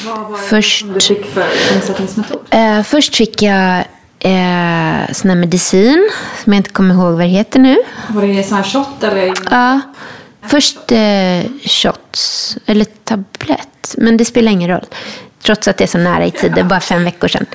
Vad 0.06 0.18
var 0.20 0.32
det 0.38 0.44
Först, 0.44 0.80
som 0.80 0.94
du 0.94 1.00
fick 1.00 1.26
för 1.26 1.46
omsättningsmetod? 1.76 2.40
eh, 2.50 2.84
först 2.84 3.16
fick 3.16 3.42
jag 3.42 3.78
eh, 4.20 5.12
sån 5.12 5.30
här 5.30 5.36
medicin 5.36 6.10
som 6.44 6.54
jag 6.54 6.60
inte 6.60 6.70
kommer 6.70 6.94
ihåg 6.96 7.12
vad 7.12 7.22
det 7.22 7.26
heter 7.26 7.60
nu. 7.60 7.78
Var 8.10 8.22
det 8.22 8.44
sån 8.44 8.58
här 8.58 8.64
shot 8.64 9.04
eller? 9.04 9.34
Ja, 9.52 9.80
först 10.48 10.92
eh, 10.92 11.52
shots, 11.62 12.58
eller 12.66 12.86
tablett. 12.86 13.96
Men 13.98 14.18
det 14.18 14.26
spelar 14.26 14.52
ingen 14.52 14.70
roll. 14.70 14.86
Trots 15.42 15.68
att 15.68 15.78
det 15.78 15.84
är 15.84 15.88
så 15.88 15.98
nära 15.98 16.26
i 16.26 16.32
tid, 16.32 16.52
det 16.56 16.60
är 16.60 16.66
bara 16.66 16.80
fem 16.80 17.04
veckor 17.04 17.28
sedan. 17.28 17.46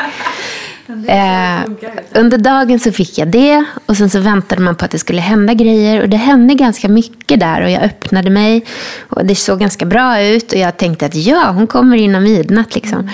Eh, 1.06 1.70
under 2.14 2.38
dagen 2.38 2.80
så 2.80 2.92
fick 2.92 3.18
jag 3.18 3.28
det 3.28 3.64
och 3.86 3.96
sen 3.96 4.10
så 4.10 4.18
väntade 4.18 4.62
man 4.62 4.74
på 4.74 4.84
att 4.84 4.90
det 4.90 4.98
skulle 4.98 5.20
hända 5.20 5.54
grejer. 5.54 6.02
Och 6.02 6.08
det 6.08 6.16
hände 6.16 6.54
ganska 6.54 6.88
mycket 6.88 7.40
där 7.40 7.62
och 7.62 7.70
jag 7.70 7.82
öppnade 7.82 8.30
mig. 8.30 8.64
Och 9.08 9.26
det 9.26 9.34
såg 9.34 9.60
ganska 9.60 9.86
bra 9.86 10.22
ut 10.22 10.52
och 10.52 10.58
jag 10.58 10.76
tänkte 10.76 11.06
att 11.06 11.14
ja, 11.14 11.50
hon 11.50 11.66
kommer 11.66 11.96
innan 11.96 12.22
midnatt 12.22 12.74
liksom. 12.74 13.10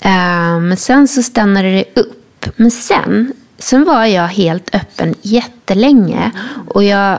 Eh, 0.00 0.60
men 0.60 0.76
sen 0.76 1.08
så 1.08 1.22
stannade 1.22 1.70
det 1.70 1.84
upp. 2.00 2.46
Men 2.56 2.70
sen, 2.70 3.32
sen 3.58 3.84
var 3.84 4.04
jag 4.04 4.28
helt 4.28 4.74
öppen 4.74 5.14
jättelänge. 5.22 6.30
Och 6.68 6.84
jag 6.84 7.18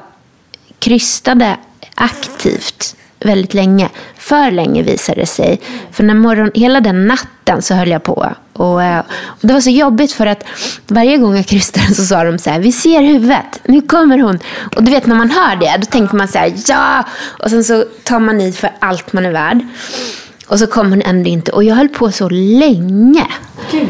krystade 0.80 1.58
aktivt 2.00 2.96
väldigt 3.20 3.54
länge. 3.54 3.90
För 4.18 4.52
länge 4.52 4.84
visade 4.84 5.22
det 5.22 5.26
sig. 5.26 5.62
För 5.92 6.04
när 6.04 6.14
morgon, 6.14 6.52
hela 6.54 6.82
den 6.82 7.08
natten 7.08 7.62
så 7.62 7.74
höll 7.74 7.90
jag 7.90 8.04
på. 8.04 8.34
Och, 8.54 8.84
eh, 8.84 9.00
och 9.26 9.48
det 9.48 9.54
var 9.54 9.62
så 9.62 9.70
jobbigt 9.70 10.12
för 10.12 10.26
att 10.26 10.44
varje 10.88 11.18
gång 11.18 11.36
jag 11.36 11.46
krystade 11.46 11.96
så 11.96 12.06
sa 12.06 12.24
de 12.24 12.38
så 12.38 12.50
här, 12.50 12.60
vi 12.60 12.72
ser 12.72 13.02
huvudet, 13.02 13.60
nu 13.64 13.82
kommer 13.82 14.20
hon. 14.20 14.40
Och 14.76 14.84
du 14.84 14.92
vet 14.92 15.06
när 15.06 15.16
man 15.16 15.32
hör 15.32 15.56
det, 15.56 15.78
då 15.78 15.86
tänker 15.86 16.16
man 16.16 16.28
så 16.28 16.38
här, 16.38 16.54
ja! 16.68 17.04
Och 17.44 17.50
sen 17.50 17.64
så 17.64 17.86
tar 18.04 18.20
man 18.20 18.42
i 18.42 18.52
för 18.52 18.72
allt 18.80 19.14
man 19.14 19.26
är 19.26 19.32
värd. 19.32 19.60
Och 20.48 20.60
så 20.60 20.68
kom 20.68 20.90
hon 20.90 21.02
ändå 21.02 21.30
inte. 21.30 21.52
Och 21.52 21.64
jag 21.64 21.76
höll 21.76 21.90
på 21.90 22.12
så 22.12 22.30
länge. 22.30 23.28
Gud 23.72 23.88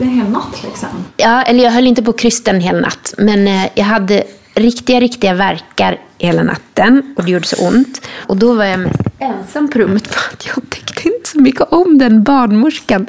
en 0.00 0.08
hel 0.08 0.28
natt 0.28 0.62
liksom. 0.64 0.88
Ja, 1.16 1.42
eller 1.42 1.64
jag 1.64 1.70
höll 1.70 1.86
inte 1.86 2.02
på 2.02 2.12
krysta 2.12 2.50
en 2.50 2.60
hel 2.60 2.80
natt. 2.80 3.14
Men 3.18 3.48
eh, 3.48 3.66
jag 3.74 3.84
hade 3.84 4.24
riktiga, 4.54 5.00
riktiga 5.00 5.34
verkar 5.34 5.98
hela 6.18 6.42
natten. 6.42 7.14
Och 7.16 7.24
det 7.24 7.30
gjorde 7.30 7.46
så 7.46 7.66
ont. 7.66 8.00
Och 8.26 8.36
då 8.36 8.54
var 8.54 8.64
jag 8.64 8.80
mest 8.80 9.00
ensam 9.18 9.68
på 9.68 9.78
rummet 9.78 10.06
för 10.06 10.32
att 10.32 10.46
jag 10.46 10.70
tyckte 10.70 11.08
inte 11.08 11.30
så 11.30 11.40
mycket 11.40 11.72
om 11.72 11.98
den 11.98 12.22
barnmorskan. 12.22 13.06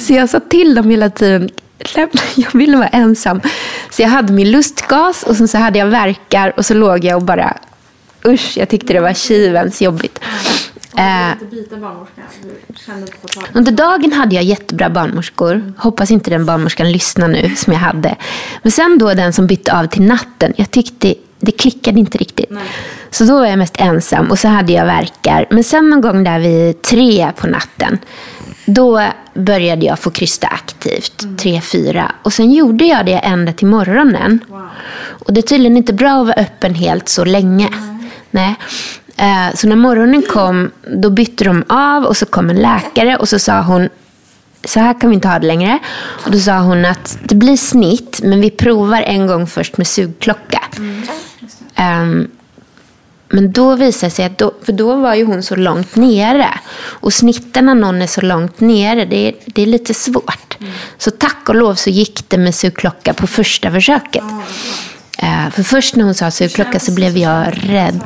Så 0.00 0.12
jag 0.12 0.28
sa 0.30 0.40
till 0.40 0.74
dem 0.74 0.90
hela 0.90 1.10
tiden. 1.10 1.50
Jag 2.34 2.52
ville 2.52 2.76
vara 2.76 2.88
ensam. 2.88 3.40
Så 3.90 4.02
jag 4.02 4.08
hade 4.08 4.32
min 4.32 4.50
lustgas 4.50 5.22
och 5.22 5.36
sen 5.36 5.48
så 5.48 5.58
hade 5.58 5.78
jag 5.78 5.86
verkar 5.86 6.52
och 6.56 6.66
så 6.66 6.74
låg 6.74 7.04
jag 7.04 7.16
och 7.16 7.22
bara... 7.22 7.56
Usch, 8.26 8.56
jag 8.56 8.68
tyckte 8.68 8.92
det 8.92 9.00
var 9.00 9.12
kivens 9.12 9.82
jobbigt. 9.82 10.18
Eh, 10.96 11.32
Inte 11.32 11.44
byta 11.44 11.76
barnmorska. 11.76 12.22
Inte 12.96 13.40
under 13.52 13.72
dagen 13.72 14.12
hade 14.12 14.34
jag 14.34 14.44
jättebra 14.44 14.90
barnmorskor. 14.90 15.72
Hoppas 15.78 16.10
inte 16.10 16.30
den 16.30 16.46
barnmorskan 16.46 16.92
lyssnar 16.92 17.28
nu 17.28 17.56
som 17.56 17.72
jag 17.72 17.80
hade. 17.80 18.16
Men 18.62 18.72
sen 18.72 18.98
då 18.98 19.14
den 19.14 19.32
som 19.32 19.46
bytte 19.46 19.78
av 19.78 19.86
till 19.86 20.02
natten. 20.02 20.52
Jag 20.56 20.70
tyckte 20.70 21.14
det 21.40 21.52
klickade 21.52 22.00
inte 22.00 22.18
riktigt. 22.18 22.50
Så 23.10 23.24
då 23.24 23.38
var 23.38 23.46
jag 23.46 23.58
mest 23.58 23.74
ensam 23.78 24.30
och 24.30 24.38
så 24.38 24.48
hade 24.48 24.72
jag 24.72 24.86
verkar. 24.86 25.46
Men 25.50 25.64
sen 25.64 25.90
någon 25.90 26.00
gång 26.00 26.24
där 26.24 26.38
vid 26.38 26.82
tre 26.82 27.32
på 27.36 27.46
natten. 27.46 27.98
Då 28.66 29.02
började 29.34 29.86
jag 29.86 29.98
få 29.98 30.10
krysta 30.10 30.46
aktivt. 30.46 31.38
Tre, 31.38 31.60
fyra. 31.60 32.12
Och 32.22 32.32
sen 32.32 32.52
gjorde 32.52 32.84
jag 32.84 33.06
det 33.06 33.12
ända 33.18 33.52
till 33.52 33.66
morgonen. 33.66 34.40
Och 35.06 35.32
det 35.32 35.40
är 35.40 35.42
tydligen 35.42 35.76
inte 35.76 35.92
bra 35.92 36.20
att 36.20 36.26
vara 36.26 36.36
öppen 36.36 36.74
helt 36.74 37.08
så 37.08 37.24
länge. 37.24 37.68
Nej. 38.30 38.54
Eh, 39.16 39.54
så 39.54 39.68
när 39.68 39.76
morgonen 39.76 40.22
kom, 40.22 40.70
då 40.86 41.10
bytte 41.10 41.44
de 41.44 41.64
av 41.68 42.04
och 42.04 42.16
så 42.16 42.26
kom 42.26 42.50
en 42.50 42.56
läkare 42.56 43.16
och 43.16 43.28
så 43.28 43.38
sa 43.38 43.60
hon 43.60 43.88
så 44.64 44.80
här 44.80 45.00
kan 45.00 45.10
vi 45.10 45.14
inte 45.14 45.28
ha 45.28 45.38
det 45.38 45.46
längre. 45.46 45.78
Och 46.24 46.30
då 46.30 46.38
sa 46.38 46.58
hon 46.58 46.84
att 46.84 47.18
det 47.22 47.34
blir 47.34 47.56
snitt, 47.56 48.20
men 48.22 48.40
vi 48.40 48.50
provar 48.50 49.02
en 49.02 49.26
gång 49.26 49.46
först 49.46 49.76
med 49.76 49.86
sugklocka. 49.86 50.60
Um, 51.78 52.30
men 53.28 53.52
då 53.52 53.76
visade 53.76 54.06
det 54.06 54.10
sig 54.10 54.24
att, 54.24 54.38
då, 54.38 54.54
för 54.62 54.72
då 54.72 54.96
var 54.96 55.14
ju 55.14 55.24
hon 55.24 55.42
så 55.42 55.56
långt 55.56 55.96
nere. 55.96 56.48
Och 56.76 57.12
snitten 57.12 57.66
när 57.66 57.74
någon 57.74 58.02
är 58.02 58.06
så 58.06 58.20
långt 58.20 58.60
nere, 58.60 59.04
det 59.04 59.28
är, 59.28 59.34
det 59.46 59.62
är 59.62 59.66
lite 59.66 59.94
svårt. 59.94 60.56
Mm. 60.60 60.72
Så 60.98 61.10
tack 61.10 61.48
och 61.48 61.54
lov 61.54 61.74
så 61.74 61.90
gick 61.90 62.28
det 62.28 62.38
med 62.38 62.54
sugklocka 62.54 63.14
på 63.14 63.26
första 63.26 63.70
försöket. 63.70 64.22
Mm 64.22 64.42
för 65.54 65.62
först 65.62 65.96
när 65.96 66.04
hon 66.04 66.14
sa 66.14 66.30
sugklocka 66.30 66.80
så 66.80 66.94
blev 66.94 67.18
jag 67.18 67.46
rädd. 67.62 68.00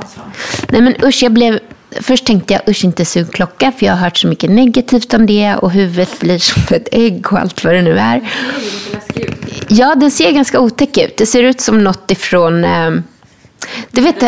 Nej 0.68 0.80
men 0.80 0.94
usch, 1.04 1.22
jag 1.22 1.32
blev 1.32 1.58
Först 2.00 2.26
tänkte 2.26 2.54
jag 2.54 2.68
usch 2.68 2.84
inte 2.84 3.04
sugklocka 3.04 3.72
för 3.72 3.86
jag 3.86 3.92
har 3.92 4.00
hört 4.00 4.16
så 4.16 4.28
mycket 4.28 4.50
negativt 4.50 5.14
om 5.14 5.26
det 5.26 5.54
och 5.54 5.70
huvudet 5.70 6.20
blir 6.20 6.38
som 6.38 6.62
ett 6.76 6.88
ägg 6.92 7.32
och 7.32 7.38
allt 7.38 7.64
vad 7.64 7.74
det 7.74 7.82
nu 7.82 7.98
är. 7.98 8.30
Ja, 9.68 9.94
den 9.94 10.10
ser 10.10 10.32
ganska 10.32 10.60
otäck 10.60 10.98
ut. 10.98 11.16
Det 11.16 11.26
ser 11.26 11.42
ut 11.42 11.60
som 11.60 11.84
något 11.84 12.10
ifrån 12.10 12.64
eh, 12.64 12.90
du 13.90 14.00
vet, 14.00 14.22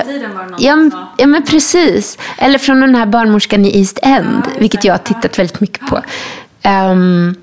ja, 0.59 0.91
ja, 1.19 1.27
men 1.27 1.43
precis. 1.45 2.19
Eller 2.39 2.59
från 2.59 2.81
den 2.81 2.95
här 2.95 3.07
barnmorskan 3.07 3.65
i 3.67 3.79
East 3.79 3.99
End, 4.03 4.43
vilket 4.59 4.85
jag 4.85 4.95
har 4.95 4.99
tittat 4.99 5.39
väldigt 5.39 5.61
mycket 5.61 5.87
på. 5.87 6.03
Um, 6.69 7.37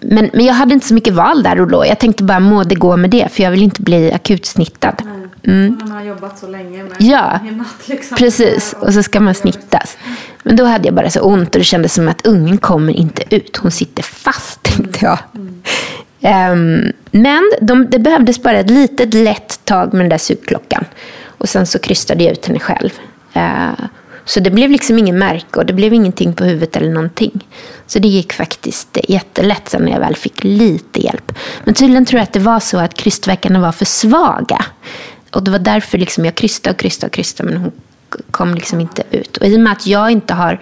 men, 0.00 0.30
men 0.32 0.44
jag 0.44 0.54
hade 0.54 0.74
inte 0.74 0.86
så 0.86 0.94
mycket 0.94 1.14
val 1.14 1.42
där 1.42 1.60
och 1.60 1.68
då. 1.68 1.86
Jag 1.86 1.98
tänkte 1.98 2.22
bara, 2.24 2.40
må 2.40 2.64
det 2.64 2.74
gå 2.74 2.96
med 2.96 3.10
det, 3.10 3.28
för 3.32 3.42
jag 3.42 3.50
vill 3.50 3.62
inte 3.62 3.82
bli 3.82 4.12
akutsnittad. 4.12 5.02
Mm. 5.46 5.78
Man 5.80 5.90
har 5.90 6.02
jobbat 6.02 6.38
så 6.38 6.46
länge 6.46 6.82
med 6.82 6.96
Ja, 6.98 7.40
liksom. 7.86 8.16
precis. 8.16 8.74
Och 8.80 8.94
så 8.94 9.02
ska 9.02 9.20
man 9.20 9.34
snittas. 9.34 9.96
Men 10.42 10.56
då 10.56 10.64
hade 10.64 10.84
jag 10.84 10.94
bara 10.94 11.10
så 11.10 11.20
ont 11.20 11.54
och 11.54 11.58
det 11.58 11.64
kändes 11.64 11.94
som 11.94 12.08
att 12.08 12.26
ungen 12.26 12.58
kommer 12.58 12.92
inte 12.92 13.34
ut. 13.34 13.56
Hon 13.56 13.70
sitter 13.70 14.02
fast, 14.02 14.62
tänkte 14.62 15.04
jag. 15.04 15.18
Mm. 15.34 15.62
Um, 16.52 16.92
men 17.10 17.52
de, 17.60 17.90
det 17.90 17.98
behövdes 17.98 18.42
bara 18.42 18.58
ett 18.58 18.70
litet 18.70 19.14
lätt 19.14 19.64
tag 19.64 19.92
med 19.94 20.00
den 20.00 20.08
där 20.08 20.18
sugklockan. 20.18 20.84
Och 21.26 21.48
sen 21.48 21.66
så 21.66 21.78
krystade 21.78 22.24
jag 22.24 22.32
ut 22.32 22.46
henne 22.46 22.60
själv. 22.60 22.90
Uh, 23.36 23.86
så 24.24 24.40
det 24.40 24.50
blev 24.50 24.70
liksom 24.70 24.98
ingen 24.98 25.18
märke 25.18 25.58
och 25.58 25.66
det 25.66 25.72
blev 25.72 25.94
ingenting 25.94 26.34
på 26.34 26.44
huvudet 26.44 26.76
eller 26.76 26.90
någonting. 26.90 27.46
Så 27.86 27.98
det 27.98 28.08
gick 28.08 28.32
faktiskt 28.32 28.98
jättelätt 29.08 29.68
sen 29.68 29.82
när 29.82 29.92
jag 29.92 30.00
väl 30.00 30.16
fick 30.16 30.44
lite 30.44 31.00
hjälp. 31.00 31.32
Men 31.64 31.74
tydligen 31.74 32.06
tror 32.06 32.18
jag 32.18 32.22
att 32.22 32.32
det 32.32 32.40
var 32.40 32.60
så 32.60 32.78
att 32.78 32.94
krystverkarna 32.94 33.60
var 33.60 33.72
för 33.72 33.84
svaga. 33.84 34.64
Och 35.30 35.42
det 35.44 35.50
var 35.50 35.58
därför 35.58 35.98
liksom 35.98 36.24
jag 36.24 36.34
krystade 36.34 36.74
och 36.74 36.80
krystade 36.80 37.08
och 37.08 37.12
krystade 37.12 37.50
men 37.50 37.60
hon 37.60 37.72
kom 38.30 38.54
liksom 38.54 38.80
inte 38.80 39.02
ut. 39.10 39.36
Och 39.36 39.46
i 39.46 39.56
och 39.56 39.60
med 39.60 39.72
att 39.72 39.86
jag 39.86 40.10
inte 40.10 40.34
har 40.34 40.60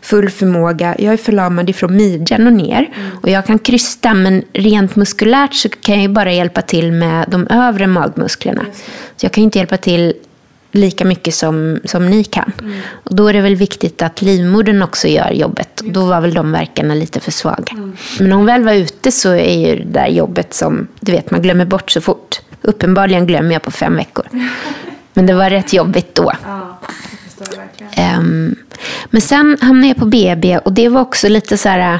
full 0.00 0.30
förmåga, 0.30 0.96
jag 0.98 1.12
är 1.12 1.16
förlamad 1.16 1.70
ifrån 1.70 1.96
midjan 1.96 2.46
och 2.46 2.52
ner. 2.52 2.90
Mm. 2.96 3.10
Och 3.22 3.30
jag 3.30 3.46
kan 3.46 3.58
krysta 3.58 4.14
men 4.14 4.44
rent 4.52 4.96
muskulärt 4.96 5.54
så 5.54 5.68
kan 5.68 5.94
jag 5.94 6.02
ju 6.02 6.08
bara 6.08 6.32
hjälpa 6.32 6.62
till 6.62 6.92
med 6.92 7.24
de 7.28 7.46
övre 7.50 7.86
magmusklerna. 7.86 8.66
Så 9.16 9.26
jag 9.26 9.32
kan 9.32 9.42
ju 9.42 9.44
inte 9.44 9.58
hjälpa 9.58 9.76
till 9.76 10.14
lika 10.74 11.04
mycket 11.04 11.34
som, 11.34 11.80
som 11.84 12.10
ni 12.10 12.24
kan. 12.24 12.52
Mm. 12.60 12.80
Och 12.90 13.14
då 13.14 13.28
är 13.28 13.32
det 13.32 13.40
väl 13.40 13.56
viktigt 13.56 14.02
att 14.02 14.22
livmodern 14.22 14.82
också 14.82 15.08
gör 15.08 15.30
jobbet. 15.30 15.80
Och 15.80 15.92
då 15.92 16.04
var 16.04 16.20
väl 16.20 16.34
de 16.34 16.52
verkarna 16.52 16.94
lite 16.94 17.20
för 17.20 17.32
svaga. 17.32 17.72
Mm. 17.72 17.96
Men 18.18 18.28
när 18.28 18.36
hon 18.36 18.46
väl 18.46 18.64
var 18.64 18.72
ute 18.72 19.12
så 19.12 19.32
är 19.32 19.68
ju 19.68 19.84
det 19.84 20.00
där 20.00 20.06
jobbet 20.06 20.54
som, 20.54 20.88
du 21.00 21.12
vet, 21.12 21.30
man 21.30 21.42
glömmer 21.42 21.64
bort 21.64 21.90
så 21.90 22.00
fort. 22.00 22.40
Uppenbarligen 22.62 23.26
glömmer 23.26 23.52
jag 23.52 23.62
på 23.62 23.70
fem 23.70 23.96
veckor. 23.96 24.26
Men 25.14 25.26
det 25.26 25.34
var 25.34 25.50
rätt 25.50 25.72
jobbigt 25.72 26.14
då. 26.14 26.32
Ja, 26.44 26.80
det 27.96 28.16
um, 28.18 28.56
men 29.04 29.20
sen 29.20 29.58
hamnade 29.60 29.88
jag 29.88 29.96
på 29.96 30.06
BB 30.06 30.58
och 30.58 30.72
det 30.72 30.88
var 30.88 31.00
också 31.00 31.28
lite 31.28 31.58
så 31.58 31.68
här... 31.68 31.98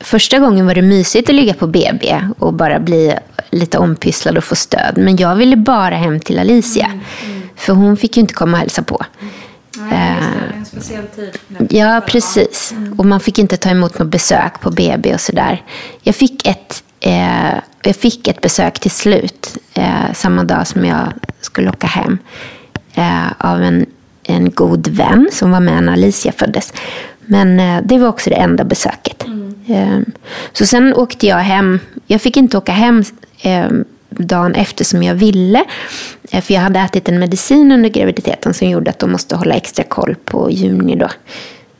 Första 0.00 0.38
gången 0.38 0.66
var 0.66 0.74
det 0.74 0.82
mysigt 0.82 1.28
att 1.28 1.34
ligga 1.34 1.54
på 1.54 1.66
BB 1.66 2.20
och 2.38 2.54
bara 2.54 2.80
bli 2.80 3.14
lite 3.50 3.78
ompysslad 3.78 4.38
och 4.38 4.44
få 4.44 4.56
stöd. 4.56 4.98
Men 4.98 5.16
jag 5.16 5.36
ville 5.36 5.56
bara 5.56 5.94
hem 5.94 6.20
till 6.20 6.38
Alicia. 6.38 6.86
Mm, 6.86 7.00
mm. 7.24 7.39
För 7.60 7.72
hon 7.72 7.96
fick 7.96 8.16
ju 8.16 8.20
inte 8.20 8.34
komma 8.34 8.52
och 8.52 8.58
hälsa 8.58 8.82
på. 8.82 9.04
Nej, 9.76 10.16
det, 10.50 10.56
en 10.56 10.64
speciell 10.64 11.06
tid. 11.06 11.38
Ja, 11.70 12.02
precis. 12.06 12.72
Mm. 12.72 12.92
Och 12.98 13.06
man 13.06 13.20
fick 13.20 13.38
inte 13.38 13.56
ta 13.56 13.70
emot 13.70 13.98
något 13.98 14.08
besök 14.08 14.60
på 14.60 14.70
BB 14.70 15.14
och 15.14 15.20
sådär. 15.20 15.64
Jag 16.02 16.14
fick 16.14 16.46
ett 16.46 16.82
eh, 17.00 17.54
jag 17.82 17.96
fick 17.96 18.28
ett 18.28 18.40
besök 18.40 18.80
till 18.80 18.90
slut, 18.90 19.58
eh, 19.74 20.12
samma 20.14 20.44
dag 20.44 20.66
som 20.66 20.84
jag 20.84 21.12
skulle 21.40 21.70
åka 21.70 21.86
hem, 21.86 22.18
eh, 22.94 23.32
av 23.38 23.62
en, 23.62 23.86
en 24.22 24.50
god 24.50 24.88
vän 24.88 25.28
som 25.32 25.50
var 25.50 25.60
med 25.60 25.82
när 25.82 25.92
Alicia 25.92 26.32
föddes. 26.32 26.72
Men 27.20 27.60
eh, 27.60 27.82
det 27.84 27.98
var 27.98 28.08
också 28.08 28.30
det 28.30 28.36
enda 28.36 28.64
besöket. 28.64 29.24
Mm. 29.24 29.54
Eh, 29.68 30.14
så 30.52 30.66
sen 30.66 30.94
åkte 30.94 31.26
jag 31.26 31.36
hem. 31.36 31.80
Jag 32.06 32.22
fick 32.22 32.36
inte 32.36 32.58
åka 32.58 32.72
hem 32.72 33.04
eh, 33.42 33.68
dagen 34.08 34.54
efter 34.54 34.84
som 34.84 35.02
jag 35.02 35.14
ville. 35.14 35.64
Eh, 36.32 36.42
för 36.42 36.54
jag 36.54 36.60
hade 36.60 36.80
ätit 36.80 37.08
en 37.08 37.18
medicin 37.18 37.72
under 37.72 37.88
graviditeten 37.88 38.54
som 38.54 38.68
gjorde 38.70 38.90
att 38.90 38.98
de 38.98 39.12
måste 39.12 39.36
hålla 39.36 39.54
extra 39.54 39.84
koll 39.84 40.16
på 40.24 40.50
Juni 40.50 40.96
då. 40.96 41.08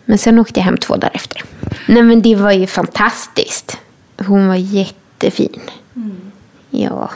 Men 0.05 0.19
sen 0.19 0.39
åkte 0.39 0.61
jag 0.61 0.65
hem 0.65 0.77
två 0.77 0.97
dagar 0.97 1.13
efter. 1.15 1.43
Nej 1.87 2.03
men 2.03 2.23
det 2.23 2.37
var 2.37 2.53
ju 2.53 2.67
fantastiskt. 2.67 3.79
Hon 4.27 4.49
var 4.49 4.55
jätte 4.55 4.95
jättefin. 5.25 5.61
Mm. 5.97 6.21
Ja, 6.71 7.11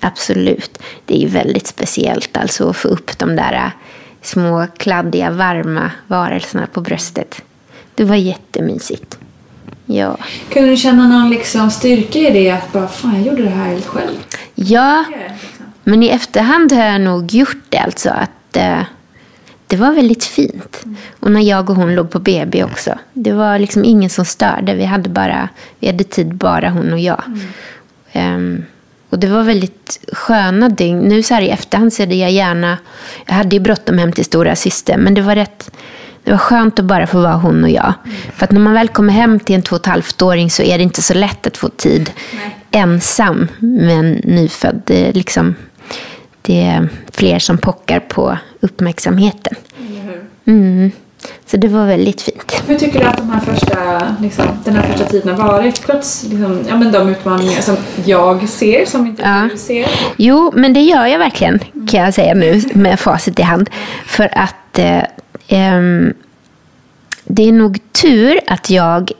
absolut. 0.00 0.78
Det 1.06 1.14
är 1.14 1.18
ju 1.18 1.28
väldigt 1.28 1.66
speciellt 1.66 2.36
alltså 2.36 2.70
att 2.70 2.76
få 2.76 2.88
upp 2.88 3.18
de 3.18 3.36
där 3.36 3.52
äh, 3.52 3.70
små 4.22 4.66
kladdiga 4.76 5.30
varma 5.30 5.90
varelserna 6.06 6.66
på 6.66 6.80
bröstet. 6.80 7.42
Det 7.94 8.04
var 8.04 8.16
jättemysigt. 8.16 9.18
Ja. 9.86 10.16
Kunde 10.52 10.70
du 10.70 10.76
känna 10.76 11.08
någon 11.08 11.30
liksom 11.30 11.70
styrka 11.70 12.18
i 12.18 12.30
det? 12.30 12.50
Att 12.50 12.72
bara, 12.72 12.88
fan 12.88 13.14
jag 13.14 13.26
gjorde 13.26 13.42
det 13.42 13.48
här 13.48 13.68
helt 13.68 13.86
själv? 13.86 14.16
Ja, 14.54 15.04
men 15.88 16.02
i 16.02 16.08
efterhand 16.08 16.72
har 16.72 16.84
jag 16.84 17.00
nog 17.00 17.32
gjort 17.32 17.64
det. 17.68 17.78
Alltså 17.78 18.10
att 18.10 18.56
eh, 18.56 18.82
det 19.66 19.76
var 19.76 19.92
väldigt 19.92 20.24
fint. 20.24 20.80
Mm. 20.84 20.96
Och 21.20 21.30
när 21.32 21.40
jag 21.40 21.70
och 21.70 21.76
hon 21.76 21.94
låg 21.94 22.10
på 22.10 22.18
BB 22.18 22.64
också. 22.64 22.98
Det 23.12 23.32
var 23.32 23.58
liksom 23.58 23.84
ingen 23.84 24.10
som 24.10 24.24
störde. 24.24 24.74
Vi 24.74 24.84
hade, 24.84 25.08
bara, 25.08 25.48
vi 25.78 25.86
hade 25.86 26.04
tid 26.04 26.34
bara 26.34 26.70
hon 26.70 26.92
och 26.92 26.98
jag. 26.98 27.22
Mm. 28.12 28.34
Um, 28.34 28.64
och 29.10 29.18
det 29.18 29.26
var 29.26 29.42
väldigt 29.42 30.00
sköna 30.12 30.68
dygn. 30.68 30.98
Nu 30.98 31.22
så 31.22 31.34
här 31.34 31.42
i 31.42 31.48
efterhand 31.48 31.92
ser 31.92 32.06
jag 32.12 32.30
gärna... 32.30 32.78
Jag 33.26 33.34
hade 33.34 33.56
ju 33.56 33.60
bråttom 33.60 33.98
hem 33.98 34.12
till 34.12 34.24
stora 34.24 34.56
syster, 34.56 34.96
men 34.96 35.14
det 35.14 35.22
var 35.22 35.34
rätt... 35.34 35.70
Det 36.24 36.30
var 36.30 36.38
skönt 36.38 36.78
att 36.78 36.84
bara 36.84 37.06
få 37.06 37.20
vara 37.20 37.34
hon 37.34 37.64
och 37.64 37.70
jag. 37.70 37.92
Mm. 38.04 38.16
För 38.34 38.44
att 38.44 38.52
när 38.52 38.60
man 38.60 38.72
väl 38.72 38.88
kommer 38.88 39.12
hem 39.12 39.40
till 39.40 39.54
en 39.54 39.62
två 39.62 39.76
och 39.76 39.80
ett 39.80 39.86
halvt 39.86 40.22
åring 40.22 40.50
så 40.50 40.62
är 40.62 40.78
det 40.78 40.84
inte 40.84 41.02
så 41.02 41.14
lätt 41.14 41.46
att 41.46 41.56
få 41.56 41.68
tid 41.68 42.10
Nej. 42.34 42.56
ensam 42.70 43.48
med 43.58 43.98
en 43.98 44.12
nyfödd. 44.12 44.90
Liksom 45.14 45.54
det 46.46 46.62
är 46.62 46.88
fler 47.12 47.38
som 47.38 47.58
pockar 47.58 48.00
på 48.00 48.38
uppmärksamheten. 48.60 49.54
Mm. 50.46 50.90
Så 51.46 51.56
det 51.56 51.68
var 51.68 51.86
väldigt 51.86 52.22
fint. 52.22 52.62
Hur 52.66 52.78
tycker 52.78 53.00
du 53.00 53.06
att 53.06 53.16
de 53.16 53.30
här 53.30 53.40
första, 53.40 54.02
liksom, 54.20 54.44
den 54.64 54.74
här 54.76 54.82
första 54.82 55.04
tiden 55.04 55.40
har 55.40 55.48
varit? 55.48 55.74
Trots 55.74 56.22
liksom, 56.22 56.64
ja, 56.68 56.76
men 56.76 56.92
de 56.92 57.08
utmaningar 57.08 57.60
som 57.60 57.76
jag 58.04 58.48
ser, 58.48 58.86
som 58.86 59.06
inte 59.06 59.22
ja. 59.22 59.48
du 59.52 59.58
ser. 59.58 59.88
Jo, 60.16 60.52
men 60.54 60.72
det 60.72 60.80
gör 60.80 61.06
jag 61.06 61.18
verkligen, 61.18 61.58
kan 61.88 62.00
jag 62.00 62.14
säga 62.14 62.34
nu 62.34 62.62
med 62.74 63.00
facit 63.00 63.38
i 63.38 63.42
hand. 63.42 63.70
För 64.06 64.38
att 64.38 64.78
eh, 64.78 64.98
eh, 65.48 65.82
det 67.24 67.48
är 67.48 67.52
nog 67.52 67.78
tur 67.92 68.40
att 68.46 68.70
jag 68.70 69.12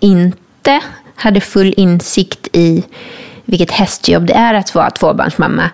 inte 0.00 0.80
hade 1.14 1.40
full 1.40 1.74
insikt 1.76 2.48
i 2.52 2.84
vilket 3.44 3.70
hästjobb 3.70 4.26
det 4.26 4.34
är 4.34 4.54
att 4.54 4.74
vara 4.74 4.90
tvåbarnsmamma 4.90 5.70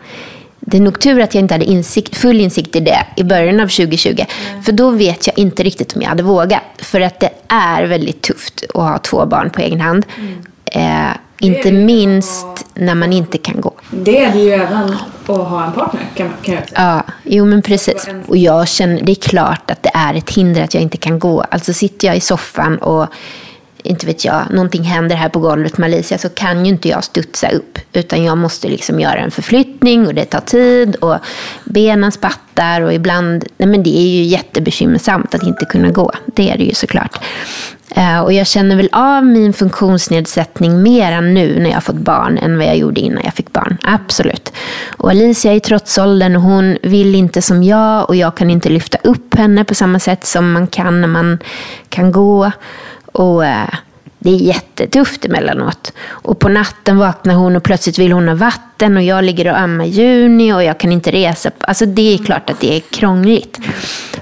det 0.72 0.78
är 0.78 0.82
nog 0.82 1.00
tur 1.00 1.20
att 1.20 1.34
jag 1.34 1.42
inte 1.42 1.54
hade 1.54 1.64
insikt, 1.64 2.16
full 2.16 2.40
insikt 2.40 2.76
i 2.76 2.80
det 2.80 3.06
i 3.16 3.24
början 3.24 3.60
av 3.60 3.68
2020. 3.68 4.08
Mm. 4.08 4.62
För 4.62 4.72
då 4.72 4.90
vet 4.90 5.26
jag 5.26 5.38
inte 5.38 5.62
riktigt 5.62 5.96
om 5.96 6.02
jag 6.02 6.08
hade 6.08 6.22
vågat. 6.22 6.62
För 6.78 7.00
att 7.00 7.20
det 7.20 7.30
är 7.48 7.84
väldigt 7.84 8.22
tufft 8.22 8.64
att 8.74 8.82
ha 8.82 8.98
två 8.98 9.26
barn 9.26 9.50
på 9.50 9.60
egen 9.60 9.80
hand. 9.80 10.06
Mm. 10.18 10.38
Eh, 10.64 11.16
inte 11.38 11.72
minst 11.72 12.46
när 12.74 12.94
man 12.94 13.12
inte 13.12 13.38
kan 13.38 13.60
gå. 13.60 13.72
Det 13.90 14.24
är 14.24 14.32
det 14.32 14.38
ju 14.38 14.50
även 14.50 14.94
att 15.26 15.26
ha 15.26 15.64
en 15.64 15.72
partner 15.72 16.02
kan, 16.14 16.30
kan 16.42 16.54
jag 16.54 16.68
säga. 16.68 17.02
Ja, 17.06 17.12
jo 17.22 17.44
men 17.44 17.62
precis. 17.62 18.08
Och 18.26 18.36
jag 18.36 18.68
känner, 18.68 19.02
det 19.02 19.12
är 19.12 19.28
klart 19.28 19.70
att 19.70 19.82
det 19.82 19.90
är 19.94 20.14
ett 20.14 20.30
hinder 20.30 20.62
att 20.62 20.74
jag 20.74 20.82
inte 20.82 20.96
kan 20.96 21.18
gå. 21.18 21.40
Alltså 21.40 21.72
sitter 21.72 22.06
jag 22.08 22.16
i 22.16 22.20
soffan 22.20 22.78
och 22.78 23.06
inte 23.82 24.06
vet 24.06 24.24
jag, 24.24 24.50
någonting 24.50 24.82
händer 24.82 25.16
här 25.16 25.28
på 25.28 25.40
golvet 25.40 25.78
med 25.78 25.86
Alicia 25.86 26.18
så 26.18 26.28
kan 26.28 26.64
ju 26.64 26.72
inte 26.72 26.88
jag 26.88 27.04
studsa 27.04 27.48
upp. 27.48 27.78
Utan 27.92 28.24
jag 28.24 28.38
måste 28.38 28.68
liksom 28.68 29.00
göra 29.00 29.18
en 29.18 29.30
förflyttning 29.30 30.06
och 30.06 30.14
det 30.14 30.24
tar 30.24 30.40
tid 30.40 30.96
och 30.96 31.16
benen 31.64 32.12
spattar 32.12 32.80
och 32.80 32.94
ibland, 32.94 33.44
nej 33.56 33.68
men 33.68 33.82
det 33.82 33.98
är 33.98 34.08
ju 34.08 34.22
jättebekymmersamt 34.22 35.34
att 35.34 35.42
inte 35.42 35.64
kunna 35.64 35.90
gå. 35.90 36.12
Det 36.26 36.50
är 36.50 36.58
det 36.58 36.64
ju 36.64 36.74
såklart. 36.74 37.18
Eh, 37.96 38.20
och 38.20 38.32
jag 38.32 38.46
känner 38.46 38.76
väl 38.76 38.88
av 38.92 39.24
min 39.24 39.52
funktionsnedsättning 39.52 40.82
mer 40.82 41.12
än 41.12 41.34
nu 41.34 41.58
när 41.58 41.66
jag 41.66 41.76
har 41.76 41.80
fått 41.80 41.96
barn 41.96 42.38
än 42.38 42.58
vad 42.58 42.66
jag 42.66 42.76
gjorde 42.76 43.00
innan 43.00 43.24
jag 43.24 43.34
fick 43.34 43.52
barn. 43.52 43.78
Absolut. 43.82 44.52
Och 44.96 45.10
Alicia 45.10 45.52
är 45.52 45.56
i 45.56 45.60
trotsåldern 45.60 46.36
och 46.36 46.42
hon 46.42 46.78
vill 46.82 47.14
inte 47.14 47.42
som 47.42 47.62
jag 47.62 48.08
och 48.08 48.16
jag 48.16 48.36
kan 48.36 48.50
inte 48.50 48.68
lyfta 48.68 48.98
upp 49.04 49.34
henne 49.34 49.64
på 49.64 49.74
samma 49.74 49.98
sätt 49.98 50.26
som 50.26 50.52
man 50.52 50.66
kan 50.66 51.00
när 51.00 51.08
man 51.08 51.38
kan 51.88 52.12
gå. 52.12 52.50
Och 53.12 53.46
eh, 53.46 53.68
det 54.18 54.30
är 54.30 54.36
jättetufft 54.36 55.24
emellanåt. 55.24 55.92
Och 56.08 56.38
på 56.38 56.48
natten 56.48 56.98
vaknar 56.98 57.34
hon 57.34 57.56
och 57.56 57.62
plötsligt 57.62 57.98
vill 57.98 58.12
hon 58.12 58.28
ha 58.28 58.34
vatten 58.34 58.96
och 58.96 59.02
jag 59.02 59.24
ligger 59.24 59.50
och 59.50 59.58
ammar 59.58 59.84
Juni 59.84 60.52
och 60.52 60.64
jag 60.64 60.78
kan 60.78 60.92
inte 60.92 61.10
resa. 61.10 61.50
Alltså 61.58 61.86
det 61.86 62.14
är 62.14 62.18
klart 62.18 62.50
att 62.50 62.60
det 62.60 62.76
är 62.76 62.80
krångligt. 62.80 63.58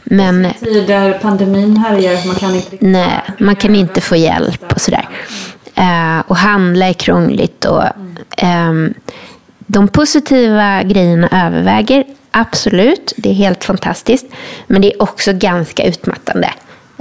Men... 0.05 0.49
Tider 0.61 1.19
pandemin 1.23 1.77
härjar, 1.77 2.27
man 2.27 2.37
kan 2.37 2.55
inte... 2.55 2.77
Nej, 2.81 3.21
man 3.39 3.57
kan 3.57 3.75
inte 3.75 4.01
få 4.01 4.17
hjälp 4.17 4.73
och 4.73 4.81
sådär. 4.81 5.09
Uh, 5.79 6.21
och 6.27 6.37
handla 6.37 6.87
är 6.89 6.93
krångligt. 6.93 7.65
Och, 7.65 7.85
um, 8.43 8.95
de 9.59 9.89
positiva 9.89 10.83
grejerna 10.83 11.29
överväger, 11.33 12.05
absolut. 12.31 13.13
Det 13.17 13.31
är 13.31 13.35
helt 13.35 13.65
fantastiskt. 13.65 14.27
Men 14.67 14.83
det 14.83 14.93
är 14.95 15.03
också 15.03 15.33
ganska 15.33 15.85
utmattande. 15.85 16.51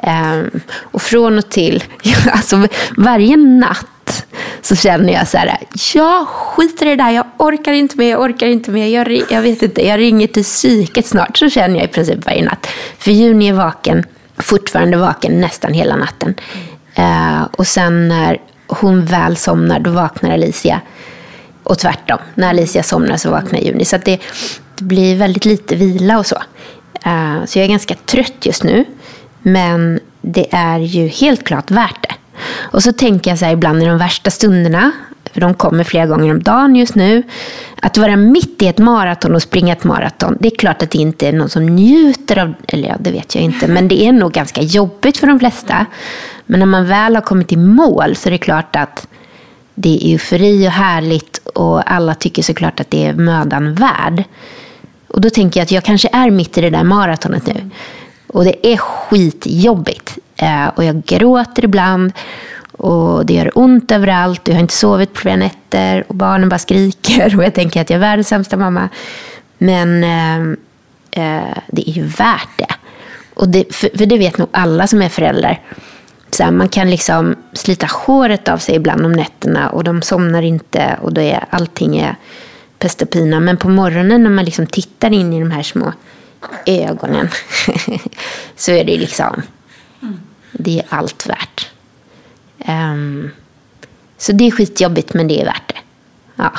Um, 0.04 0.62
och 0.82 1.02
från 1.02 1.38
och 1.38 1.50
till, 1.50 1.84
alltså 2.32 2.68
varje 2.98 3.38
natt 3.38 4.26
så 4.62 4.76
känner 4.76 5.14
jag 5.14 5.28
så 5.28 5.38
här, 5.38 5.58
jag 5.96 6.28
skiter 6.28 6.86
i 6.86 6.90
det 6.90 7.04
där, 7.04 7.12
jag 7.12 7.26
orkar 7.38 7.74
inte 7.74 7.98
mer, 7.98 8.10
jag 8.10 8.22
orkar 8.22 8.48
inte 8.48 8.72
mer, 8.72 8.88
jag, 8.88 9.24
jag 9.30 9.42
vet 9.42 9.62
inte, 9.62 9.88
jag 9.88 10.00
ringer 10.00 10.28
till 10.28 10.44
psyket 10.44 11.06
snart, 11.06 11.38
så 11.38 11.50
känner 11.50 11.76
jag 11.76 11.84
i 11.84 11.88
princip 11.88 12.26
varje 12.26 12.46
natt. 12.46 12.68
För 12.98 13.12
Juni 13.12 13.50
är 13.50 13.54
vaken, 13.54 14.06
fortfarande 14.38 14.98
vaken 14.98 15.42
nästan 15.42 15.74
hela 15.74 15.96
natten. 15.96 16.36
Uh, 17.00 17.44
och 17.44 17.68
sen 17.68 18.08
när 18.08 18.38
hon 18.68 19.06
väl 19.06 19.38
somnar, 19.38 19.80
då 19.80 19.92
vaknar 19.92 20.32
Alicia. 20.32 20.82
Och 21.64 21.80
tvärtom, 21.80 22.18
när 22.36 22.50
Alicia 22.50 22.84
somnar 22.84 23.18
så 23.18 23.32
vaknar 23.32 23.60
Juni. 23.60 23.86
Så 23.86 23.98
det, 23.98 24.20
det, 24.76 24.84
blir 24.84 25.16
väldigt 25.16 25.46
lite 25.46 25.76
vila 25.76 26.20
och 26.20 26.26
så. 26.26 26.36
Uh, 27.08 27.46
så 27.46 27.60
jag 27.60 27.66
är 27.66 27.70
ganska 27.70 27.96
trött 27.96 28.46
just 28.46 28.64
nu. 28.64 28.86
Men 29.42 30.00
det 30.22 30.48
är 30.52 30.80
ju 30.80 31.08
helt 31.08 31.44
klart 31.44 31.72
värt 31.72 32.02
det. 32.02 32.16
Och 32.56 32.84
så 32.84 32.94
tänker 32.94 33.32
jag 33.32 33.40
så 33.40 33.46
här 33.46 33.54
ibland 33.54 33.84
i 33.84 33.86
de 33.86 33.98
värsta 33.98 34.30
stunderna, 34.32 34.92
för 35.34 35.42
de 35.42 35.54
kommer 35.54 35.84
flera 35.84 36.06
gånger 36.06 36.32
om 36.32 36.44
dagen 36.44 36.76
just 36.76 36.96
nu, 36.96 37.24
att 37.82 37.98
vara 37.98 38.16
mitt 38.16 38.62
i 38.62 38.68
ett 38.68 38.78
maraton 38.78 39.36
och 39.36 39.42
springa 39.42 39.74
ett 39.74 39.84
maraton, 39.84 40.38
det 40.40 40.48
är 40.48 40.58
klart 40.58 40.82
att 40.84 40.92
det 40.92 40.98
inte 40.98 41.28
är 41.28 41.34
någon 41.34 41.50
som 41.50 41.66
njuter 41.66 42.38
av, 42.38 42.54
eller 42.68 42.90
ja, 42.90 42.96
det 43.00 43.12
vet 43.12 43.36
jag 43.36 43.44
inte, 43.44 43.68
men 43.68 43.88
det 43.88 44.04
är 44.04 44.12
nog 44.12 44.32
ganska 44.32 44.62
jobbigt 44.62 45.18
för 45.18 45.28
de 45.28 45.40
flesta. 45.40 45.86
Men 46.46 46.60
när 46.60 46.68
man 46.68 46.88
väl 46.88 47.16
har 47.16 47.22
kommit 47.22 47.52
i 47.52 47.58
mål 47.58 48.16
så 48.16 48.30
är 48.30 48.32
det 48.32 48.38
klart 48.38 48.76
att 48.76 49.08
det 49.76 49.96
är 49.96 50.12
eufori 50.14 50.68
och 50.68 50.72
härligt 50.72 51.38
och 51.38 51.92
alla 51.92 52.16
tycker 52.16 52.44
såklart 52.44 52.80
att 52.80 52.92
det 52.92 53.06
är 53.06 53.14
mödan 53.14 53.74
värd. 53.74 54.24
Och 55.08 55.22
då 55.22 55.30
tänker 55.30 55.60
jag 55.60 55.64
att 55.64 55.72
jag 55.72 55.84
kanske 55.84 56.10
är 56.12 56.30
mitt 56.30 56.58
i 56.58 56.62
det 56.62 56.70
där 56.70 56.84
maratonet 56.84 57.48
nu. 57.48 57.70
Och 58.30 58.44
det 58.44 58.74
är 58.74 58.78
skitjobbigt. 58.78 60.18
Eh, 60.36 60.68
och 60.68 60.84
jag 60.84 61.04
gråter 61.04 61.66
ibland. 61.66 62.14
Och 62.72 63.26
det 63.26 63.34
gör 63.34 63.52
ont 63.58 63.92
överallt. 63.92 64.48
Jag 64.48 64.56
har 64.56 64.62
inte 64.62 64.74
sovit 64.74 65.14
på 65.14 65.20
flera 65.20 65.36
nätter. 65.36 66.04
Och 66.08 66.16
barnen 66.16 66.50
bara 66.50 66.60
skriker. 66.60 67.36
Och 67.38 67.44
jag 67.44 67.54
tänker 67.54 67.82
att 67.82 67.90
jag 67.90 67.96
är 67.96 68.02
världens 68.02 68.28
sämsta 68.28 68.58
mamma. 68.58 68.90
Men 69.58 70.04
eh, 70.04 70.38
eh, 71.24 71.58
det 71.68 71.90
är 71.90 71.94
ju 71.94 72.04
värt 72.04 72.58
det. 72.58 72.76
Och 73.34 73.50
det 73.50 73.76
för, 73.76 73.98
för, 73.98 74.06
det 74.06 74.18
vet 74.18 74.38
nog 74.38 74.48
alla 74.52 74.88
som 74.88 75.02
är 75.02 75.10
föräldrar. 75.10 75.62
Så 76.32 76.44
här, 76.44 76.52
man 76.52 76.70
kan 76.70 76.90
liksom 76.90 77.36
slita 77.54 77.88
håret 78.06 78.48
av 78.48 78.58
sig 78.58 78.76
ibland 78.76 79.06
om 79.06 79.12
nätterna. 79.12 79.70
Och 79.70 79.84
de 79.84 80.02
somnar 80.02 80.42
inte. 80.42 80.98
Och 81.02 81.14
då 81.14 81.22
är 81.22 81.46
allting 81.50 81.98
är 81.98 82.16
pest 82.80 83.02
och 83.02 83.10
pina. 83.10 83.40
Men 83.40 83.58
på 83.58 83.70
morgonen 83.70 84.24
när 84.24 84.30
man 84.30 84.46
liksom 84.46 84.68
tittar 84.68 85.14
in 85.14 85.34
i 85.34 85.40
de 85.40 85.52
här 85.52 85.64
små 85.64 85.94
ögonen 86.66 87.30
så 88.56 88.72
är 88.72 88.84
det 88.84 88.98
liksom, 88.98 89.42
det 90.52 90.80
är 90.80 90.86
allt 90.90 91.28
värt. 91.28 91.70
Um, 92.68 93.32
så 94.18 94.32
det 94.32 94.48
är 94.48 94.52
skitjobbigt 94.52 95.14
men 95.14 95.28
det 95.28 95.42
är 95.42 95.46
värt 95.46 95.68
det. 95.68 95.80
Ja. 96.36 96.52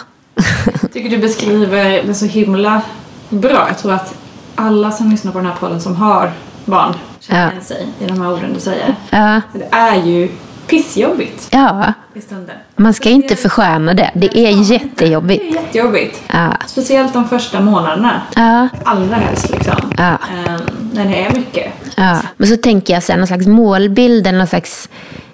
Tycker 0.93 1.11
du 1.11 1.19
beskriver 1.19 2.03
det 2.03 2.15
så 2.15 2.27
himla 2.27 2.83
bra. 3.29 3.67
Jag 3.69 3.79
tror 3.79 3.93
att 3.93 4.15
alla 4.55 4.91
som 4.91 5.11
lyssnar 5.11 5.33
på 5.33 5.39
den 5.39 5.47
här 5.47 5.57
podden 5.57 5.81
som 5.81 5.97
har 5.97 6.33
barn 6.65 6.95
känner 7.21 7.55
ja. 7.55 7.61
sig 7.61 7.89
i 8.01 8.07
de 8.07 8.21
här 8.21 8.33
orden 8.33 8.55
du 8.55 8.61
säger. 8.61 8.95
Ja. 9.11 9.41
Det 9.53 9.69
är 9.71 10.05
ju 10.05 10.29
pissjobbigt. 10.71 11.49
Ja. 11.51 11.93
I 12.15 12.21
stunden. 12.21 12.57
Man 12.77 12.95
ska 12.95 13.09
inte 13.09 13.37
försköna 13.37 13.95
det. 13.95 14.11
Det 14.15 14.39
är 14.39 14.73
jättejobbigt. 14.73 15.43
Det 15.43 15.59
är 15.59 15.63
jättejobbigt. 15.63 16.23
Ja. 16.33 16.57
Speciellt 16.67 17.13
de 17.13 17.29
första 17.29 17.61
månaderna. 17.61 18.23
Ja. 18.37 18.69
Allra 18.85 19.17
helst 19.17 19.51
liksom. 19.51 19.93
Ja. 19.99 20.11
Um, 20.11 20.91
när 20.93 21.05
det 21.05 21.25
är 21.25 21.33
mycket. 21.33 21.73
Ja. 21.97 22.21
Men 22.37 22.49
så 22.49 22.57
tänker 22.57 22.95
jag 22.95 23.03
sen 23.03 23.19
någon 23.19 23.27
slags 23.27 23.47
målbild, 23.47 24.35
någon 24.35 24.47
slags 24.47 24.89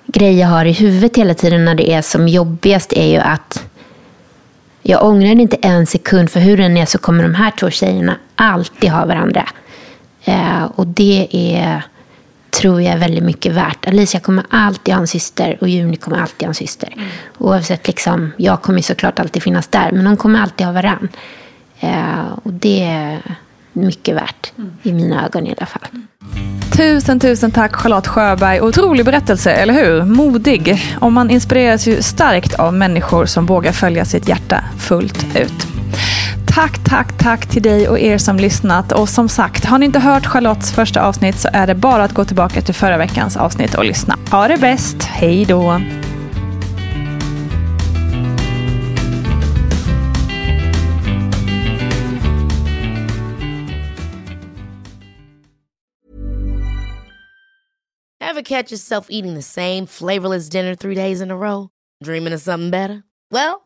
grej 0.06 0.38
jag 0.38 0.48
har 0.48 0.64
i 0.64 0.72
huvudet 0.72 1.16
hela 1.16 1.34
tiden 1.34 1.64
när 1.64 1.74
det 1.74 1.92
är 1.92 2.02
som 2.02 2.28
jobbigast 2.28 2.92
är 2.92 3.06
ju 3.06 3.18
att 3.18 3.64
jag 4.82 5.04
ångrar 5.04 5.40
inte 5.40 5.56
en 5.56 5.86
sekund 5.86 6.30
för 6.30 6.40
hur 6.40 6.56
den 6.56 6.76
är 6.76 6.86
så 6.86 6.98
kommer 6.98 7.22
de 7.22 7.34
här 7.34 7.50
två 7.50 7.70
tjejerna 7.70 8.16
alltid 8.34 8.90
ha 8.90 9.06
varandra. 9.06 9.48
Uh, 10.28 10.64
och 10.64 10.86
det 10.86 11.28
är 11.32 11.82
tror 12.56 12.82
jag 12.82 12.94
är 12.94 12.98
väldigt 12.98 13.24
mycket 13.24 13.52
värt. 13.52 13.86
Alicia 13.86 14.20
kommer 14.20 14.44
alltid 14.50 14.94
ha 14.94 15.00
en 15.00 15.06
syster 15.06 15.58
och 15.60 15.68
Juni 15.68 15.96
kommer 15.96 16.18
alltid 16.18 16.46
ha 16.46 16.48
en 16.48 16.54
syster. 16.54 16.92
Mm. 16.96 17.08
Oavsett, 17.38 17.86
liksom, 17.86 18.32
jag 18.36 18.62
kommer 18.62 18.82
såklart 18.82 19.18
alltid 19.18 19.42
finnas 19.42 19.68
där, 19.68 19.92
men 19.92 20.04
de 20.04 20.16
kommer 20.16 20.42
alltid 20.42 20.66
ha 20.66 20.72
varann. 20.72 21.08
Eh, 21.80 22.32
och 22.42 22.52
det 22.52 22.82
är 22.82 23.20
mycket 23.72 24.16
värt, 24.16 24.52
mm. 24.58 24.72
i 24.82 24.92
mina 24.92 25.26
ögon 25.26 25.46
i 25.46 25.54
alla 25.58 25.66
fall. 25.66 25.88
Tusen, 26.76 27.20
tusen 27.20 27.50
tack 27.50 27.76
Charlotte 27.76 28.06
Sjöberg. 28.06 28.60
Otrolig 28.60 29.04
berättelse, 29.04 29.52
eller 29.52 29.74
hur? 29.74 30.02
Modig. 30.02 30.82
Och 31.00 31.12
man 31.12 31.30
inspireras 31.30 31.86
ju 31.86 32.02
starkt 32.02 32.54
av 32.54 32.74
människor 32.74 33.26
som 33.26 33.46
vågar 33.46 33.72
följa 33.72 34.04
sitt 34.04 34.28
hjärta 34.28 34.64
fullt 34.78 35.36
ut. 35.36 35.66
Tack, 36.56 36.84
tack, 36.84 37.18
tack 37.18 37.46
till 37.46 37.62
dig 37.62 37.88
och 37.88 37.98
er 37.98 38.18
som 38.18 38.36
lyssnat. 38.36 38.92
Och 38.92 39.08
som 39.08 39.28
sagt, 39.28 39.64
har 39.64 39.78
ni 39.78 39.86
inte 39.86 39.98
hört 39.98 40.26
Charlottes 40.26 40.72
första 40.72 41.02
avsnitt 41.02 41.38
så 41.38 41.48
är 41.52 41.66
det 41.66 41.74
bara 41.74 42.04
att 42.04 42.12
gå 42.12 42.24
tillbaka 42.24 42.62
till 42.62 42.74
förra 42.74 42.96
veckans 42.96 43.36
avsnitt 43.36 43.74
och 43.74 43.84
lyssna. 43.84 44.18
Ha 44.30 44.48
det 44.48 44.56
bäst. 44.56 45.02
Hej 45.02 45.44
då! 45.44 45.62
Have 58.20 58.42
catch 58.44 58.72
yourself 58.72 59.06
eating 59.10 59.34
the 59.34 59.42
same 59.42 59.86
flavorless 59.86 60.48
dinner 60.48 60.74
three 60.74 60.94
days 60.94 61.20
in 61.20 61.30
a 61.30 61.34
row? 61.34 61.68
Dreaming 62.04 62.34
of 62.34 62.40
something 62.40 62.70
better? 62.70 63.02
Well, 63.30 63.65